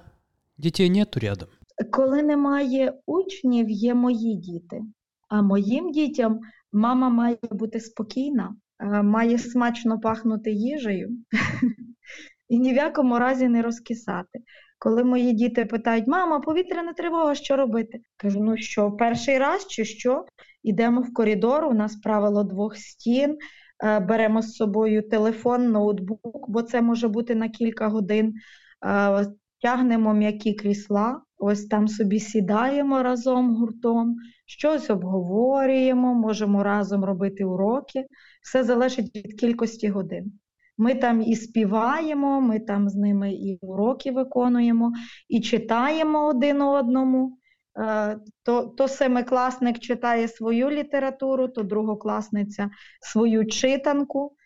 дітей 0.58 0.90
нету 0.90 1.20
рядом? 1.20 1.48
Коли 1.90 2.22
немає 2.22 2.92
учнів, 3.06 3.70
є 3.70 3.94
мої 3.94 4.34
діти. 4.34 4.80
А 5.28 5.42
моїм 5.42 5.92
дітям 5.92 6.40
мама 6.72 7.08
має 7.08 7.38
бути 7.50 7.80
спокійна, 7.80 8.56
має 9.02 9.38
смачно 9.38 10.00
пахнути 10.00 10.50
їжею 10.50 11.10
і 12.48 12.58
ні 12.58 12.72
в 12.72 12.76
якому 12.76 13.18
разі 13.18 13.48
не 13.48 13.62
розкисати. 13.62 14.38
Коли 14.78 15.04
мої 15.04 15.32
діти 15.32 15.64
питають, 15.64 16.06
мама, 16.06 16.40
повітряна 16.40 16.92
тривога, 16.92 17.34
що 17.34 17.56
робити? 17.56 18.00
Кажу, 18.16 18.40
ну 18.40 18.56
що, 18.56 18.92
перший 18.92 19.38
раз 19.38 19.66
чи 19.66 19.84
що? 19.84 20.24
Йдемо 20.62 21.00
в 21.00 21.14
коридор, 21.14 21.64
у 21.64 21.74
нас 21.74 21.96
правило 21.96 22.44
двох 22.44 22.76
стін, 22.76 23.38
е, 23.84 24.00
беремо 24.00 24.42
з 24.42 24.52
собою 24.52 25.08
телефон, 25.08 25.70
ноутбук, 25.70 26.50
бо 26.50 26.62
це 26.62 26.82
може 26.82 27.08
бути 27.08 27.34
на 27.34 27.48
кілька 27.48 27.88
годин. 27.88 28.34
Е, 28.86 29.26
тягнемо 29.62 30.14
м'які 30.14 30.54
крісла, 30.54 31.20
ось 31.38 31.66
там 31.66 31.88
собі 31.88 32.20
сідаємо 32.20 33.02
разом 33.02 33.56
гуртом, 33.56 34.16
щось 34.46 34.90
обговорюємо, 34.90 36.14
можемо 36.14 36.62
разом 36.62 37.04
робити 37.04 37.44
уроки. 37.44 38.06
Все 38.42 38.64
залежить 38.64 39.16
від 39.16 39.40
кількості 39.40 39.88
годин. 39.88 40.32
Ми 40.78 40.94
там 40.94 41.22
і 41.22 41.36
співаємо, 41.36 42.40
ми 42.40 42.60
там 42.60 42.88
з 42.88 42.94
ними 42.94 43.32
і 43.32 43.58
уроки 43.60 44.12
виконуємо, 44.12 44.92
і 45.28 45.40
читаємо 45.40 46.26
один 46.26 46.62
одному. 46.62 47.38
Е, 47.78 48.18
то 48.42 48.62
то 48.66 48.88
семикласник 48.88 49.78
читає 49.78 50.28
свою 50.28 50.70
літературу, 50.70 51.48
то 51.48 51.62
другокласниця 51.62 52.70
свою 53.00 53.46
читанку. 53.46 54.36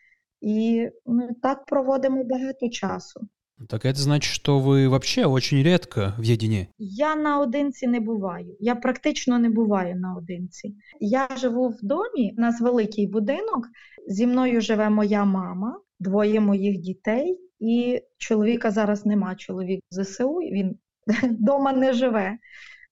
І 0.41 0.89
ми 1.07 1.29
так 1.43 1.65
проводимо 1.65 2.25
багато 2.25 2.69
часу. 2.69 3.29
Так 3.69 3.85
это 3.85 3.99
значит, 4.01 4.33
что 4.33 4.61
вы 4.61 4.89
вообще 4.89 5.27
очень 5.27 5.63
редко 5.63 6.15
в 6.19 6.25
єдині? 6.25 6.67
Я 6.79 7.17
наодинці 7.17 7.87
не 7.87 8.01
буваю. 8.01 8.57
Я 8.61 8.75
практично 8.75 9.39
не 9.39 9.49
буваю 9.51 9.97
наодинці. 9.97 10.75
Я 11.01 11.29
живу 11.37 11.69
в 11.69 11.79
домі, 11.83 12.35
у 12.39 12.41
нас 12.41 12.61
великий 12.61 13.07
будинок. 13.07 13.69
Зі 14.09 14.27
мною 14.27 14.61
живе 14.61 14.91
моя 14.91 15.25
мама, 15.25 15.81
двоє 16.01 16.41
моїх 16.41 16.79
дітей, 16.79 17.41
і 17.61 18.01
чоловіка 18.19 18.71
зараз 18.71 19.07
нема. 19.07 19.35
Чоловік 19.35 19.81
в 19.91 20.03
ЗСУ, 20.03 20.35
він 20.35 20.79
вдома 21.23 21.73
не 21.73 21.93
живе, 21.93 22.39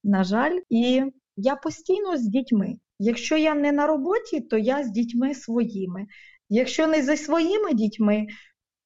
на 0.03 0.23
жаль. 0.23 0.59
І 0.69 1.03
я 1.37 1.55
постійно 1.55 2.17
з 2.17 2.21
дітьми. 2.21 2.75
Якщо 2.99 3.37
я 3.37 3.55
не 3.55 3.71
на 3.71 3.87
роботі, 3.87 4.41
то 4.41 4.57
я 4.57 4.83
з 4.83 4.91
дітьми 4.91 5.35
своїми. 5.35 6.05
Якщо 6.49 6.87
не 6.87 7.03
зі 7.03 7.17
своїми 7.17 7.73
дітьми, 7.73 8.27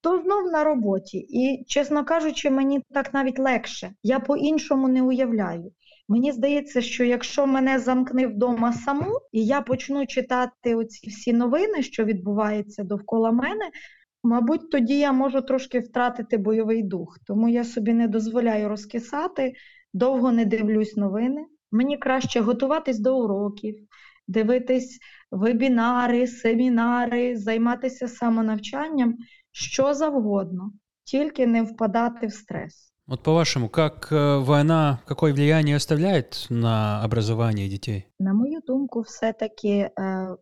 то 0.01 0.21
знов 0.21 0.51
на 0.51 0.63
роботі. 0.63 1.17
І, 1.17 1.63
чесно 1.67 2.05
кажучи, 2.05 2.49
мені 2.49 2.81
так 2.93 3.13
навіть 3.13 3.39
легше. 3.39 3.91
Я 4.03 4.19
по-іншому 4.19 4.87
не 4.87 5.01
уявляю. 5.01 5.71
Мені 6.07 6.31
здається, 6.31 6.81
що 6.81 7.03
якщо 7.03 7.47
мене 7.47 7.79
замкне 7.79 8.27
вдома 8.27 8.73
саму, 8.73 9.19
і 9.31 9.45
я 9.45 9.61
почну 9.61 10.05
читати 10.05 10.75
оці 10.75 11.09
всі 11.09 11.33
новини, 11.33 11.83
що 11.83 12.03
відбуваються 12.03 12.83
довкола 12.83 13.31
мене, 13.31 13.69
мабуть, 14.23 14.71
тоді 14.71 14.99
я 14.99 15.11
можу 15.11 15.41
трошки 15.41 15.79
втратити 15.79 16.37
бойовий 16.37 16.83
дух. 16.83 17.19
Тому 17.27 17.49
я 17.49 17.63
собі 17.63 17.93
не 17.93 18.07
дозволяю 18.07 18.69
розкисати, 18.69 19.53
довго 19.93 20.31
не 20.31 20.45
дивлюсь 20.45 20.97
новини. 20.97 21.45
Мені 21.71 21.97
краще 21.97 22.39
готуватись 22.39 22.99
до 22.99 23.17
уроків, 23.17 23.75
дивитись 24.27 24.99
вебінари, 25.31 26.27
семінари, 26.27 27.37
займатися 27.37 28.07
самонавчанням 28.07 29.17
що 29.51 29.93
завгодно, 29.93 30.71
тільки 31.03 31.47
не 31.47 31.63
впадати 31.63 32.27
в 32.27 32.33
стрес. 32.33 32.91
Вот 33.07 33.23
по-вашему, 33.23 33.67
как 33.69 34.11
э, 34.11 34.39
война, 34.39 34.99
какое 35.05 35.33
влияние 35.33 35.75
оставляет 35.75 36.47
на 36.49 37.03
образование 37.03 37.67
детей? 37.67 38.07
На 38.19 38.33
мою 38.33 38.61
думку, 38.67 39.01
все-таки 39.01 39.69
е, 39.69 39.91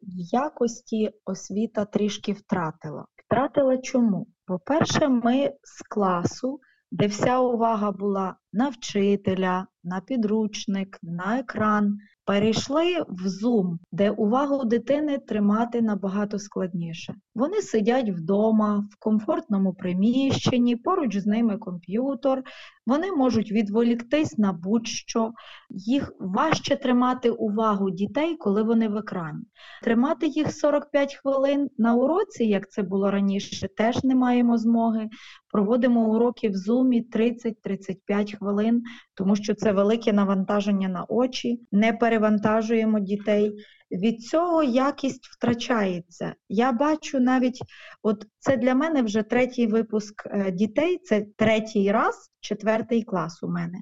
в 0.02 0.34
якості 0.34 1.12
освіта 1.26 1.86
трішки 1.86 2.34
втратила. 2.34 3.06
Втратила 3.26 3.78
чому? 3.78 4.28
По-перше, 4.46 5.08
ми 5.08 5.54
з 5.64 5.82
класу, 5.90 6.60
де 6.92 7.08
вся 7.08 7.40
увага 7.40 7.92
була 7.92 8.36
на 8.54 8.70
вчителя, 8.70 9.68
на 9.84 10.02
підручник, 10.02 11.00
на 11.04 11.40
екран, 11.40 11.98
перейшли 12.30 13.02
в 13.08 13.28
Zoom, 13.28 13.78
де 13.92 14.12
увагу 14.12 14.66
дитини 14.66 15.18
тримати 15.18 15.82
набагато 15.82 16.40
складніше. 16.40 17.16
Вони 17.36 17.62
сидять 17.62 18.10
вдома, 18.10 18.88
в 18.92 18.96
комфортному 19.00 19.74
приміщенні, 19.74 20.76
поруч 20.76 21.18
з 21.18 21.26
ними 21.26 21.58
комп'ютер, 21.58 22.44
вони 22.90 23.12
можуть 23.12 23.52
відволіктись 23.52 24.38
на 24.38 24.54
будь-що, 24.54 25.32
їх 25.70 26.14
важче 26.20 26.76
тримати 26.76 27.30
увагу 27.30 27.90
дітей, 27.90 28.36
коли 28.36 28.64
вони 28.64 28.88
в 28.88 28.98
екрані. 28.98 29.44
Тримати 29.84 30.28
їх 30.28 30.52
45 30.52 31.16
хвилин 31.16 31.70
на 31.78 31.96
уроці, 31.96 32.44
як 32.44 32.72
це 32.72 32.84
було 32.84 33.12
раніше, 33.12 33.68
теж 33.78 34.04
не 34.04 34.16
маємо 34.16 34.58
змоги. 34.58 35.10
Проводимо 35.52 36.10
уроки 36.10 36.50
в 36.50 36.54
Zoom 36.54 37.04
30-35 37.12 38.38
хвилин, 38.38 38.84
тому 39.14 39.36
що 39.36 39.54
це 39.54 39.72
велике 39.72 40.14
навантаження 40.14 40.88
на 40.90 41.06
очі, 41.10 41.62
не 41.72 41.94
перевантажуємо 41.94 43.00
дітей. 43.00 43.54
Від 43.92 44.22
цього 44.22 44.64
якість 44.64 45.28
втрачається. 45.28 46.36
Я 46.50 46.72
бачу 46.72 47.20
навіть, 47.20 47.62
от 48.04 48.26
це 48.40 48.58
для 48.58 48.76
мене 48.76 49.02
вже 49.02 49.24
третій 49.24 49.68
випуск 49.68 50.26
е, 50.26 50.52
дітей, 50.52 51.00
це 51.04 51.26
третій 51.38 51.92
раз, 51.92 52.32
четвертий 52.40 53.04
клас 53.04 53.44
у 53.44 53.48
мене. 53.48 53.78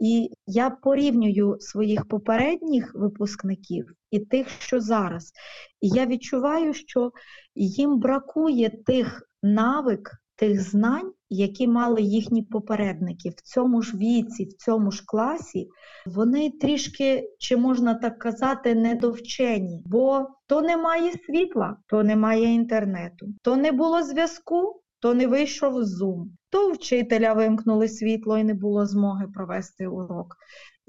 І 0.00 0.30
я 0.46 0.70
порівнюю 0.70 1.56
своїх 1.60 2.08
попередніх 2.08 2.94
випускників 2.94 3.92
і 4.10 4.18
тих, 4.20 4.48
що 4.58 4.80
зараз. 4.80 5.32
І 5.80 5.88
я 5.88 6.06
відчуваю, 6.06 6.74
що 6.74 7.12
їм 7.54 7.98
бракує 7.98 8.70
тих 8.86 9.22
навик, 9.42 10.10
тих 10.40 10.60
знань, 10.70 11.12
які 11.30 11.68
мали 11.68 12.02
їхні 12.02 12.42
попередники. 12.42 13.30
В 13.30 13.40
цьому 13.40 13.82
ж 13.82 13.96
віці, 13.96 14.44
в 14.44 14.52
цьому 14.52 14.90
ж 14.90 15.02
класі, 15.06 15.68
вони 16.06 16.50
трішки, 16.50 17.30
чи 17.38 17.56
можна 17.56 17.94
так 17.94 18.18
казати, 18.18 18.74
недовчені, 18.74 19.82
бо 19.86 20.26
то 20.46 20.62
немає 20.62 21.12
світла, 21.26 21.76
то 21.86 22.02
немає 22.02 22.54
інтернету, 22.54 23.26
то 23.42 23.56
не 23.56 23.72
було 23.72 24.02
зв'язку, 24.02 24.82
то 25.00 25.14
не 25.14 25.26
вийшов 25.26 25.74
Zoom, 25.74 26.24
то 26.50 26.72
вчителя 26.72 27.32
вимкнули 27.32 27.88
світло 27.88 28.38
і 28.38 28.44
не 28.44 28.54
було 28.54 28.86
змоги 28.86 29.26
провести 29.34 29.86
урок. 29.86 30.36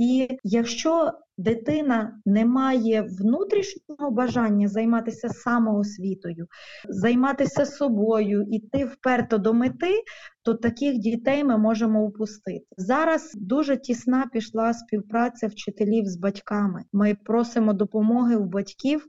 І 0.02 0.28
якщо 0.43 1.12
дитина 1.38 2.22
не 2.26 2.45
має 2.45 3.02
внутрішнього 3.02 4.12
бажання 4.12 4.68
займатися 4.68 5.30
самоосвітою, 5.30 6.47
займатися 6.89 7.66
собою, 7.66 8.45
іти 8.52 8.86
вперто 8.86 9.38
до 9.38 9.54
мети, 9.54 10.04
то 10.41 10.54
таких 10.54 10.99
дітей 10.99 11.43
ми 11.43 11.58
можемо 11.58 12.04
упустити. 12.04 12.66
Зараз 12.78 13.32
дуже 13.36 13.78
тісна 13.78 14.30
пішла 14.34 14.74
співпраця 14.74 15.47
вчителів 15.47 16.06
з 16.06 16.18
батьками. 16.18 16.84
Ми 16.93 17.16
просимо 17.26 17.74
допомоги 17.74 18.36
у 18.36 18.45
батьків. 18.45 19.06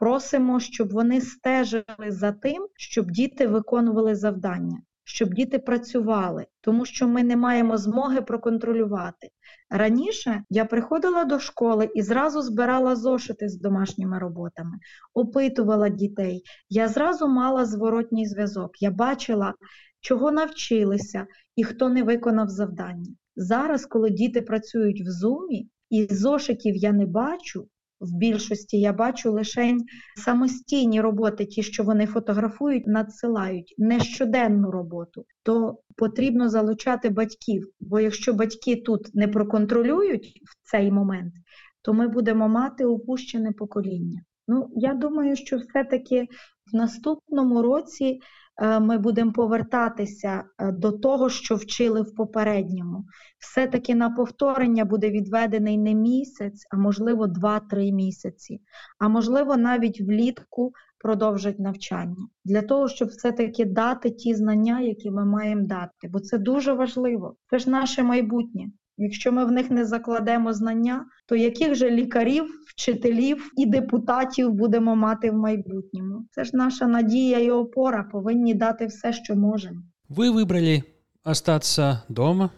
Просимо, 0.00 0.60
щоб 0.60 0.92
вони 0.92 1.20
стежили 1.20 1.84
за 2.08 2.32
тим, 2.32 2.66
щоб 2.76 3.10
діти 3.10 3.46
виконували 3.46 4.14
завдання 4.14 4.78
щоб 5.08 5.34
діти 5.34 5.58
працювали, 5.58 6.46
тому 6.60 6.84
що 6.84 7.08
ми 7.08 7.22
не 7.22 7.36
маємо 7.36 7.76
змоги 7.76 8.22
проконтролювати. 8.22 9.28
Раніше 9.70 10.42
я 10.50 10.64
приходила 10.64 11.24
до 11.24 11.38
школи 11.38 11.90
і 11.94 12.02
зразу 12.02 12.42
збирала 12.42 12.96
зошити 12.96 13.48
з 13.48 13.60
домашніми 13.60 14.18
роботами, 14.18 14.78
опитувала 15.14 15.88
дітей. 15.88 16.42
Я 16.68 16.88
зразу 16.88 17.28
мала 17.28 17.64
зворотній 17.64 18.26
зв'язок. 18.26 18.82
Я 18.82 18.90
бачила, 18.90 19.54
чого 20.00 20.32
навчилися 20.32 21.26
і 21.56 21.64
хто 21.64 21.88
не 21.88 22.02
виконав 22.02 22.48
завдання. 22.48 23.14
Зараз, 23.36 23.86
коли 23.86 24.10
діти 24.10 24.42
працюють 24.42 25.00
в 25.00 25.10
зумі, 25.10 25.68
і 25.90 26.14
зошитів 26.14 26.76
я 26.76 26.92
не 26.92 27.06
бачу, 27.06 27.68
в 28.00 28.16
більшості 28.16 28.80
я 28.80 28.92
бачу 28.92 29.32
лише 29.32 29.76
самостійні 30.16 31.00
роботи, 31.00 31.46
ті, 31.46 31.62
що 31.62 31.82
вони 31.82 32.06
фотографують, 32.06 32.86
надсилають 32.86 33.74
не 33.78 34.00
щоденну 34.00 34.70
роботу, 34.70 35.24
то 35.42 35.78
потрібно 35.96 36.48
залучати 36.48 37.08
батьків. 37.08 37.70
Бо 37.80 38.00
якщо 38.00 38.32
батьки 38.32 38.76
тут 38.76 39.14
не 39.14 39.28
проконтролюють 39.28 40.40
в 40.44 40.70
цей 40.70 40.92
момент, 40.92 41.34
то 41.82 41.92
ми 41.92 42.08
будемо 42.08 42.48
мати 42.48 42.84
упущене 42.84 43.52
покоління. 43.52 44.20
Ну, 44.48 44.70
я 44.76 44.94
думаю, 44.94 45.36
що 45.36 45.56
все-таки 45.56 46.26
в 46.72 46.76
наступному 46.76 47.62
році 47.62 48.20
ми 48.60 48.98
будемо 48.98 49.32
повертатися 49.32 50.44
е, 50.58 50.72
до 50.72 50.92
того, 50.92 51.30
що 51.30 51.54
вчили 51.54 52.02
в 52.02 52.14
попередньому. 52.14 53.04
Все-таки 53.38 53.94
на 53.94 54.10
повторення 54.10 54.84
буде 54.84 55.10
відведений 55.10 55.78
не 55.78 55.94
місяць, 55.94 56.66
а 56.70 56.76
можливо 56.76 57.26
2-3 57.26 57.92
місяці, 57.92 58.60
а 58.98 59.08
можливо, 59.08 59.56
навіть 59.56 60.00
влітку 60.00 60.72
продовжать 60.98 61.58
навчання 61.58 62.28
для 62.44 62.62
того, 62.62 62.88
щоб 62.88 63.08
все-таки 63.08 63.64
дати 63.64 64.10
ті 64.10 64.34
знання, 64.34 64.80
які 64.80 65.10
ми 65.10 65.24
маємо 65.24 65.66
дати. 65.66 66.08
Бо 66.08 66.20
це 66.20 66.38
дуже 66.38 66.72
важливо. 66.72 67.36
Це 67.50 67.58
ж 67.58 67.70
наше 67.70 68.02
майбутнє. 68.02 68.66
Якщо 68.97 69.31
ми 69.31 69.45
в 69.45 69.51
них 69.51 69.71
не 69.71 69.85
закладемо 69.85 70.53
знання, 70.53 71.05
то 71.25 71.35
яких 71.35 71.75
же 71.75 71.91
лікарів, 71.91 72.63
вчителів 72.67 73.51
і 73.57 73.65
депутатів 73.65 74.53
будемо 74.53 74.95
мати 74.95 75.31
в 75.31 75.35
майбутньому? 75.35 76.25
Це 76.31 76.43
ж 76.43 76.51
наша 76.53 76.87
надія 76.87 77.39
і 77.39 77.51
опора 77.51 78.03
повинні 78.03 78.53
дати 78.53 78.85
все, 78.85 79.13
що 79.13 79.35
можемо. 79.35 79.81
Ви 80.09 80.29
вибрали 80.29 80.83
остаться 81.23 82.01
дома, 82.09 82.49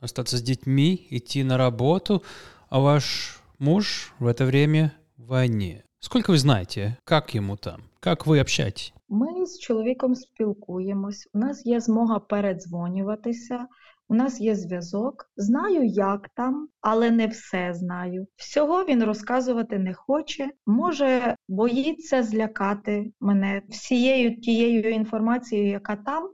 остаться 0.00 0.36
с 0.36 0.42
детьми, 0.42 0.98
идти 1.10 1.44
на 1.44 1.56
работу, 1.56 2.22
а 2.70 2.78
ваш 2.78 3.36
муж 3.58 4.12
в 4.18 4.26
это 4.26 4.46
время 4.46 4.90
в 5.18 5.26
войне. 5.26 5.82
Сколько 6.00 6.32
вы 6.32 6.38
знаете, 6.38 6.98
как 7.04 7.34
ему 7.34 7.56
там? 7.56 7.80
Как 8.00 8.26
вы 8.26 8.40
общаетесь? 8.40 8.92
Ми 9.08 9.46
з 9.46 9.58
чоловіком 9.58 10.14
спілкуємось, 10.14 11.28
у 11.34 11.38
нас 11.38 11.66
є 11.66 11.80
змога 11.80 12.18
передзвонюватися, 12.18 13.66
у 14.11 14.15
нас 14.15 14.41
є 14.41 14.55
зв'язок. 14.55 15.31
Знаю, 15.37 15.85
як 15.85 16.29
там, 16.35 16.67
але 16.81 17.11
не 17.11 17.27
все 17.27 17.73
знаю. 17.73 18.27
Всього 18.35 18.83
він 18.83 19.03
розказувати 19.03 19.79
не 19.79 19.93
хоче, 19.93 20.49
може 20.65 21.35
боїться 21.47 22.23
злякати 22.23 23.11
мене 23.19 23.61
всією 23.69 24.41
тією 24.41 24.89
інформацією, 24.89 25.69
яка 25.69 25.95
там, 25.95 26.29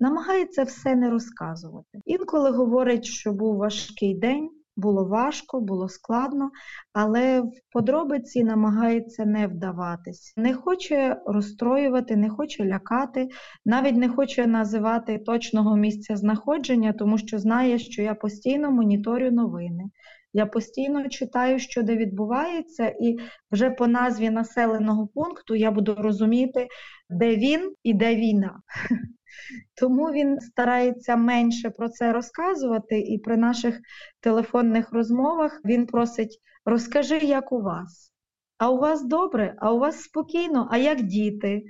намагається 0.00 0.62
все 0.62 0.94
не 0.94 1.10
розказувати. 1.10 2.00
Інколи 2.04 2.50
говорить, 2.50 3.04
що 3.04 3.32
був 3.32 3.56
важкий 3.56 4.14
день. 4.14 4.50
Було 4.76 5.04
важко, 5.04 5.60
було 5.60 5.88
складно, 5.88 6.50
але 6.92 7.40
в 7.40 7.52
подробиці 7.72 8.44
намагається 8.44 9.24
не 9.24 9.46
вдаватись. 9.46 10.32
Не 10.36 10.54
хоче 10.54 11.20
розстроювати, 11.26 12.16
не 12.16 12.30
хоче 12.30 12.64
лякати, 12.64 13.28
навіть 13.64 13.96
не 13.96 14.08
хоче 14.08 14.46
називати 14.46 15.18
точного 15.18 15.76
місця 15.76 16.16
знаходження, 16.16 16.92
тому 16.92 17.18
що 17.18 17.38
знає, 17.38 17.78
що 17.78 18.02
я 18.02 18.14
постійно 18.14 18.70
моніторю 18.70 19.30
новини. 19.30 19.84
Я 20.32 20.46
постійно 20.46 21.08
читаю, 21.08 21.58
що 21.58 21.82
де 21.82 21.96
відбувається, 21.96 22.94
і 23.00 23.18
вже 23.50 23.70
по 23.70 23.86
назві 23.86 24.30
населеного 24.30 25.06
пункту 25.06 25.54
я 25.54 25.70
буду 25.70 25.94
розуміти, 25.98 26.68
де 27.10 27.36
він 27.36 27.74
і 27.82 27.94
де 27.94 28.16
війна. 28.16 28.60
Тому 29.74 30.04
він 30.04 30.40
старається 30.40 31.16
менше 31.16 31.70
про 31.70 31.88
це 31.88 32.12
розказувати, 32.12 33.00
і 33.00 33.18
при 33.18 33.36
наших 33.36 33.80
телефонних 34.20 34.92
розмовах 34.92 35.60
він 35.64 35.86
просить: 35.86 36.40
розкажи, 36.64 37.18
як 37.18 37.52
у 37.52 37.62
вас. 37.62 38.12
А 38.58 38.70
у 38.70 38.78
вас 38.78 39.04
добре, 39.04 39.54
а 39.58 39.72
у 39.72 39.78
вас 39.78 40.02
спокійно, 40.02 40.68
а 40.70 40.78
як 40.78 41.02
діти? 41.02 41.62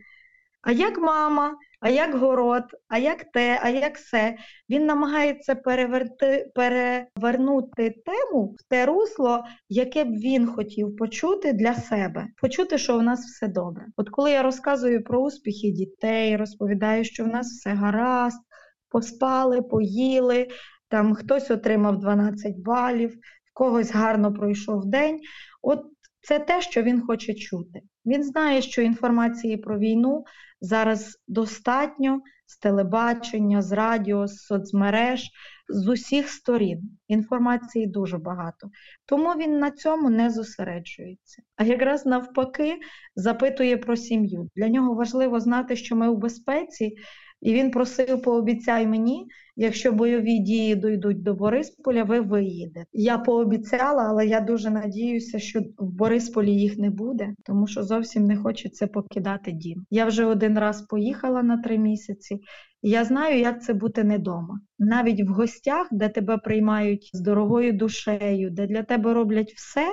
А 0.63 0.73
як 0.73 0.99
мама, 0.99 1.55
а 1.83 1.91
як 1.91 2.15
город, 2.15 2.65
а 2.89 2.99
як 2.99 3.25
те, 3.25 3.61
а 3.63 3.69
як 3.69 3.97
все. 3.97 4.37
Він 4.71 4.87
намагається 4.87 5.55
переверти, 5.55 6.51
перевернути 6.55 7.95
тему 8.07 8.57
в 8.59 8.69
те 8.69 8.87
русло, 8.87 9.45
яке 9.69 10.05
б 10.05 10.09
він 10.09 10.47
хотів 10.47 10.97
почути 10.97 11.53
для 11.53 11.75
себе, 11.75 12.27
почути, 12.41 12.79
що 12.79 12.99
в 12.99 13.03
нас 13.03 13.21
все 13.21 13.49
добре. 13.49 13.87
От 13.97 14.11
коли 14.11 14.31
я 14.31 14.43
розказую 14.43 15.05
про 15.05 15.23
успіхи 15.23 15.71
дітей, 15.71 16.37
розповідаю, 16.37 17.05
що 17.05 17.25
в 17.25 17.29
нас 17.29 17.47
все 17.47 17.71
гаразд, 17.71 18.41
поспали, 18.89 19.63
поїли, 19.63 20.49
там 20.89 21.15
хтось 21.15 21.51
отримав 21.51 21.99
12 21.99 22.59
балів, 22.59 23.11
в 23.45 23.55
когось 23.55 23.93
гарно 23.93 24.35
пройшов 24.35 24.87
день. 24.87 25.21
От 25.63 25.83
це 26.21 26.39
те, 26.39 26.63
що 26.63 26.83
він 26.83 27.01
хоче 27.01 27.35
чути. 27.35 27.81
Він 28.07 28.25
знає, 28.25 28.63
що 28.63 28.83
інформації 28.83 29.57
про 29.57 29.79
війну 29.79 30.25
зараз 30.63 31.19
достатньо 31.29 32.21
з 32.47 32.59
телебачення, 32.59 33.63
з 33.63 33.73
радіо, 33.73 34.27
з 34.27 34.37
соцмереж, 34.37 35.31
з 35.69 35.89
усіх 35.89 36.29
сторін. 36.29 36.99
Інформації 37.09 37.87
дуже 37.87 38.19
багато. 38.19 38.71
Тому 39.07 39.31
він 39.31 39.59
на 39.59 39.71
цьому 39.71 40.11
не 40.11 40.31
зосереджується. 40.31 41.43
А 41.57 41.65
якраз 41.65 42.07
навпаки 42.07 42.79
запитує 43.17 43.77
про 43.77 43.97
сім'ю. 43.97 44.51
Для 44.57 44.69
нього 44.69 44.95
важливо 44.95 45.41
знати, 45.41 45.77
що 45.77 45.97
ми 45.97 46.09
у 46.09 46.17
безпеці, 46.17 46.97
і 47.43 47.53
він 47.55 47.71
просив, 47.71 48.23
пообіцяй 48.23 48.87
мені, 48.87 49.27
якщо 49.57 49.93
бойові 49.93 50.39
дії 50.39 50.75
дійдуть 50.75 51.23
до 51.23 51.35
Борисполя, 51.35 52.05
ви 52.05 52.21
виїдете. 52.21 52.87
Я 52.93 53.19
пообіцяла, 53.19 54.03
але 54.09 54.27
я 54.27 54.41
дуже 54.41 54.71
надіюся, 54.71 55.39
що 55.39 55.61
в 55.79 55.93
Борисполі 55.93 56.55
їх 56.55 56.79
не 56.79 56.91
буде, 56.91 57.35
тому 57.45 57.67
що 57.67 57.83
зовсім 57.83 58.25
не 58.25 58.37
хочеться 58.37 58.87
покидати 58.87 59.53
дім. 59.53 59.87
Я 59.91 60.05
вже 60.05 60.25
один 60.25 60.59
раз 60.59 60.83
поїхала 60.83 61.43
на 61.43 61.59
три 61.59 61.79
місяці. 61.79 62.41
Я 62.83 63.05
знаю, 63.05 63.41
як 63.41 63.63
це 63.63 63.75
бути 63.75 64.05
не 64.05 64.19
вдома. 64.19 64.61
Навіть 64.79 65.29
в 65.29 65.33
гостях, 65.33 65.89
де 65.91 66.09
тебе 66.09 66.39
приймають 66.39 67.11
з 67.13 67.21
дорогою 67.21 67.73
душею, 67.73 68.51
де 68.51 68.67
для 68.67 68.83
тебе 68.83 69.15
роблять 69.15 69.53
все, 69.53 69.87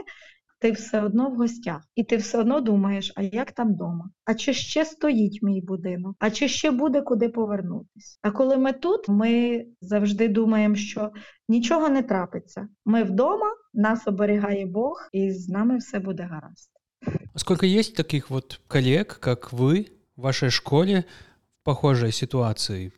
ти 0.59 0.71
все 0.71 1.01
одно 1.01 1.29
в 1.29 1.35
гостях, 1.35 1.81
і 1.95 2.03
ти 2.03 2.17
все 2.17 2.37
одно 2.37 2.61
думаєш, 2.61 3.13
а 3.15 3.21
як 3.21 3.51
там 3.51 3.73
вдома? 3.73 4.09
А 4.25 4.33
чи 4.33 4.53
ще 4.53 4.85
стоїть 4.85 5.43
мій 5.43 5.61
будинок? 5.61 6.15
А 6.19 6.31
чи 6.31 6.47
ще 6.47 6.71
буде 6.71 7.01
куди 7.01 7.29
повернутися? 7.29 8.17
А 8.21 8.31
коли 8.31 8.57
ми 8.57 8.73
тут, 8.73 9.09
ми 9.09 9.65
завжди 9.81 10.27
думаємо, 10.27 10.75
що 10.75 11.11
нічого 11.47 11.89
не 11.89 12.03
трапиться. 12.03 12.67
Ми 12.85 13.03
вдома, 13.03 13.47
нас 13.73 14.07
оберігає 14.07 14.65
Бог, 14.65 15.09
і 15.11 15.31
з 15.31 15.49
нами 15.49 15.77
все 15.77 15.99
буде 15.99 16.23
гаразд. 16.23 16.69
Сколько 17.35 17.65
есть 17.65 17.95
таких 17.95 18.29
вот 18.29 18.59
коллег, 18.67 19.19
как 19.19 19.53
вы, 19.53 19.87
в 20.17 20.21
вашей 20.21 20.51
школе 20.51 21.05
в 21.61 21.63
похожей 21.63 22.11
ситуации, 22.11 22.91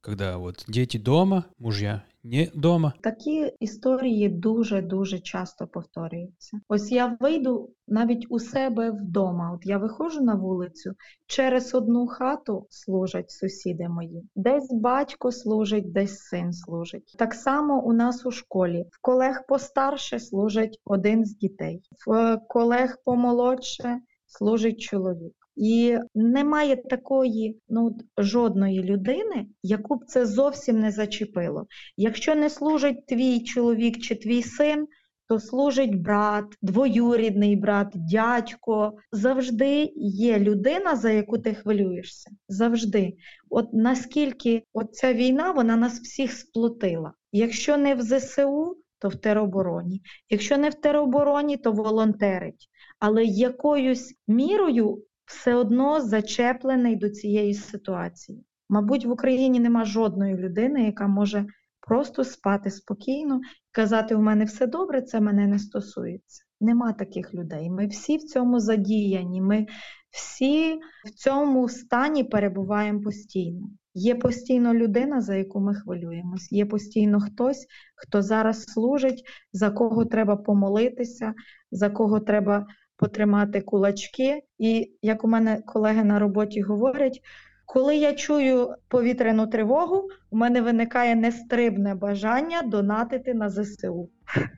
когда 0.00 0.38
вот 0.38 0.64
дети 0.68 0.96
дома, 0.96 1.44
мужья 1.58 2.02
не 2.22 2.50
дома? 2.54 2.92
Такі 3.00 3.52
історії 3.60 4.28
дуже 4.28 4.82
дуже 4.82 5.18
часто 5.18 5.66
повторюються. 5.66 6.60
Ось 6.68 6.92
я 6.92 7.16
вийду 7.20 7.70
навіть 7.88 8.26
у 8.28 8.38
себе 8.38 8.90
вдома. 8.90 9.52
От 9.52 9.66
я 9.66 9.78
виходжу 9.78 10.20
на 10.20 10.34
вулицю, 10.34 10.94
через 11.26 11.74
одну 11.74 12.06
хату 12.06 12.66
служать 12.70 13.30
сусіди 13.30 13.88
мої, 13.88 14.28
десь 14.34 14.72
батько 14.72 15.32
служить, 15.32 15.92
десь 15.92 16.18
син 16.18 16.52
служить. 16.52 17.14
Так 17.18 17.34
само 17.34 17.82
у 17.82 17.92
нас 17.92 18.26
у 18.26 18.30
школі 18.30 18.86
в 18.90 18.98
колег 19.00 19.46
постарше 19.48 20.18
служить 20.18 20.80
один 20.84 21.24
з 21.24 21.36
дітей, 21.36 21.82
в 22.06 22.38
колег 22.48 22.98
помолодше 23.04 24.00
служить 24.26 24.80
чоловік. 24.80 25.39
І 25.56 25.98
немає 26.14 26.76
такої 26.76 27.60
ну, 27.68 27.96
жодної 28.18 28.82
людини, 28.82 29.46
яку 29.62 29.96
б 29.96 30.04
це 30.06 30.26
зовсім 30.26 30.80
не 30.80 30.90
зачепило. 30.90 31.66
Якщо 31.96 32.34
не 32.34 32.50
служить 32.50 33.06
твій 33.06 33.40
чоловік 33.40 33.98
чи 33.98 34.14
твій 34.14 34.42
син, 34.42 34.86
то 35.30 35.40
служить 35.40 36.02
брат, 36.02 36.44
двоюрідний 36.62 37.56
брат, 37.56 37.88
дядько. 37.94 38.92
Завжди 39.12 39.92
є 39.96 40.38
людина, 40.38 40.96
за 40.96 41.10
яку 41.10 41.38
ти 41.38 41.54
хвилюєшся. 41.54 42.30
Завжди. 42.48 43.16
От 43.50 43.72
наскільки 43.72 44.62
ця 44.92 45.14
війна 45.14 45.50
вона 45.50 45.76
нас 45.76 46.00
всіх 46.00 46.32
сплотила. 46.32 47.12
Якщо 47.32 47.76
не 47.76 47.94
в 47.94 48.02
ЗСУ, 48.02 48.76
то 48.98 49.08
в 49.08 49.16
теробороні. 49.16 50.02
Якщо 50.30 50.58
не 50.58 50.70
в 50.70 50.74
теробороні, 50.74 51.56
то 51.56 51.72
волонтерить. 51.72 52.68
Але 52.98 53.24
якоюсь 53.24 54.14
мірою 54.28 55.02
все 55.30 55.54
одно 55.54 56.00
зачеплений 56.00 56.96
до 56.96 57.10
цієї 57.10 57.54
ситуації. 57.54 58.44
Мабуть, 58.68 59.06
в 59.06 59.10
Україні 59.10 59.60
нема 59.60 59.84
жодної 59.84 60.36
людини, 60.36 60.84
яка 60.84 61.06
може 61.06 61.46
просто 61.80 62.24
спати 62.24 62.70
спокійно 62.70 63.40
казати, 63.72 64.14
у 64.14 64.20
мене 64.20 64.44
все 64.44 64.66
добре, 64.66 65.02
це 65.02 65.20
мене 65.20 65.46
не 65.46 65.58
стосується. 65.58 66.44
Нема 66.60 66.92
таких 66.92 67.34
людей. 67.34 67.70
Ми 67.70 67.86
всі 67.86 68.16
в 68.16 68.22
цьому 68.22 68.60
задіяні, 68.60 69.40
ми 69.40 69.66
всі 70.10 70.74
в 71.06 71.10
цьому 71.10 71.68
стані 71.68 72.24
перебуваємо 72.24 73.00
постійно. 73.00 73.70
Є 73.94 74.14
постійно 74.14 74.74
людина, 74.74 75.20
за 75.20 75.34
яку 75.34 75.60
ми 75.60 75.74
хвилюємось, 75.74 76.52
є 76.52 76.66
постійно 76.66 77.20
хтось, 77.20 77.66
хто 77.96 78.22
зараз 78.22 78.64
служить, 78.64 79.24
за 79.52 79.70
кого 79.70 80.04
треба 80.04 80.36
помолитися, 80.36 81.34
за 81.70 81.90
кого 81.90 82.20
треба 82.20 82.66
потримати 83.00 83.60
кулачки. 83.60 84.42
І 84.58 84.90
як 85.02 85.24
у 85.24 85.28
мене 85.28 85.62
колеги 85.66 86.04
на 86.04 86.18
роботі 86.18 86.60
говорять, 86.60 87.20
коли 87.66 87.96
я 87.96 88.12
чую 88.12 88.74
повітряну 88.88 89.46
тривогу, 89.46 90.08
у 90.30 90.36
мене 90.36 90.60
виникає 90.60 91.14
нестрибне 91.14 91.94
бажання 91.94 92.62
донатити 92.62 93.34
на 93.34 93.50
ЗСУ. 93.50 94.08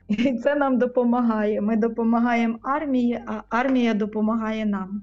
І 0.07 0.37
це 0.37 0.55
нам 0.55 0.77
допомагає. 0.77 1.61
Ми 1.61 1.75
допомагаємо 1.75 2.59
армії, 2.63 3.23
а 3.27 3.41
армія 3.49 3.93
допомагає 3.93 4.65
нам. 4.65 5.01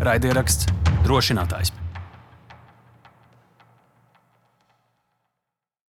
Raidieraksts 0.00 0.70
drošinātājs. 1.04 1.79